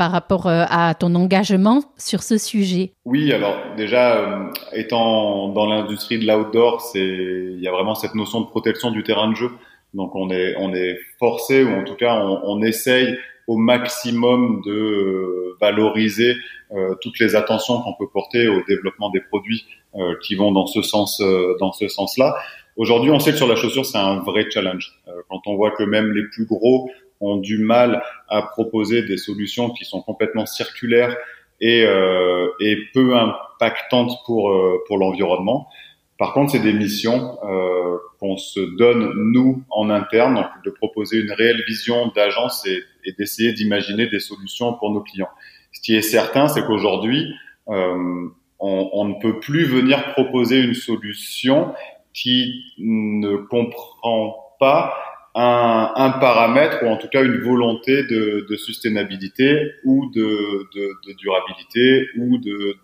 par 0.00 0.12
rapport 0.12 0.46
à 0.46 0.94
ton 0.94 1.14
engagement 1.14 1.82
sur 1.98 2.22
ce 2.22 2.38
sujet? 2.38 2.94
Oui, 3.04 3.34
alors 3.34 3.54
déjà, 3.76 4.50
étant 4.72 5.50
dans 5.50 5.66
l'industrie 5.66 6.18
de 6.18 6.26
l'outdoor, 6.26 6.82
il 6.94 7.60
y 7.60 7.68
a 7.68 7.70
vraiment 7.70 7.94
cette 7.94 8.14
notion 8.14 8.40
de 8.40 8.46
protection 8.46 8.92
du 8.92 9.02
terrain 9.02 9.28
de 9.28 9.36
jeu. 9.36 9.50
Donc 9.92 10.14
on 10.14 10.30
est 10.30 10.54
on 10.56 10.72
est 10.72 10.96
forcé 11.18 11.64
ou 11.64 11.68
en 11.74 11.84
tout 11.84 11.96
cas 11.96 12.18
on, 12.24 12.62
essaye 12.62 13.18
au 13.46 13.58
maximum 13.58 14.62
de 14.64 14.72
euh, 14.72 15.56
valoriser 15.60 16.34
euh, 16.72 16.94
toutes 17.02 17.18
les 17.18 17.36
attentions 17.36 17.82
qu'on 17.82 17.92
peut 17.92 18.08
porter 18.10 18.48
au 18.48 18.62
développement 18.66 19.10
des 19.10 19.20
produits 19.20 19.66
euh, 19.96 20.14
qui 20.22 20.34
vont 20.34 20.50
dans 20.50 20.66
ce 20.66 20.80
sens, 20.80 21.22
dans 21.60 21.72
ce 21.72 21.88
sens-là. 21.88 22.36
Aujourd'hui, 22.76 23.10
on 23.10 23.18
sait 23.18 23.32
que 23.32 23.36
sur 23.36 23.48
la 23.48 23.56
chaussure, 23.56 23.84
c'est 23.84 23.98
un 23.98 24.20
vrai 24.20 24.46
challenge. 24.50 24.94
quand 25.28 25.42
on 25.44 25.56
voit 25.56 25.72
que 25.72 25.82
même 25.82 26.10
les 26.12 26.22
plus 26.32 26.46
gros 26.46 26.88
ont 27.20 27.36
du 27.36 27.58
mal 27.58 28.02
à 28.28 28.42
proposer 28.42 29.02
des 29.02 29.16
solutions 29.16 29.70
qui 29.70 29.84
sont 29.84 30.02
complètement 30.02 30.46
circulaires 30.46 31.16
et, 31.60 31.84
et 32.60 32.76
peu 32.94 33.16
impactantes 33.16 34.12
pour 34.24 34.52
pour 34.86 34.98
l'environnement. 34.98 35.68
Par 36.20 36.34
contre, 36.34 36.52
c'est 36.52 36.60
des 36.60 36.74
missions 36.74 37.38
euh, 37.44 37.96
qu'on 38.18 38.36
se 38.36 38.60
donne 38.76 39.10
nous 39.32 39.64
en 39.70 39.88
interne, 39.88 40.46
de 40.66 40.68
proposer 40.68 41.18
une 41.18 41.32
réelle 41.32 41.64
vision 41.66 42.12
d'agence 42.14 42.66
et, 42.66 42.82
et 43.06 43.12
d'essayer 43.12 43.54
d'imaginer 43.54 44.06
des 44.06 44.20
solutions 44.20 44.74
pour 44.74 44.90
nos 44.90 45.00
clients. 45.00 45.30
Ce 45.72 45.80
qui 45.80 45.96
est 45.96 46.02
certain, 46.02 46.46
c'est 46.48 46.62
qu'aujourd'hui, 46.66 47.32
euh, 47.68 48.26
on, 48.58 48.90
on, 48.92 49.04
ne 49.06 49.14
peut 49.14 49.40
plus 49.40 49.64
venir 49.64 50.12
proposer 50.12 50.60
une 50.60 50.74
solution 50.74 51.72
qui 52.12 52.66
ne 52.76 53.36
comprend 53.36 54.56
pas 54.60 54.92
un, 55.34 55.92
un, 55.94 56.10
paramètre 56.10 56.82
ou 56.82 56.86
en 56.88 56.96
tout 56.96 57.08
cas 57.08 57.22
une 57.22 57.40
volonté 57.40 58.02
de, 58.04 58.46
de 58.48 58.56
sustainabilité 58.56 59.72
ou 59.84 60.10
de, 60.10 60.68
de, 60.74 60.92
de 61.06 61.12
durabilité 61.16 62.08
ou 62.16 62.38
de, 62.38 62.76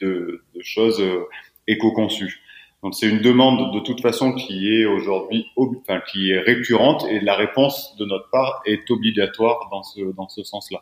de 0.00 0.42
choses 0.60 1.00
euh, 1.00 1.24
éco-conçues. 1.66 2.40
Donc 2.82 2.94
c'est 2.94 3.08
une 3.08 3.20
demande 3.20 3.72
de 3.72 3.80
toute 3.80 4.00
façon 4.00 4.32
qui 4.32 4.74
est 4.74 4.86
aujourd'hui, 4.86 5.46
enfin 5.56 6.00
qui 6.10 6.32
est 6.32 6.40
récurrente 6.40 7.06
et 7.08 7.20
la 7.20 7.36
réponse 7.36 7.96
de 7.96 8.04
notre 8.04 8.28
part 8.30 8.60
est 8.66 8.90
obligatoire 8.90 9.68
dans 9.70 9.84
ce 9.84 10.00
dans 10.16 10.28
ce 10.28 10.42
sens-là. 10.42 10.80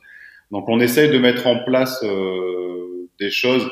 Donc 0.50 0.68
on 0.68 0.80
essaye 0.80 1.10
de 1.10 1.18
mettre 1.18 1.46
en 1.46 1.62
place 1.62 2.02
euh, 2.02 3.08
des 3.18 3.30
choses 3.30 3.70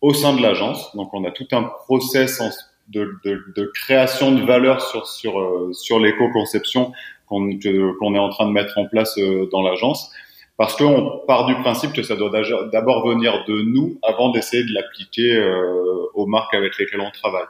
au 0.00 0.12
sein 0.12 0.34
de 0.34 0.42
l'agence. 0.42 0.94
Donc 0.96 1.14
on 1.14 1.24
a 1.24 1.30
tout 1.30 1.46
un 1.52 1.62
process 1.62 2.40
de, 2.88 3.12
de, 3.24 3.44
de, 3.54 3.70
création 3.74 4.32
de 4.32 4.42
valeur 4.42 4.80
sur 4.80 5.06
sur 5.06 5.38
euh, 5.38 5.72
sur 5.72 5.98
l'éco-conception 5.98 6.92
qu'on 7.26 7.50
qu'on 7.98 8.14
est 8.14 8.18
en 8.18 8.30
train 8.30 8.46
de 8.46 8.52
mettre 8.52 8.78
en 8.78 8.86
place 8.86 9.16
euh, 9.18 9.48
dans 9.52 9.62
l'agence 9.62 10.10
parce 10.58 10.74
qu'on 10.74 11.22
part 11.26 11.46
du 11.46 11.54
principe 11.54 11.92
que 11.92 12.02
ça 12.02 12.16
doit 12.16 12.30
d'abord 12.72 13.06
venir 13.06 13.44
de 13.46 13.62
nous 13.62 13.98
avant 14.02 14.30
d'essayer 14.30 14.64
de 14.64 14.74
l'appliquer 14.74 15.32
euh, 15.36 16.10
aux 16.14 16.26
marques 16.26 16.52
avec 16.52 16.76
lesquelles 16.78 17.00
on 17.00 17.12
travaille. 17.12 17.46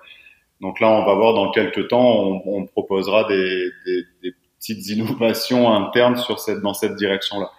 Donc 0.61 0.79
là, 0.79 0.91
on 0.91 1.07
va 1.07 1.15
voir 1.15 1.33
dans 1.33 1.51
quelques 1.51 1.89
temps, 1.89 2.07
on, 2.07 2.43
on 2.45 2.67
proposera 2.67 3.25
des, 3.25 3.71
des, 3.87 4.03
des, 4.23 4.35
petites 4.59 4.89
innovations 4.91 5.73
internes 5.73 6.17
sur 6.17 6.41
cette, 6.41 6.61
dans 6.61 6.75
cette 6.75 6.97
direction-là. 6.97 7.51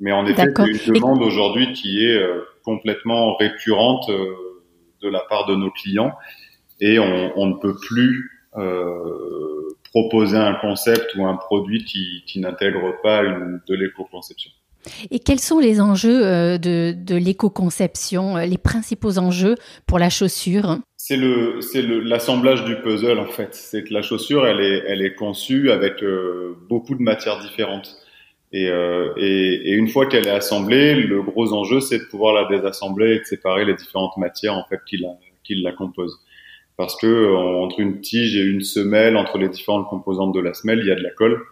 Mais 0.00 0.12
en 0.12 0.26
effet, 0.26 0.46
c'est 0.56 0.86
une 0.86 0.94
demande 0.94 1.22
aujourd'hui 1.22 1.72
qui 1.74 2.04
est 2.04 2.16
euh, 2.16 2.42
complètement 2.64 3.36
récurrente 3.36 4.08
euh, 4.08 4.34
de 5.02 5.08
la 5.08 5.20
part 5.20 5.46
de 5.46 5.54
nos 5.54 5.70
clients 5.70 6.12
et 6.80 6.98
on, 6.98 7.32
on 7.36 7.46
ne 7.46 7.54
peut 7.54 7.76
plus 7.76 8.30
euh, 8.56 9.68
proposer 9.84 10.36
un 10.36 10.54
concept 10.54 11.14
ou 11.16 11.26
un 11.26 11.36
produit 11.36 11.84
qui, 11.84 12.22
qui 12.26 12.40
n'intègre 12.40 12.94
pas 13.02 13.22
une, 13.22 13.60
de 13.66 13.74
l'éco-conception. 13.74 14.50
Et 15.10 15.18
quels 15.18 15.40
sont 15.40 15.58
les 15.58 15.80
enjeux 15.80 16.24
euh, 16.24 16.58
de, 16.58 16.94
de 16.96 17.16
l'éco-conception, 17.16 18.36
euh, 18.36 18.46
les 18.46 18.58
principaux 18.58 19.18
enjeux 19.18 19.56
pour 19.86 19.98
la 19.98 20.08
chaussure? 20.08 20.78
C'est 20.96 21.16
le, 21.16 21.60
c'est 21.60 21.82
l'assemblage 21.82 22.64
du 22.64 22.76
puzzle 22.76 23.18
en 23.18 23.26
fait. 23.26 23.54
C'est 23.54 23.84
que 23.84 23.92
la 23.92 24.02
chaussure, 24.02 24.46
elle 24.46 24.60
est, 24.60 24.84
elle 24.86 25.02
est 25.02 25.14
conçue 25.14 25.70
avec 25.70 26.02
euh, 26.02 26.56
beaucoup 26.68 26.94
de 26.94 27.02
matières 27.02 27.40
différentes. 27.40 27.96
Et, 28.52 28.68
euh, 28.68 29.12
et, 29.18 29.70
et, 29.70 29.72
une 29.72 29.88
fois 29.88 30.06
qu'elle 30.06 30.26
est 30.26 30.30
assemblée, 30.30 30.94
le 30.94 31.22
gros 31.22 31.52
enjeu, 31.52 31.80
c'est 31.80 31.98
de 31.98 32.04
pouvoir 32.04 32.32
la 32.32 32.46
désassembler 32.48 33.16
et 33.16 33.18
de 33.18 33.24
séparer 33.24 33.66
les 33.66 33.74
différentes 33.74 34.16
matières 34.16 34.54
en 34.54 34.64
fait 34.64 34.80
qui 34.86 34.96
la, 34.96 35.10
qui 35.44 35.54
la 35.56 35.72
composent. 35.72 36.18
Parce 36.78 36.96
que 36.96 37.34
entre 37.34 37.80
une 37.80 38.00
tige 38.00 38.36
et 38.36 38.42
une 38.42 38.62
semelle, 38.62 39.18
entre 39.18 39.36
les 39.36 39.50
différentes 39.50 39.88
composantes 39.88 40.34
de 40.34 40.40
la 40.40 40.54
semelle, 40.54 40.78
il 40.78 40.86
y 40.86 40.90
a 40.90 40.94
de 40.94 41.02
la 41.02 41.10
colle. 41.10 41.42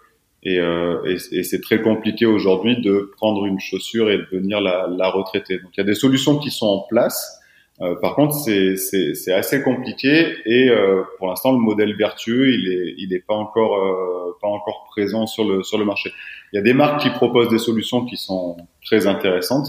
Et, 0.42 0.60
euh, 0.60 1.02
et 1.32 1.42
c'est 1.42 1.60
très 1.60 1.82
compliqué 1.82 2.24
aujourd'hui 2.24 2.80
de 2.80 3.10
prendre 3.16 3.44
une 3.46 3.58
chaussure 3.58 4.10
et 4.10 4.18
de 4.18 4.26
venir 4.30 4.60
la, 4.60 4.86
la, 4.88 5.10
retraiter. 5.10 5.58
Donc 5.58 5.70
il 5.76 5.78
y 5.78 5.80
a 5.80 5.84
des 5.84 5.96
solutions 5.96 6.38
qui 6.38 6.50
sont 6.50 6.66
en 6.66 6.78
place. 6.88 7.42
Euh, 7.82 7.94
par 7.96 8.14
contre, 8.14 8.34
c'est 8.34 9.32
assez 9.32 9.62
compliqué 9.62 10.36
et 10.46 10.70
euh, 10.70 11.02
pour 11.18 11.26
l'instant, 11.26 11.52
le 11.52 11.58
modèle 11.58 11.94
vertueux, 11.96 12.54
il 12.54 12.72
est, 12.72 12.94
il 12.96 13.12
est 13.12 13.26
pas 13.26 13.34
encore, 13.34 13.76
euh, 13.76 14.36
pas 14.40 14.48
encore 14.48 14.86
présent 14.90 15.26
sur 15.26 15.44
le 15.44 15.62
sur 15.62 15.76
le 15.76 15.84
marché. 15.84 16.12
Il 16.52 16.56
y 16.56 16.58
a 16.58 16.62
des 16.62 16.72
marques 16.72 17.02
qui 17.02 17.10
proposent 17.10 17.48
des 17.48 17.58
solutions 17.58 18.06
qui 18.06 18.16
sont 18.16 18.56
très 18.84 19.06
intéressantes. 19.06 19.66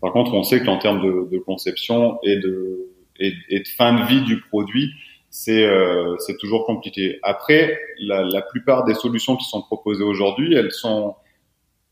Par 0.00 0.12
contre, 0.12 0.34
on 0.34 0.42
sait 0.42 0.62
qu'en 0.64 0.78
termes 0.78 1.02
de, 1.02 1.28
de, 1.30 1.38
conception 1.38 2.18
et 2.22 2.36
de 2.36 2.88
et, 3.18 3.34
et, 3.48 3.60
de 3.60 3.68
fin 3.68 3.92
de 3.94 4.06
vie 4.06 4.22
du 4.22 4.40
produit, 4.40 4.90
c'est 5.30 5.64
euh, 5.64 6.16
toujours 6.40 6.64
compliqué. 6.64 7.18
Après, 7.22 7.78
la, 8.00 8.22
la, 8.22 8.42
plupart 8.42 8.84
des 8.84 8.94
solutions 8.94 9.36
qui 9.36 9.44
sont 9.44 9.62
proposées 9.62 10.04
aujourd'hui, 10.04 10.54
elles 10.54 10.72
sont 10.72 11.14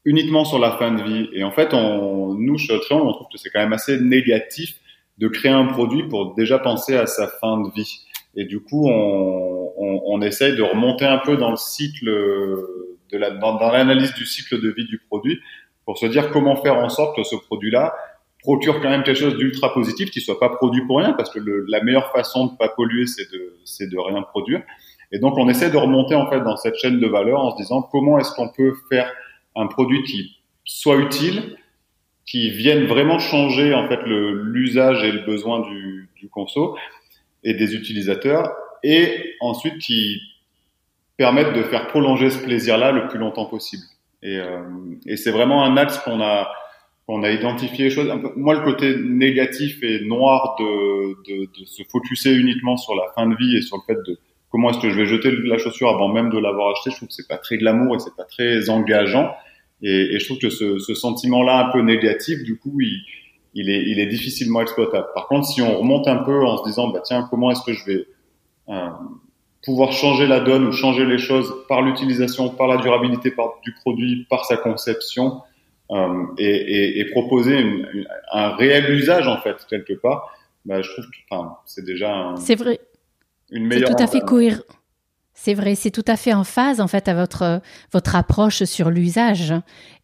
uniquement 0.04 0.44
sur 0.44 0.58
la 0.58 0.72
fin 0.72 0.92
de 0.92 1.02
vie. 1.02 1.28
Et 1.32 1.44
en 1.44 1.50
fait, 1.50 1.74
on, 1.74 2.34
nous, 2.34 2.58
chez 2.58 2.74
on 2.90 3.12
trouve 3.12 3.26
que 3.32 3.38
c'est 3.38 3.50
quand 3.50 3.60
même 3.60 3.72
assez 3.72 4.00
négatif 4.00 4.80
de 5.18 5.28
créer 5.28 5.52
un 5.52 5.66
produit 5.66 6.04
pour 6.08 6.34
déjà 6.34 6.58
penser 6.58 6.96
à 6.96 7.06
sa 7.06 7.28
fin 7.28 7.60
de 7.60 7.70
vie. 7.74 8.00
Et 8.36 8.44
du 8.44 8.60
coup, 8.60 8.88
on, 8.88 9.72
on, 9.76 10.02
on 10.06 10.22
essaye 10.22 10.56
de 10.56 10.62
remonter 10.62 11.04
un 11.04 11.18
peu 11.18 11.36
dans 11.36 11.50
le 11.50 11.56
cycle, 11.56 12.06
de 12.06 13.18
la, 13.18 13.30
dans 13.30 13.70
l'analyse 13.70 14.14
du 14.14 14.26
cycle 14.26 14.60
de 14.60 14.70
vie 14.70 14.86
du 14.86 14.98
produit 14.98 15.38
pour 15.84 15.98
se 15.98 16.06
dire 16.06 16.30
comment 16.30 16.56
faire 16.56 16.76
en 16.76 16.88
sorte 16.88 17.16
que 17.16 17.22
ce 17.22 17.36
produit-là 17.36 17.94
procure 18.44 18.80
quand 18.80 18.90
même 18.90 19.02
quelque 19.02 19.18
chose 19.18 19.36
d'ultra 19.36 19.72
positif 19.72 20.10
qui 20.10 20.20
soit 20.20 20.38
pas 20.38 20.50
produit 20.50 20.82
pour 20.86 20.98
rien 20.98 21.14
parce 21.14 21.30
que 21.30 21.40
le, 21.40 21.64
la 21.68 21.82
meilleure 21.82 22.12
façon 22.12 22.46
de 22.46 22.56
pas 22.56 22.68
polluer 22.68 23.06
c'est 23.06 23.28
de 23.32 23.56
c'est 23.64 23.88
de 23.90 23.98
rien 23.98 24.22
produire 24.22 24.62
Et 25.14 25.18
donc, 25.18 25.38
on 25.38 25.48
essaie 25.48 25.70
de 25.70 25.76
remonter 25.76 26.16
en 26.16 26.28
fait 26.28 26.40
dans 26.40 26.56
cette 26.56 26.76
chaîne 26.76 26.98
de 26.98 27.06
valeur 27.06 27.40
en 27.40 27.52
se 27.52 27.56
disant 27.56 27.82
comment 27.82 28.18
est-ce 28.18 28.32
qu'on 28.32 28.48
peut 28.48 28.74
faire 28.90 29.12
un 29.54 29.66
produit 29.68 30.02
qui 30.02 30.38
soit 30.64 30.96
utile, 30.96 31.56
qui 32.26 32.50
vienne 32.50 32.86
vraiment 32.86 33.20
changer 33.20 33.74
en 33.74 33.86
fait 33.88 34.00
l'usage 34.06 35.04
et 35.04 35.12
le 35.12 35.20
besoin 35.20 35.60
du, 35.60 36.10
du 36.16 36.28
conso 36.28 36.76
et 37.44 37.54
des 37.54 37.74
utilisateurs, 37.74 38.52
et 38.82 39.36
ensuite 39.40 39.78
qui 39.78 40.20
permettent 41.16 41.54
de 41.54 41.62
faire 41.62 41.86
prolonger 41.86 42.30
ce 42.30 42.42
plaisir-là 42.42 42.90
le 42.90 43.06
plus 43.06 43.18
longtemps 43.18 43.46
possible. 43.46 43.84
Et, 44.22 44.38
euh, 44.38 44.62
et 45.06 45.16
c'est 45.16 45.30
vraiment 45.30 45.62
un 45.64 45.76
axe 45.76 45.98
qu'on 45.98 46.20
a 46.20 46.50
qu'on 47.06 47.22
a 47.22 47.30
identifié 47.30 47.84
les 47.84 47.90
choses. 47.90 48.10
Moi, 48.36 48.54
le 48.54 48.60
côté 48.60 48.96
négatif 48.96 49.82
et 49.82 50.04
noir 50.04 50.56
de, 50.58 51.14
de, 51.28 51.44
de, 51.44 51.64
se 51.66 51.82
focuser 51.84 52.32
uniquement 52.32 52.76
sur 52.76 52.94
la 52.94 53.04
fin 53.14 53.26
de 53.26 53.36
vie 53.36 53.56
et 53.56 53.62
sur 53.62 53.76
le 53.76 53.82
fait 53.94 54.00
de 54.06 54.18
comment 54.50 54.70
est-ce 54.70 54.78
que 54.78 54.90
je 54.90 54.96
vais 54.96 55.06
jeter 55.06 55.30
la 55.44 55.58
chaussure 55.58 55.90
avant 55.90 56.08
même 56.08 56.30
de 56.30 56.38
l'avoir 56.38 56.70
acheté, 56.70 56.90
je 56.90 56.96
trouve 56.96 57.08
que 57.08 57.14
c'est 57.14 57.28
pas 57.28 57.38
très 57.38 57.58
glamour 57.58 57.96
et 57.96 57.98
c'est 57.98 58.14
pas 58.16 58.24
très 58.24 58.70
engageant. 58.70 59.34
Et, 59.82 60.14
et 60.14 60.18
je 60.18 60.24
trouve 60.24 60.38
que 60.38 60.48
ce, 60.48 60.78
ce 60.78 60.94
sentiment-là 60.94 61.66
un 61.66 61.72
peu 61.72 61.80
négatif, 61.80 62.42
du 62.42 62.56
coup, 62.56 62.80
il, 62.80 63.02
il, 63.54 63.70
est, 63.70 63.82
il 63.82 63.98
est 64.00 64.06
difficilement 64.06 64.60
exploitable. 64.60 65.06
Par 65.14 65.26
contre, 65.26 65.46
si 65.46 65.60
on 65.60 65.78
remonte 65.78 66.08
un 66.08 66.16
peu 66.16 66.44
en 66.46 66.56
se 66.58 66.64
disant, 66.64 66.88
bah 66.88 67.00
tiens, 67.04 67.26
comment 67.30 67.50
est-ce 67.50 67.62
que 67.62 67.72
je 67.72 67.84
vais 67.84 68.06
euh, 68.68 68.88
pouvoir 69.64 69.92
changer 69.92 70.26
la 70.26 70.40
donne 70.40 70.66
ou 70.66 70.72
changer 70.72 71.04
les 71.04 71.18
choses 71.18 71.52
par 71.68 71.82
l'utilisation, 71.82 72.48
par 72.48 72.66
la 72.66 72.76
durabilité 72.78 73.30
par, 73.30 73.54
du 73.62 73.72
produit, 73.72 74.26
par 74.28 74.44
sa 74.44 74.56
conception, 74.56 75.40
euh, 75.90 76.24
et, 76.38 76.44
et, 76.44 77.00
et, 77.00 77.04
proposer 77.10 77.60
une, 77.60 77.86
une, 77.92 78.06
un 78.32 78.56
réel 78.56 78.90
usage 78.90 79.28
en 79.28 79.40
fait 79.42 79.56
quelque 79.68 79.92
part, 79.92 80.34
bah, 80.64 80.80
je 80.80 80.90
trouve 80.90 81.04
que 81.04 81.16
enfin, 81.30 81.58
c'est 81.66 81.84
déjà 81.84 82.34
c'est 82.38 82.54
vrai 82.54 82.80
une 83.50 83.66
meilleure. 83.66 83.88
C'est 83.88 83.94
tout 83.94 84.02
à 84.02 84.06
fait 84.06 84.20
cohérent. 84.20 84.62
C'est 85.36 85.54
vrai, 85.54 85.74
c'est 85.74 85.90
tout 85.90 86.04
à 86.06 86.16
fait 86.16 86.32
en 86.32 86.44
phase 86.44 86.80
en 86.80 86.86
fait 86.86 87.08
à 87.08 87.14
votre 87.14 87.60
votre 87.92 88.14
approche 88.14 88.62
sur 88.64 88.88
l'usage 88.88 89.52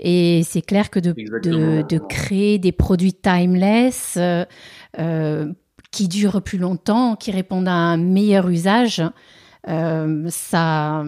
et 0.01 0.43
c'est 0.45 0.61
clair 0.61 0.91
que 0.91 0.99
de, 0.99 1.12
de, 1.12 1.83
de 1.83 1.99
créer 1.99 2.59
des 2.59 2.72
produits 2.72 3.14
timeless 3.14 4.16
euh, 4.18 4.45
euh, 4.99 5.47
qui 5.93 6.09
durent 6.09 6.43
plus 6.43 6.59
longtemps, 6.59 7.14
qui 7.14 7.31
répondent 7.31 7.68
à 7.68 7.72
un 7.72 7.97
meilleur 7.97 8.49
usage, 8.49 9.03
euh, 9.69 10.25
ça, 10.29 11.05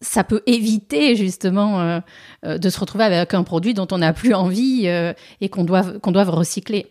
ça 0.00 0.24
peut 0.24 0.42
éviter 0.46 1.16
justement 1.16 1.80
euh, 1.80 2.00
euh, 2.44 2.58
de 2.58 2.68
se 2.68 2.78
retrouver 2.78 3.04
avec 3.04 3.34
un 3.34 3.42
produit 3.42 3.74
dont 3.74 3.88
on 3.90 3.98
n'a 3.98 4.12
plus 4.12 4.34
envie 4.34 4.86
et 4.86 5.48
qu'on 5.48 5.64
doit, 5.64 5.98
qu'on 6.00 6.12
doit 6.12 6.24
recycler. 6.24 6.86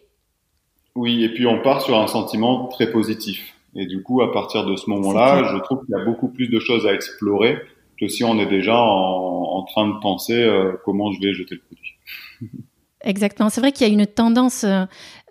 Oui, 0.96 1.24
et 1.24 1.30
puis 1.30 1.48
on 1.48 1.62
part 1.62 1.82
sur 1.82 2.00
un 2.00 2.08
sentiment 2.08 2.68
très 2.68 2.92
positif. 2.92 3.54
Et 3.76 3.88
du 3.88 4.04
coup, 4.04 4.22
à 4.22 4.32
partir 4.32 4.66
de 4.66 4.76
ce 4.76 4.90
moment-là, 4.92 5.52
je 5.52 5.58
trouve 5.64 5.84
qu'il 5.86 5.96
y 5.98 6.00
a 6.00 6.06
beaucoup 6.06 6.28
plus 6.28 6.48
de 6.48 6.60
choses 6.60 6.86
à 6.86 6.94
explorer 6.94 7.58
que 8.00 8.08
si 8.08 8.24
on 8.24 8.38
est 8.38 8.46
déjà 8.46 8.78
en, 8.78 9.44
en 9.58 9.64
train 9.64 9.88
de 9.88 10.00
penser 10.00 10.48
comment 10.86 11.12
je 11.12 11.20
vais 11.22 11.34
jeter 11.34 11.56
le 11.56 11.62
produit. 11.62 12.64
Exactement. 13.04 13.50
C'est 13.50 13.62
vrai 13.62 13.72
qu'il 13.72 13.88
y 13.88 13.90
a 13.90 13.94
une 13.94 14.08
tendance 14.08 14.64
euh, 14.64 14.86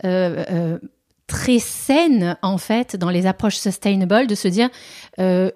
euh, 0.04 0.78
très 1.26 1.58
saine 1.58 2.36
en 2.42 2.58
fait 2.58 2.96
dans 2.96 3.10
les 3.10 3.26
approches 3.26 3.56
sustainable 3.56 4.26
de 4.26 4.34
se 4.34 4.48
dire 4.48 4.68
euh, 5.18 5.50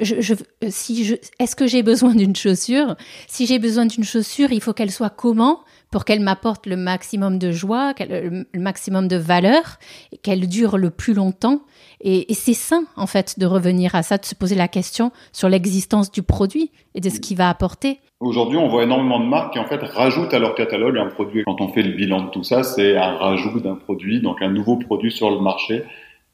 si 0.69 1.05
je 1.05 1.15
est-ce 1.39 1.57
que 1.57 1.67
j'ai 1.67 1.83
besoin 1.83 2.15
d'une 2.15 2.37
chaussure? 2.37 2.97
Si 3.27 3.47
j'ai 3.47 3.59
besoin 3.59 3.87
d'une 3.87 4.05
chaussure 4.05 4.53
il 4.53 4.61
faut 4.61 4.73
qu'elle 4.73 4.93
soit 4.93 5.11
comment? 5.11 5.61
Pour 5.97 6.05
qu'elle 6.05 6.21
m'apporte 6.21 6.67
le 6.67 6.77
maximum 6.77 7.39
de 7.39 7.53
joie 7.53 7.95
le 7.99 8.45
maximum 8.61 9.09
de 9.09 9.17
valeur 9.17 9.79
qu'elle 10.23 10.47
dure 10.47 10.77
le 10.77 10.91
plus 10.91 11.15
longtemps 11.15 11.63
et, 12.03 12.31
et 12.31 12.35
c'est 12.35 12.53
sain 12.53 12.85
en 12.97 13.07
fait 13.07 13.39
de 13.39 13.47
revenir 13.47 13.95
à 13.95 14.03
ça 14.03 14.19
de 14.19 14.27
se 14.27 14.35
poser 14.35 14.57
la 14.57 14.69
question 14.69 15.11
sur 15.33 15.49
l'existence 15.49 16.13
du 16.13 16.23
produit 16.23 16.71
et 16.95 17.01
de 17.01 17.09
ce 17.09 17.19
qu'il 17.19 17.39
va 17.39 17.49
apporter 17.49 17.99
Aujourd'hui, 18.21 18.59
on 18.59 18.69
voit 18.69 18.83
énormément 18.83 19.21
de 19.21 19.25
marques 19.25 19.55
qui 19.55 19.59
en 19.59 19.65
fait 19.65 19.83
rajoutent 19.83 20.35
à 20.35 20.39
leur 20.39 20.55
catalogue 20.55 20.99
un 20.99 21.07
produit. 21.07 21.45
Quand 21.47 21.63
on 21.63 21.69
fait 21.69 21.83
le 21.83 21.93
bilan 21.93 22.25
de 22.25 22.31
tout 22.31 22.45
ça, 22.45 22.63
c'est 22.63 22.95
un 22.99 23.17
rajout 23.17 23.61
d'un 23.61 23.77
produit, 23.77 24.21
donc 24.21 24.43
un 24.43 24.51
nouveau 24.51 24.77
produit 24.77 25.11
sur 25.11 25.31
le 25.31 25.41
marché 25.41 25.83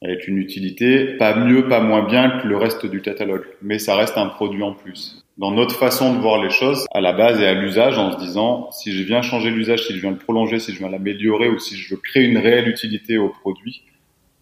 avec 0.02 0.26
une 0.26 0.38
utilité 0.38 1.16
pas 1.18 1.36
mieux, 1.36 1.68
pas 1.68 1.80
moins 1.80 2.04
bien 2.04 2.40
que 2.40 2.48
le 2.48 2.56
reste 2.56 2.84
du 2.86 3.00
catalogue, 3.00 3.44
mais 3.62 3.78
ça 3.78 3.94
reste 3.94 4.18
un 4.18 4.26
produit 4.26 4.64
en 4.64 4.72
plus. 4.72 5.21
Dans 5.38 5.50
notre 5.50 5.74
façon 5.76 6.14
de 6.14 6.20
voir 6.20 6.42
les 6.42 6.50
choses, 6.50 6.86
à 6.92 7.00
la 7.00 7.12
base 7.12 7.40
et 7.40 7.46
à 7.46 7.54
l'usage, 7.54 7.98
en 7.98 8.12
se 8.12 8.18
disant 8.18 8.70
si 8.70 8.92
je 8.92 9.02
viens 9.02 9.22
changer 9.22 9.50
l'usage, 9.50 9.86
si 9.86 9.94
je 9.94 10.00
viens 10.00 10.10
le 10.10 10.18
prolonger, 10.18 10.58
si 10.58 10.72
je 10.72 10.78
viens 10.78 10.90
l'améliorer 10.90 11.48
ou 11.48 11.58
si 11.58 11.76
je 11.76 11.94
crée 11.94 12.24
une 12.24 12.38
réelle 12.38 12.68
utilité 12.68 13.16
au 13.16 13.30
produit, 13.30 13.82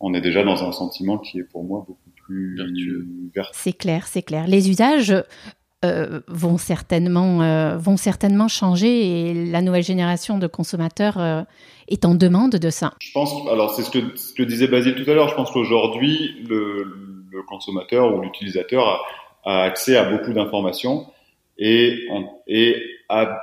on 0.01 0.15
est 0.15 0.21
déjà 0.21 0.43
dans 0.43 0.65
un 0.65 0.73
sentiment 0.73 1.19
qui 1.19 1.39
est 1.39 1.45
pour 1.45 1.63
moi 1.63 1.85
beaucoup 1.87 2.11
plus 2.27 2.57
vertueux. 2.57 3.07
C'est 3.53 3.73
clair, 3.73 4.07
c'est 4.09 4.23
clair. 4.23 4.47
Les 4.49 4.69
usages 4.69 5.15
euh, 5.85 6.21
vont 6.29 6.59
certainement 6.59 7.41
euh, 7.41 7.79
vont 7.79 7.97
certainement 7.97 8.49
changer 8.49 9.31
et 9.31 9.47
la 9.47 9.63
nouvelle 9.63 9.83
génération 9.83 10.39
de 10.39 10.47
consommateurs 10.47 11.19
euh, 11.19 11.43
est 11.89 12.05
en 12.05 12.15
demande 12.15 12.57
de 12.57 12.69
ça. 12.69 12.93
Je 13.01 13.13
pense, 13.13 13.33
alors 13.49 13.75
c'est 13.75 13.83
ce 13.83 13.91
que, 13.91 14.17
ce 14.17 14.35
que 14.35 14.43
disait 14.43 14.67
Basile 14.67 14.95
tout 14.95 15.11
à 15.11 15.15
l'heure. 15.15 15.29
Je 15.29 15.35
pense 15.35 15.51
qu'aujourd'hui 15.51 16.45
le, 16.47 16.85
le, 17.31 17.43
consommateur 17.45 18.15
ou 18.15 18.21
l'utilisateur 18.21 18.87
a, 18.87 19.01
a, 19.45 19.63
accès 19.63 19.97
à 19.97 20.05
beaucoup 20.05 20.33
d'informations 20.33 21.07
et, 21.59 22.09
et 22.47 22.83
a, 23.09 23.39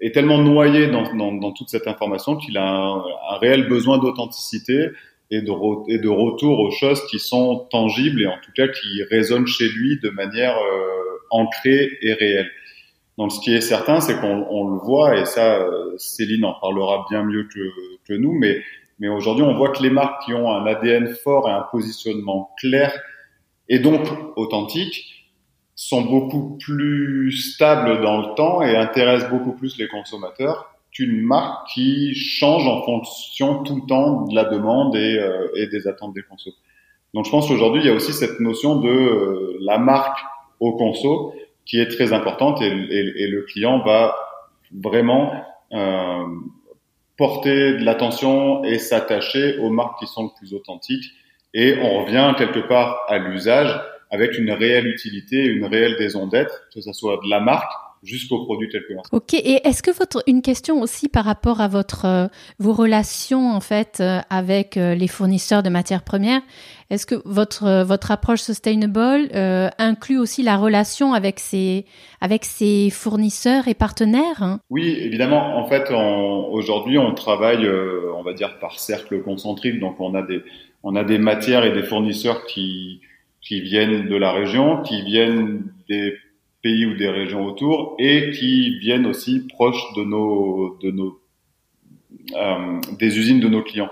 est 0.00 0.14
tellement 0.14 0.38
noyé 0.38 0.88
dans, 0.88 1.14
dans, 1.14 1.32
dans 1.32 1.52
toute 1.52 1.68
cette 1.68 1.86
information 1.86 2.36
qu'il 2.36 2.56
a 2.58 2.66
un, 2.66 3.02
réel 3.40 3.68
besoin 3.68 3.98
d'authenticité 3.98 4.88
et 5.30 5.42
de, 5.42 5.52
et 5.92 5.98
de 5.98 6.08
retour 6.08 6.58
aux 6.58 6.70
choses 6.70 7.04
qui 7.06 7.18
sont 7.18 7.68
tangibles 7.70 8.22
et 8.22 8.26
en 8.26 8.38
tout 8.42 8.50
cas 8.54 8.68
qui 8.68 9.02
résonnent 9.10 9.46
chez 9.46 9.68
lui 9.68 9.98
de 10.00 10.10
manière 10.10 10.56
euh, 10.56 10.90
ancré 11.30 11.90
et 12.02 12.12
réel. 12.14 12.50
Donc, 13.18 13.32
ce 13.32 13.40
qui 13.40 13.54
est 13.54 13.60
certain, 13.60 14.00
c'est 14.00 14.18
qu'on 14.18 14.46
on 14.48 14.70
le 14.70 14.78
voit, 14.78 15.18
et 15.18 15.26
ça, 15.26 15.62
Céline 15.98 16.44
en 16.44 16.54
parlera 16.58 17.06
bien 17.10 17.22
mieux 17.22 17.44
que, 17.44 17.60
que 18.08 18.14
nous, 18.14 18.32
mais, 18.32 18.62
mais 18.98 19.08
aujourd'hui, 19.08 19.44
on 19.44 19.54
voit 19.54 19.72
que 19.72 19.82
les 19.82 19.90
marques 19.90 20.24
qui 20.24 20.32
ont 20.32 20.50
un 20.50 20.64
ADN 20.66 21.06
fort 21.06 21.46
et 21.46 21.52
un 21.52 21.66
positionnement 21.70 22.50
clair, 22.58 22.98
et 23.68 23.78
donc 23.78 24.08
authentique, 24.36 25.19
sont 25.80 26.02
beaucoup 26.02 26.58
plus 26.58 27.32
stables 27.32 28.02
dans 28.02 28.18
le 28.18 28.34
temps 28.34 28.60
et 28.60 28.76
intéressent 28.76 29.30
beaucoup 29.30 29.52
plus 29.52 29.78
les 29.78 29.88
consommateurs 29.88 30.74
qu'une 30.92 31.22
marque 31.22 31.68
qui 31.68 32.14
change 32.14 32.66
en 32.66 32.82
fonction 32.82 33.62
tout 33.62 33.76
le 33.76 33.86
temps 33.88 34.26
de 34.26 34.34
la 34.34 34.44
demande 34.44 34.94
et, 34.94 35.18
euh, 35.18 35.48
des 35.72 35.88
attentes 35.88 36.12
des 36.12 36.22
consommateurs. 36.22 36.62
Donc 37.14 37.24
je 37.24 37.30
pense 37.30 37.48
qu'aujourd'hui, 37.48 37.80
il 37.80 37.86
y 37.86 37.90
a 37.90 37.94
aussi 37.94 38.12
cette 38.12 38.40
notion 38.40 38.76
de 38.76 38.90
euh, 38.90 39.56
la 39.62 39.78
marque 39.78 40.18
au 40.58 40.76
conso 40.76 41.32
qui 41.64 41.80
est 41.80 41.88
très 41.88 42.12
importante 42.12 42.60
et 42.60 42.68
le 42.70 43.42
client 43.42 43.78
va 43.82 44.14
vraiment 44.70 45.32
euh, 45.72 46.26
porter 47.16 47.78
de 47.78 47.84
l'attention 47.84 48.64
et 48.64 48.78
s'attacher 48.78 49.56
aux 49.58 49.70
marques 49.70 49.98
qui 50.00 50.06
sont 50.06 50.24
le 50.24 50.30
plus 50.38 50.52
authentiques 50.52 51.06
et 51.54 51.78
on 51.80 52.04
revient 52.04 52.34
quelque 52.36 52.60
part 52.60 53.00
à 53.08 53.16
l'usage 53.16 53.80
avec 54.10 54.38
une 54.38 54.50
réelle 54.50 54.86
utilité, 54.86 55.44
une 55.44 55.64
réelle 55.64 55.94
raison 55.94 56.26
d'être, 56.26 56.68
que 56.74 56.80
ce 56.80 56.92
soit 56.92 57.18
de 57.22 57.30
la 57.30 57.40
marque 57.40 57.72
jusqu'au 58.02 58.44
produit 58.44 58.68
tel 58.70 58.82
que 58.82 58.94
Ok. 59.12 59.34
Et 59.34 59.66
est-ce 59.66 59.82
que 59.82 59.90
votre 59.90 60.22
une 60.26 60.42
question 60.42 60.80
aussi 60.80 61.08
par 61.08 61.24
rapport 61.24 61.60
à 61.60 61.68
votre 61.68 62.06
euh, 62.06 62.26
vos 62.58 62.72
relations 62.72 63.50
en 63.50 63.60
fait 63.60 63.98
euh, 64.00 64.20
avec 64.30 64.76
euh, 64.76 64.94
les 64.94 65.08
fournisseurs 65.08 65.62
de 65.62 65.68
matières 65.68 66.02
premières, 66.02 66.40
est-ce 66.88 67.06
que 67.06 67.16
votre 67.24 67.82
votre 67.84 68.10
approche 68.10 68.40
sustainable 68.40 69.28
euh, 69.34 69.68
inclut 69.78 70.18
aussi 70.18 70.42
la 70.42 70.56
relation 70.56 71.12
avec 71.12 71.40
ces 71.40 71.84
avec 72.20 72.44
ses 72.44 72.90
fournisseurs 72.90 73.68
et 73.68 73.74
partenaires 73.74 74.42
hein? 74.42 74.60
Oui, 74.70 74.96
évidemment. 74.98 75.58
En 75.58 75.68
fait, 75.68 75.90
aujourd'hui, 75.90 76.98
on 76.98 77.12
travaille, 77.14 77.66
euh, 77.66 78.12
on 78.16 78.22
va 78.22 78.32
dire 78.32 78.58
par 78.60 78.80
cercle 78.80 79.22
concentrique. 79.22 79.78
Donc, 79.78 80.00
on 80.00 80.14
a 80.14 80.22
des 80.22 80.42
on 80.82 80.96
a 80.96 81.04
des 81.04 81.18
matières 81.18 81.64
et 81.64 81.72
des 81.72 81.82
fournisseurs 81.82 82.46
qui 82.46 83.02
qui 83.50 83.60
viennent 83.60 84.06
de 84.06 84.14
la 84.14 84.30
région, 84.30 84.80
qui 84.80 85.02
viennent 85.02 85.64
des 85.88 86.14
pays 86.62 86.86
ou 86.86 86.94
des 86.94 87.08
régions 87.08 87.44
autour 87.44 87.96
et 87.98 88.30
qui 88.30 88.78
viennent 88.78 89.06
aussi 89.06 89.44
proches 89.48 89.92
de 89.96 90.04
nos 90.04 90.78
de 90.80 90.92
nos 90.92 91.18
euh, 92.36 92.78
des 92.96 93.18
usines 93.18 93.40
de 93.40 93.48
nos 93.48 93.64
clients. 93.64 93.90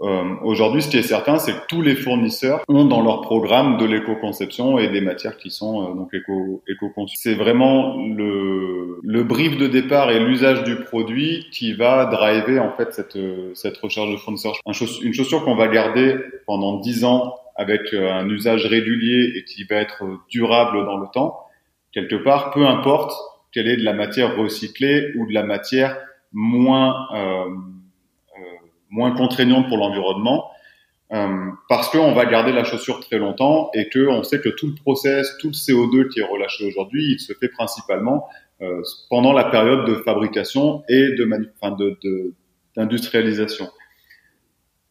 Euh, 0.00 0.36
Aujourd'hui, 0.42 0.80
ce 0.80 0.88
qui 0.88 0.96
est 0.96 1.02
certain, 1.02 1.36
c'est 1.38 1.52
que 1.52 1.66
tous 1.68 1.82
les 1.82 1.96
fournisseurs 1.96 2.62
ont 2.68 2.86
dans 2.86 3.02
leur 3.02 3.20
programme 3.20 3.76
de 3.76 3.84
l'éco-conception 3.84 4.78
et 4.78 4.88
des 4.88 5.02
matières 5.02 5.36
qui 5.36 5.50
sont 5.50 5.82
euh, 5.82 5.94
donc 5.94 6.14
éco 6.14 6.62
éco-conçues. 6.66 7.16
C'est 7.18 7.34
vraiment 7.34 7.98
le, 7.98 9.00
le 9.02 9.22
brief 9.22 9.58
de 9.58 9.66
départ 9.66 10.10
et 10.10 10.18
l'usage 10.18 10.64
du 10.64 10.76
produit 10.76 11.46
qui 11.52 11.74
va 11.74 12.06
driver 12.06 12.58
en 12.60 12.72
fait 12.72 12.94
cette, 12.94 13.18
cette 13.52 13.76
recherche 13.76 14.10
de 14.10 14.16
fournisseurs. 14.16 14.54
Une 15.02 15.12
chaussure 15.12 15.44
qu'on 15.44 15.56
va 15.56 15.68
garder 15.68 16.16
pendant 16.46 16.80
10 16.80 17.04
ans 17.04 17.34
avec 17.56 17.92
euh, 17.92 18.12
un 18.12 18.28
usage 18.28 18.66
régulier 18.66 19.32
et 19.36 19.44
qui 19.44 19.64
va 19.64 19.76
être 19.76 20.04
durable 20.28 20.84
dans 20.84 20.98
le 20.98 21.06
temps, 21.12 21.46
quelque 21.92 22.16
part, 22.16 22.50
peu 22.50 22.66
importe 22.66 23.12
quelle 23.52 23.68
est 23.68 23.76
de 23.76 23.84
la 23.84 23.94
matière 23.94 24.36
recyclée 24.36 25.12
ou 25.16 25.26
de 25.26 25.32
la 25.32 25.42
matière 25.42 25.98
moins 26.32 27.08
euh, 27.14 27.46
moins 28.90 29.12
contraignante 29.12 29.68
pour 29.68 29.78
l'environnement, 29.78 30.50
euh, 31.12 31.50
parce 31.68 31.88
qu'on 31.88 32.12
va 32.12 32.26
garder 32.26 32.52
la 32.52 32.64
chaussure 32.64 33.00
très 33.00 33.18
longtemps 33.18 33.70
et 33.74 33.88
que 33.88 34.08
on 34.08 34.22
sait 34.22 34.40
que 34.40 34.48
tout 34.48 34.66
le 34.66 34.74
process, 34.74 35.36
tout 35.38 35.48
le 35.48 35.52
CO2 35.52 36.08
qui 36.08 36.20
est 36.20 36.24
relâché 36.24 36.66
aujourd'hui, 36.66 37.12
il 37.12 37.20
se 37.20 37.32
fait 37.34 37.48
principalement 37.48 38.26
euh, 38.62 38.82
pendant 39.10 39.32
la 39.32 39.44
période 39.44 39.86
de 39.86 39.94
fabrication 39.96 40.82
et 40.88 41.14
de, 41.14 41.28
enfin 41.60 41.76
de, 41.76 41.98
d'industrialisation. 42.76 43.68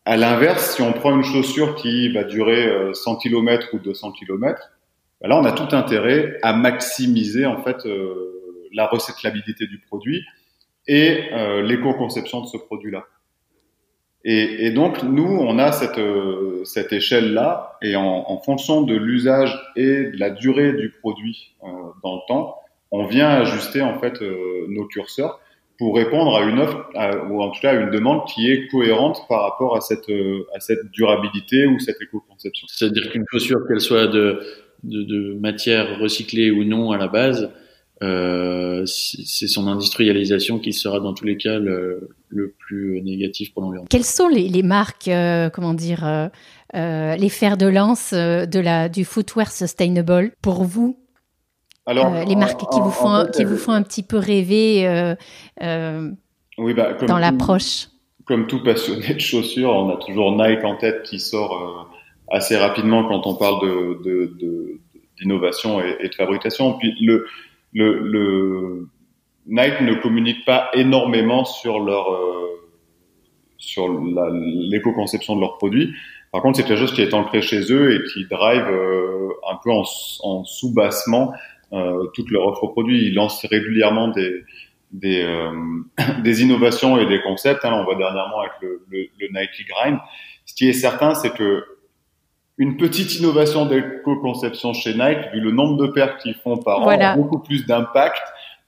À 0.06 0.18
l'inverse, 0.18 0.76
si 0.76 0.84
on 0.84 0.94
prend 0.94 1.16
une 1.16 1.24
chaussure 1.24 1.74
qui 1.76 2.12
va 2.12 2.24
durer 2.24 2.94
100 2.94 3.14
euh, 3.14 3.18
km 3.18 3.70
ou 3.74 3.80
200 3.80 4.12
km, 4.12 4.72
ben 5.20 5.30
là 5.30 5.38
on 5.40 5.46
a 5.46 5.52
tout 5.52 5.76
intérêt 5.76 6.38
à 6.44 6.54
maximiser 6.54 7.48
en 7.48 7.64
fait 7.64 7.88
euh, 7.88 8.68
la 8.72 8.86
recyclabilité 8.86 9.66
du 9.66 9.80
produit 9.80 10.24
et 10.88 11.34
euh, 11.34 11.64
l'éco-conception 11.64 12.42
de 12.42 12.46
ce 12.46 12.58
produit-là. 12.58 13.06
Et, 14.24 14.66
et, 14.66 14.72
donc 14.72 15.04
nous, 15.04 15.24
on 15.24 15.60
a 15.60 15.72
cette, 15.72 16.00
euh, 16.00 16.64
cette 16.66 16.92
échelle-là, 16.92 17.78
et 17.82 17.96
en, 17.96 18.26
en, 18.28 18.38
fonction 18.40 18.82
de 18.82 18.96
l'usage 18.96 19.56
et 19.76 20.06
de 20.06 20.18
la 20.18 20.32
durée 20.32 20.74
du 20.74 20.90
produit 20.90 21.56
euh, 21.64 21.68
dans 22.04 22.16
le 22.16 22.22
temps, 22.28 22.56
on 22.90 23.06
vient 23.06 23.30
ajuster 23.30 23.84
en 23.84 24.00
fait 24.00 24.22
euh, 24.22 24.66
nos 24.68 24.86
curseurs 24.86 25.40
pour 25.78 25.96
répondre 25.96 26.36
à 26.38 26.44
une 26.44 26.60
offre, 26.60 26.90
ou 27.30 27.42
en 27.42 27.52
tout 27.52 27.60
cas 27.62 27.72
à 27.72 27.74
une 27.74 27.92
demande 27.92 28.26
qui 28.28 28.50
est 28.50 28.68
cohérente 28.68 29.22
par 29.28 29.42
rapport 29.42 29.76
à 29.76 29.82
cette, 29.82 30.10
euh, 30.10 30.46
à 30.56 30.60
cette 30.60 30.90
durabilité 30.92 31.68
ou 31.68 31.80
cette 31.80 32.02
éco-conception. 32.02 32.68
C'est-à-dire 32.70 33.12
qu'une 33.12 33.26
chaussure, 33.32 33.60
qu'elle 33.68 33.82
soit 33.82 34.08
de, 34.08 34.42
de, 34.84 35.04
de, 35.04 35.34
matière 35.40 36.00
recyclée 36.00 36.52
ou 36.52 36.64
non 36.64 36.92
à 36.92 36.98
la 36.98 37.08
base, 37.08 37.50
euh, 38.04 38.86
c'est 38.86 39.48
son 39.48 39.68
industrialisation 39.68 40.60
qui 40.60 40.74
sera 40.74 41.00
dans 41.00 41.14
tous 41.14 41.26
les 41.26 41.38
cas 41.38 41.60
le, 41.60 42.10
le 42.28 42.54
plus 42.58 43.02
négatif 43.02 43.54
pour 43.54 43.64
l'environnement. 43.64 43.88
Quelles 43.90 44.04
sont 44.04 44.28
les, 44.28 44.50
les 44.50 44.64
marques, 44.64 45.08
euh, 45.08 45.50
comment 45.50 45.74
dire, 45.74 46.06
euh, 46.06 46.28
euh 46.76 47.16
les 47.16 47.30
fers 47.30 47.58
de 47.58 47.68
lance 47.68 48.12
euh, 48.14 48.46
de 48.46 48.60
la, 48.60 48.90
du 48.90 49.06
footwear 49.06 49.52
sustainable 49.52 50.32
pour 50.42 50.64
vous? 50.64 50.98
Alors, 51.86 52.14
euh, 52.14 52.24
les 52.24 52.36
marques 52.36 52.62
qui, 52.72 52.80
vous 52.80 52.92
font, 52.92 53.10
en 53.10 53.26
fait, 53.26 53.32
qui 53.32 53.44
vous 53.44 53.58
font 53.58 53.72
un 53.72 53.84
petit 53.84 54.04
peu 54.04 54.18
rêver 54.18 55.16
oui, 56.58 56.74
bah, 56.74 56.94
comme 56.94 57.08
dans 57.10 57.18
l'approche 57.18 57.88
Comme 58.26 58.48
tout 58.48 58.64
passionné 58.64 59.14
de 59.14 59.20
chaussures, 59.20 59.72
on 59.72 59.90
a 59.90 59.98
toujours 59.98 60.32
Nike 60.32 60.64
en 60.64 60.78
tête 60.78 61.04
qui 61.04 61.20
sort 61.20 61.92
assez 62.32 62.58
rapidement 62.58 63.04
quand 63.08 63.28
on 63.28 63.36
parle 63.36 63.62
de, 63.62 64.38
d'innovation 65.20 65.78
de, 65.78 65.84
de, 65.84 65.88
et, 65.90 66.06
et 66.06 66.10
de 66.10 66.16
fabrication. 66.16 66.78
Puis 66.78 66.96
le, 67.02 67.28
le, 67.74 68.00
le 68.00 68.88
Nike 69.48 69.82
ne 69.82 69.96
communique 69.96 70.46
pas 70.46 70.70
énormément 70.74 71.46
sur 71.46 71.80
leur 71.80 72.12
euh, 72.12 72.62
sur 73.58 73.88
l'éco-conception 73.90 75.36
de 75.36 75.42
leurs 75.42 75.58
produits. 75.58 75.94
Par 76.32 76.42
contre, 76.42 76.58
c'est 76.58 76.66
quelque 76.66 76.80
chose 76.80 76.94
qui 76.94 77.02
est 77.02 77.14
ancré 77.14 77.42
chez 77.42 77.72
eux 77.72 77.96
et 77.96 78.04
qui 78.12 78.26
drive 78.26 78.68
euh, 78.68 79.30
un 79.50 79.58
peu 79.64 79.72
en, 79.72 79.84
en 80.24 80.44
sous-bassement 80.44 81.32
euh, 81.34 81.38
toute 82.14 82.32
leur 82.32 82.48
offre 82.48 82.68
produits. 82.68 83.08
Ils 83.08 83.14
lancent 83.14 83.46
régulièrement 83.46 84.10
des 84.10 84.44
des, 84.92 85.24
euh, 85.24 85.52
des 86.24 86.42
innovations 86.42 86.98
et 86.98 87.06
des 87.06 87.22
concepts. 87.22 87.64
Hein, 87.66 87.74
on 87.74 87.84
voit 87.84 87.96
dernièrement 87.96 88.40
avec 88.40 88.54
le, 88.62 88.86
le, 88.90 89.08
le 89.20 89.28
Nike 89.28 89.68
Grind. 89.68 90.00
Ce 90.46 90.54
qui 90.54 90.70
est 90.70 90.74
certain, 90.74 91.14
c'est 91.16 91.34
que 91.34 91.66
une 92.58 92.78
petite 92.78 93.20
innovation 93.20 93.66
d'éco-conception 93.66 94.72
chez 94.72 94.94
Nike, 94.94 95.34
vu 95.34 95.42
le 95.42 95.52
nombre 95.52 95.76
de 95.76 95.88
paires 95.88 96.18
qu'ils 96.18 96.36
font 96.36 96.56
par 96.56 96.84
voilà. 96.84 97.12
an, 97.12 97.14
a 97.14 97.18
beaucoup 97.18 97.40
plus 97.40 97.66
d'impact 97.66 98.22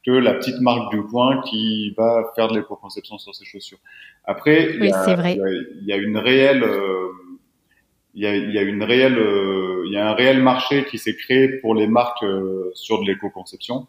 que 0.05 0.11
la 0.11 0.33
petite 0.33 0.59
marque 0.59 0.93
du 0.93 1.01
coin 1.03 1.41
qui 1.43 1.93
va 1.97 2.31
faire 2.35 2.49
de 2.49 2.57
l'éco-conception 2.57 3.17
sur 3.17 3.33
ses 3.33 3.45
chaussures. 3.45 3.77
Après, 4.25 4.71
il, 4.73 4.85
y 4.85 4.91
a, 4.91 5.05
il, 5.07 5.37
y 5.37 5.41
a, 5.41 5.49
il 5.81 5.87
y, 5.87 5.93
a, 5.93 5.97
une 5.97 6.17
réelle, 6.17 6.63
euh, 6.63 7.11
il, 8.17 8.23
y 8.23 8.25
a, 8.25 8.35
y 8.35 8.57
a 8.57 8.63
une 8.63 8.83
réelle, 8.83 9.19
euh, 9.19 9.85
y 9.91 9.95
a 9.95 10.09
un 10.09 10.13
réel 10.13 10.41
marché 10.41 10.85
qui 10.85 10.97
s'est 10.97 11.15
créé 11.15 11.49
pour 11.49 11.75
les 11.75 11.85
marques 11.85 12.23
euh, 12.23 12.71
sur 12.73 12.99
de 12.99 13.05
l'éco-conception. 13.05 13.85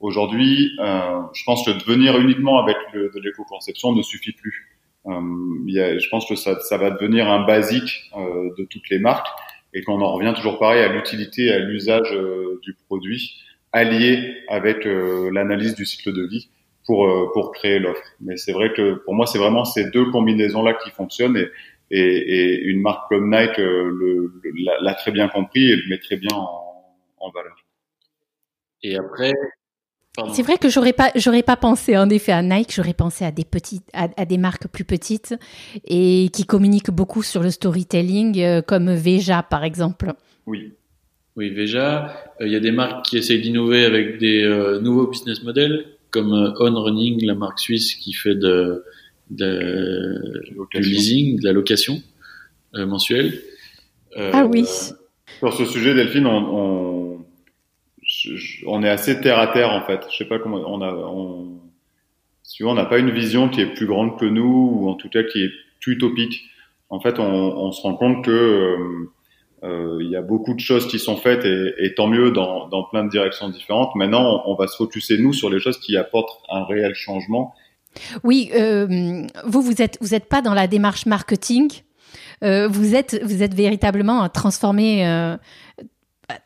Aujourd'hui, 0.00 0.72
euh, 0.80 1.20
je 1.32 1.44
pense 1.44 1.64
que 1.64 1.70
devenir 1.70 2.18
uniquement 2.18 2.58
avec 2.58 2.76
de 2.92 3.20
l'éco-conception 3.22 3.94
ne 3.94 4.02
suffit 4.02 4.32
plus. 4.32 4.76
Je 5.06 6.08
pense 6.10 6.28
que 6.28 6.34
ça, 6.34 6.76
va 6.78 6.90
devenir 6.90 7.30
un 7.30 7.44
basique 7.46 8.10
de 8.16 8.64
toutes 8.64 8.88
les 8.90 8.98
marques 8.98 9.28
et 9.72 9.82
qu'on 9.82 10.00
en 10.00 10.12
revient 10.12 10.32
toujours 10.34 10.58
pareil 10.58 10.82
à 10.82 10.88
l'utilité, 10.88 11.52
à 11.52 11.58
l'usage 11.58 12.10
du 12.62 12.74
produit 12.86 13.36
allié 13.72 14.36
avec 14.48 14.84
l'analyse 14.84 15.74
du 15.74 15.84
cycle 15.86 16.12
de 16.12 16.26
vie 16.26 16.48
pour 16.86 17.32
pour 17.32 17.52
créer 17.52 17.78
l'offre. 17.78 18.02
Mais 18.20 18.36
c'est 18.36 18.52
vrai 18.52 18.72
que 18.72 18.94
pour 19.04 19.14
moi, 19.14 19.26
c'est 19.26 19.38
vraiment 19.38 19.64
ces 19.64 19.90
deux 19.90 20.10
combinaisons 20.10 20.62
là 20.62 20.74
qui 20.74 20.90
fonctionnent 20.90 21.36
et, 21.36 21.50
et, 21.90 22.00
et 22.00 22.62
une 22.64 22.80
marque 22.80 23.08
comme 23.08 23.30
Nike 23.30 23.58
le, 23.58 24.32
l'a 24.80 24.94
très 24.94 25.12
bien 25.12 25.28
compris 25.28 25.70
et 25.70 25.76
le 25.76 25.82
met 25.88 25.98
très 25.98 26.16
bien 26.16 26.34
en, 26.34 26.84
en 27.18 27.30
valeur. 27.30 27.56
Et 28.82 28.96
après, 28.96 29.32
c'est 30.32 30.42
vrai 30.42 30.58
que 30.58 30.68
j'aurais 30.68 30.92
pas, 30.92 31.10
j'aurais 31.14 31.42
pas 31.42 31.56
pensé 31.56 31.96
en 31.96 32.08
effet 32.08 32.32
à 32.32 32.42
Nike, 32.42 32.72
j'aurais 32.74 32.94
pensé 32.94 33.24
à 33.24 33.30
des 33.30 33.44
petites, 33.44 33.86
à, 33.92 34.08
à, 34.16 34.24
des 34.24 34.38
marques 34.38 34.68
plus 34.68 34.84
petites 34.84 35.34
et 35.84 36.30
qui 36.32 36.44
communiquent 36.44 36.90
beaucoup 36.90 37.22
sur 37.22 37.42
le 37.42 37.50
storytelling, 37.50 38.40
euh, 38.40 38.62
comme 38.62 38.92
Veja 38.92 39.42
par 39.42 39.64
exemple. 39.64 40.12
Oui. 40.46 40.74
Oui, 41.36 41.50
Veja. 41.50 42.12
Il 42.40 42.46
euh, 42.46 42.48
y 42.48 42.56
a 42.56 42.60
des 42.60 42.72
marques 42.72 43.06
qui 43.06 43.16
essayent 43.16 43.40
d'innover 43.40 43.84
avec 43.84 44.18
des 44.18 44.42
euh, 44.42 44.80
nouveaux 44.80 45.06
business 45.06 45.42
models, 45.42 45.86
comme 46.10 46.32
euh, 46.32 46.52
On 46.58 46.74
Running, 46.74 47.24
la 47.24 47.34
marque 47.34 47.60
suisse 47.60 47.94
qui 47.94 48.12
fait 48.12 48.34
de, 48.34 48.84
de 49.30 50.42
du 50.74 50.80
leasing, 50.80 51.40
de 51.40 51.44
la 51.44 51.52
location 51.52 52.02
euh, 52.74 52.86
mensuelle. 52.86 53.40
ah 54.16 54.44
oui. 54.46 54.66
Sur 55.38 55.52
ce 55.54 55.64
sujet, 55.64 55.94
Delphine, 55.94 56.26
on, 56.26 56.36
on 56.36 57.26
on 58.66 58.82
est 58.82 58.88
assez 58.88 59.20
terre 59.20 59.38
à 59.38 59.48
terre 59.48 59.70
en 59.70 59.82
fait. 59.82 60.06
Je 60.10 60.16
sais 60.16 60.24
pas 60.24 60.38
comment 60.38 60.58
on 60.66 60.82
a, 60.82 60.92
on, 60.92 61.60
si 62.42 62.64
on 62.64 62.74
n'a 62.74 62.84
pas 62.84 62.98
une 62.98 63.10
vision 63.10 63.48
qui 63.48 63.60
est 63.60 63.72
plus 63.74 63.86
grande 63.86 64.18
que 64.18 64.24
nous 64.24 64.72
ou 64.74 64.88
en 64.88 64.94
tout 64.94 65.08
cas 65.08 65.22
qui 65.22 65.44
est 65.44 65.50
plus 65.80 65.94
utopique. 65.94 66.42
En 66.88 67.00
fait, 67.00 67.18
on, 67.18 67.24
on 67.24 67.72
se 67.72 67.82
rend 67.82 67.94
compte 67.94 68.24
que 68.24 68.30
euh, 68.30 69.10
euh, 69.62 69.98
il 70.00 70.10
y 70.10 70.16
a 70.16 70.22
beaucoup 70.22 70.54
de 70.54 70.60
choses 70.60 70.88
qui 70.88 70.98
sont 70.98 71.16
faites 71.16 71.44
et, 71.44 71.74
et 71.78 71.94
tant 71.94 72.08
mieux 72.08 72.32
dans, 72.32 72.66
dans, 72.68 72.82
plein 72.84 73.04
de 73.04 73.10
directions 73.10 73.48
différentes. 73.48 73.94
Maintenant, 73.94 74.42
on, 74.44 74.52
on 74.52 74.54
va 74.56 74.66
se 74.66 74.76
focuser 74.76 75.18
nous 75.18 75.32
sur 75.32 75.50
les 75.50 75.60
choses 75.60 75.78
qui 75.78 75.96
apportent 75.96 76.42
un 76.48 76.64
réel 76.64 76.94
changement. 76.94 77.54
Oui, 78.24 78.50
euh, 78.54 79.26
vous 79.46 79.62
vous 79.62 79.82
êtes 79.82 79.98
vous 80.00 80.14
êtes 80.14 80.26
pas 80.26 80.42
dans 80.42 80.54
la 80.54 80.66
démarche 80.66 81.06
marketing. 81.06 81.70
Euh, 82.42 82.68
vous 82.68 82.94
êtes 82.94 83.20
vous 83.22 83.42
êtes 83.42 83.54
véritablement 83.54 84.28
transformé 84.28 85.06
euh, 85.06 85.36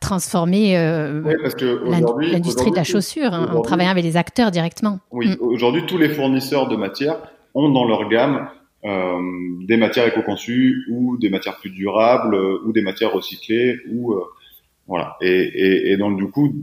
transformer 0.00 0.76
euh, 0.78 1.22
oui, 1.24 2.30
l'industrie 2.30 2.70
de 2.70 2.76
la 2.76 2.84
chaussure 2.84 3.32
hein, 3.32 3.50
en 3.54 3.60
travaillant 3.60 3.90
avec 3.90 4.04
les 4.04 4.16
acteurs 4.16 4.50
directement. 4.50 4.98
Oui, 5.10 5.28
mm. 5.28 5.36
aujourd'hui, 5.40 5.84
tous 5.86 5.98
les 5.98 6.08
fournisseurs 6.08 6.68
de 6.68 6.76
matières 6.76 7.18
ont 7.54 7.68
dans 7.70 7.86
leur 7.86 8.08
gamme 8.08 8.48
euh, 8.84 9.18
des 9.66 9.76
matières 9.76 10.06
éco-conçues 10.06 10.86
ou 10.90 11.16
des 11.18 11.30
matières 11.30 11.58
plus 11.58 11.70
durables 11.70 12.34
ou 12.34 12.72
des 12.72 12.82
matières 12.82 13.12
recyclées 13.12 13.78
ou 13.92 14.14
voilà. 14.86 15.16
Et, 15.20 15.30
et, 15.30 15.92
et, 15.92 15.96
donc 15.96 16.18
du 16.18 16.28
coup, 16.30 16.54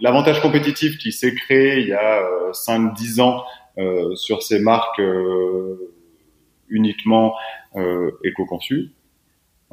l'avantage 0.00 0.40
compétitif 0.40 0.96
qui 0.98 1.10
s'est 1.10 1.34
créé 1.34 1.80
il 1.80 1.88
y 1.88 1.92
a 1.92 2.22
5-10 2.52 3.18
euh, 3.18 3.22
ans 3.22 3.44
euh, 3.78 4.14
sur 4.14 4.42
ces 4.42 4.60
marques 4.60 5.00
uniquement 6.68 7.34
éco-conçues, 8.24 8.92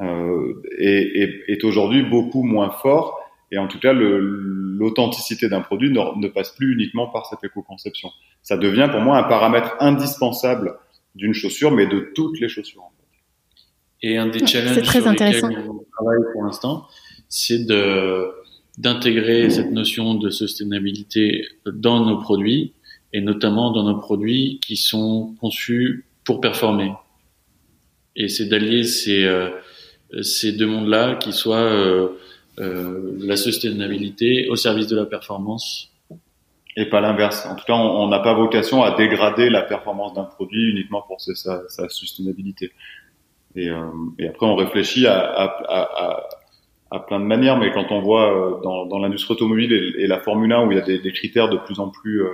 euh, 0.00 0.62
est, 0.78 1.20
est, 1.20 1.44
est 1.48 1.64
aujourd'hui 1.64 2.02
beaucoup 2.02 2.42
moins 2.42 2.70
fort. 2.70 3.20
Et 3.52 3.58
en 3.58 3.68
tout 3.68 3.78
cas, 3.78 3.92
l'authenticité 3.92 5.48
d'un 5.48 5.60
produit 5.60 5.90
ne, 5.90 6.18
ne, 6.18 6.28
passe 6.28 6.50
plus 6.50 6.72
uniquement 6.72 7.08
par 7.08 7.26
cette 7.26 7.42
éco-conception. 7.44 8.10
Ça 8.42 8.56
devient 8.56 8.88
pour 8.90 9.00
moi 9.00 9.18
un 9.18 9.24
paramètre 9.24 9.76
indispensable 9.80 10.78
d'une 11.14 11.34
chaussure, 11.34 11.72
mais 11.72 11.86
de 11.86 12.12
toutes 12.14 12.40
les 12.40 12.48
chaussures. 12.48 12.90
Et 14.02 14.16
un 14.16 14.28
des 14.28 14.46
challenges 14.46 14.82
très 14.82 15.00
sur 15.00 15.10
lesquels 15.10 15.44
on 15.44 15.84
travaille 15.92 16.32
pour 16.32 16.44
l'instant, 16.44 16.86
c'est 17.28 17.66
de 17.66 18.30
d'intégrer 18.78 19.50
cette 19.50 19.72
notion 19.72 20.14
de 20.14 20.30
sustainabilité 20.30 21.44
dans 21.66 22.06
nos 22.06 22.18
produits 22.18 22.72
et 23.12 23.20
notamment 23.20 23.72
dans 23.72 23.82
nos 23.82 23.98
produits 23.98 24.58
qui 24.64 24.76
sont 24.76 25.34
conçus 25.40 26.06
pour 26.24 26.40
performer. 26.40 26.92
Et 28.16 28.28
c'est 28.28 28.46
d'allier 28.46 28.84
ces 28.84 29.24
euh, 29.24 29.50
ces 30.22 30.52
deux 30.52 30.66
mondes-là 30.66 31.16
qui 31.16 31.32
soient 31.32 31.56
euh, 31.56 32.08
euh, 32.58 33.16
la 33.20 33.36
sustainabilité 33.36 34.48
au 34.48 34.56
service 34.56 34.86
de 34.86 34.96
la 34.96 35.06
performance. 35.06 35.88
Et 36.76 36.86
pas 36.86 37.00
l'inverse. 37.00 37.46
En 37.46 37.56
tout 37.56 37.64
cas, 37.64 37.74
on 37.74 38.08
n'a 38.08 38.20
pas 38.20 38.32
vocation 38.34 38.82
à 38.82 38.96
dégrader 38.96 39.50
la 39.50 39.62
performance 39.62 40.14
d'un 40.14 40.24
produit 40.24 40.70
uniquement 40.70 41.02
pour 41.02 41.20
sa, 41.20 41.34
sa, 41.34 41.68
sa 41.68 41.88
sustainabilité. 41.88 42.72
Et, 43.56 43.68
euh, 43.68 43.86
et, 44.18 44.28
après, 44.28 44.46
on 44.46 44.56
réfléchit 44.56 45.06
à, 45.06 45.18
à, 45.18 45.44
à, 45.68 46.28
à, 46.90 47.00
plein 47.00 47.20
de 47.20 47.24
manières, 47.24 47.58
mais 47.58 47.72
quand 47.72 47.90
on 47.90 48.00
voit 48.00 48.32
euh, 48.32 48.60
dans, 48.62 48.86
dans 48.86 48.98
l'industrie 48.98 49.34
automobile 49.34 49.72
et, 49.98 50.06
la 50.06 50.20
Formule 50.20 50.52
1 50.52 50.66
où 50.66 50.72
il 50.72 50.78
y 50.78 50.80
a 50.80 50.84
des, 50.84 50.98
des 50.98 51.12
critères 51.12 51.48
de 51.48 51.56
plus 51.56 51.80
en 51.80 51.88
plus 51.88 52.22
euh, 52.22 52.30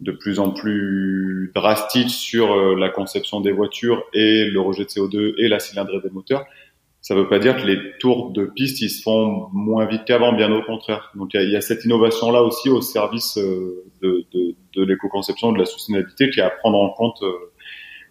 de 0.00 0.10
plus 0.10 0.40
en 0.40 0.50
plus 0.50 1.52
drastique 1.54 2.10
sur 2.10 2.76
la 2.76 2.88
conception 2.90 3.40
des 3.40 3.52
voitures 3.52 4.02
et 4.12 4.44
le 4.50 4.60
rejet 4.60 4.84
de 4.84 4.88
CO2 4.88 5.34
et 5.38 5.46
la 5.46 5.60
cylindrée 5.60 6.00
des 6.02 6.10
moteurs, 6.10 6.44
ça 7.00 7.14
ne 7.14 7.20
veut 7.20 7.28
pas 7.28 7.38
dire 7.38 7.56
que 7.56 7.64
les 7.64 7.78
tours 8.00 8.32
de 8.32 8.44
piste 8.44 8.82
ils 8.82 8.90
se 8.90 9.02
font 9.02 9.48
moins 9.52 9.86
vite 9.86 10.02
qu'avant, 10.04 10.32
bien 10.32 10.50
au 10.52 10.62
contraire. 10.62 11.12
Donc 11.14 11.30
il 11.34 11.48
y, 11.48 11.56
a, 11.56 11.60
cette 11.60 11.84
innovation 11.84 12.32
là 12.32 12.42
aussi 12.42 12.68
au 12.70 12.82
service 12.82 13.38
de, 13.38 13.84
de, 14.02 14.54
de 14.74 14.84
l'éco-conception, 14.84 15.52
de 15.52 15.58
la 15.58 15.64
sustainabilité, 15.64 16.30
qui 16.30 16.40
est 16.40 16.42
à 16.42 16.50
prendre 16.50 16.78
en 16.78 16.90
compte, 16.90 17.22
euh, 17.22 17.32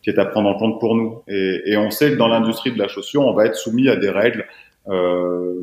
qui 0.04 0.10
est 0.10 0.20
à 0.20 0.26
prendre 0.26 0.50
en 0.50 0.56
compte 0.56 0.80
pour 0.80 0.96
nous. 0.96 1.22
Et, 1.28 1.62
et 1.66 1.78
on 1.78 1.90
sait 1.90 2.12
que 2.12 2.16
dans 2.16 2.28
l'industrie 2.28 2.72
de 2.72 2.80
la 2.80 2.88
chaussure, 2.88 3.22
on 3.22 3.34
va 3.34 3.46
être 3.46 3.56
soumis 3.56 3.90
à 3.90 3.96
des 3.96 4.10
règles 4.10 4.46
euh, 4.90 5.62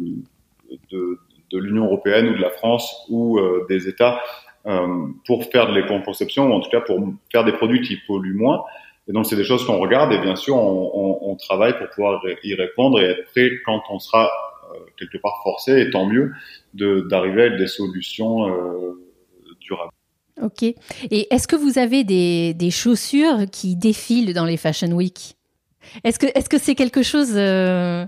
de, 0.91 1.19
de 1.53 1.59
l'Union 1.59 1.85
européenne 1.85 2.29
ou 2.29 2.37
de 2.37 2.41
la 2.41 2.51
France 2.51 3.07
ou 3.09 3.39
euh, 3.39 3.67
des 3.69 3.89
États 3.89 4.21
euh, 4.67 5.07
pour 5.27 5.45
faire 5.45 5.69
de 5.69 5.75
l'éco-conception, 5.75 6.51
ou 6.51 6.53
en 6.53 6.61
tout 6.61 6.71
cas 6.71 6.81
pour 6.81 6.99
faire 7.31 7.45
des 7.45 7.53
produits 7.53 7.81
qui 7.81 7.97
polluent 8.07 8.37
moins. 8.37 8.65
Et 9.09 9.13
donc, 9.13 9.27
c'est 9.27 9.37
des 9.37 9.45
choses 9.45 9.65
qu'on 9.65 9.79
regarde 9.79 10.13
et 10.13 10.19
bien 10.19 10.37
sûr, 10.37 10.57
on, 10.57 10.91
on, 10.95 11.31
on, 11.31 11.37
travaille 11.37 11.77
pour 11.79 11.89
pouvoir 11.89 12.23
y 12.45 12.55
répondre 12.55 13.01
et 13.01 13.05
être 13.07 13.25
prêt 13.33 13.51
quand 13.65 13.83
on 13.91 13.99
sera 13.99 14.31
euh, 14.73 14.79
quelque 14.99 15.19
part 15.19 15.41
forcé, 15.43 15.81
et 15.81 15.91
tant 15.91 16.07
mieux, 16.07 16.33
d'arriver 16.75 17.43
avec 17.43 17.59
des 17.59 17.67
solutions 17.67 18.49
euh, 18.49 19.03
durables. 19.61 19.93
Ok. 20.43 20.63
Et 20.63 20.77
est-ce 21.31 21.47
que 21.47 21.57
vous 21.57 21.79
avez 21.79 22.05
des, 22.05 22.55
des 22.55 22.71
chaussures 22.71 23.47
qui 23.51 23.77
défilent 23.77 24.35
dans 24.35 24.45
les 24.45 24.57
Fashion 24.57 24.93
Week? 24.93 25.37
Est-ce 26.05 26.19
que 26.19 26.27
est-ce 26.35 26.49
que 26.49 26.59
c'est 26.59 26.75
quelque 26.75 27.03
chose 27.03 27.33
euh, 27.35 28.07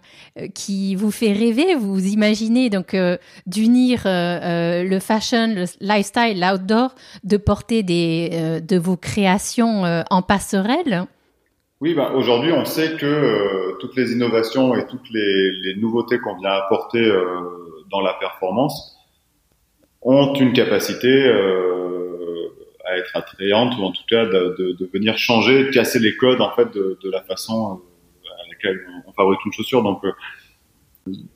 qui 0.55 0.95
vous 0.95 1.11
fait 1.11 1.33
rêver? 1.33 1.75
Vous 1.75 2.07
imaginez 2.07 2.71
donc 2.71 2.95
euh, 2.95 3.17
d'unir 3.47 4.03
euh, 4.07 4.85
le 4.85 4.99
fashion, 5.01 5.49
le 5.49 5.65
lifestyle, 5.81 6.41
l'outdoor, 6.41 6.95
de 7.25 7.37
porter 7.37 7.83
des 7.83 8.61
de 8.61 8.79
vos 8.79 8.97
créations 8.97 9.83
en 10.11 10.23
passerelle? 10.23 11.07
Oui, 11.81 11.95
ben, 11.95 12.13
aujourd'hui 12.15 12.53
on 12.53 12.65
sait 12.65 12.97
que 12.97 13.77
toutes 13.81 13.97
les 13.97 14.13
innovations 14.13 14.75
et 14.77 14.87
toutes 14.87 15.11
les 15.11 15.75
nouveautés 15.81 16.19
qu'on 16.19 16.37
vient 16.37 16.53
apporter 16.53 17.05
dans 17.91 18.01
la 18.01 18.15
performance 18.15 18.97
ont 20.03 20.35
une 20.35 20.53
capacité 20.53 21.09
à 22.85 22.97
être 22.97 23.11
attrayante 23.15 23.77
ou 23.79 23.83
en 23.83 23.93
tout 23.93 24.03
cas 24.09 24.27
de, 24.27 24.57
de, 24.59 24.73
de, 24.73 24.91
venir 24.93 25.17
changer, 25.19 25.65
de 25.65 25.71
casser 25.71 25.99
les 25.99 26.17
codes 26.17 26.41
en 26.41 26.55
fait 26.55 26.73
de, 26.75 26.99
de 27.03 27.11
la 27.11 27.23
façon 27.23 27.81
euh, 28.25 28.29
à 28.29 28.49
laquelle 28.51 28.81
on 29.07 29.13
fabrique 29.13 29.45
une 29.47 29.53
chaussure. 29.53 29.83
Donc 29.83 30.05
euh, 30.05 30.13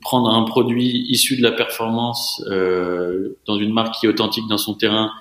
prendre 0.01 0.29
un 0.29 0.43
produit 0.43 1.05
issu 1.09 1.37
de 1.37 1.43
la 1.43 1.51
performance 1.51 2.43
euh, 2.49 3.37
dans 3.45 3.57
une 3.57 3.73
marque 3.73 3.95
qui 3.95 4.05
est 4.05 4.09
authentique 4.09 4.47
dans 4.47 4.57
son 4.57 4.75
terrain 4.75 5.11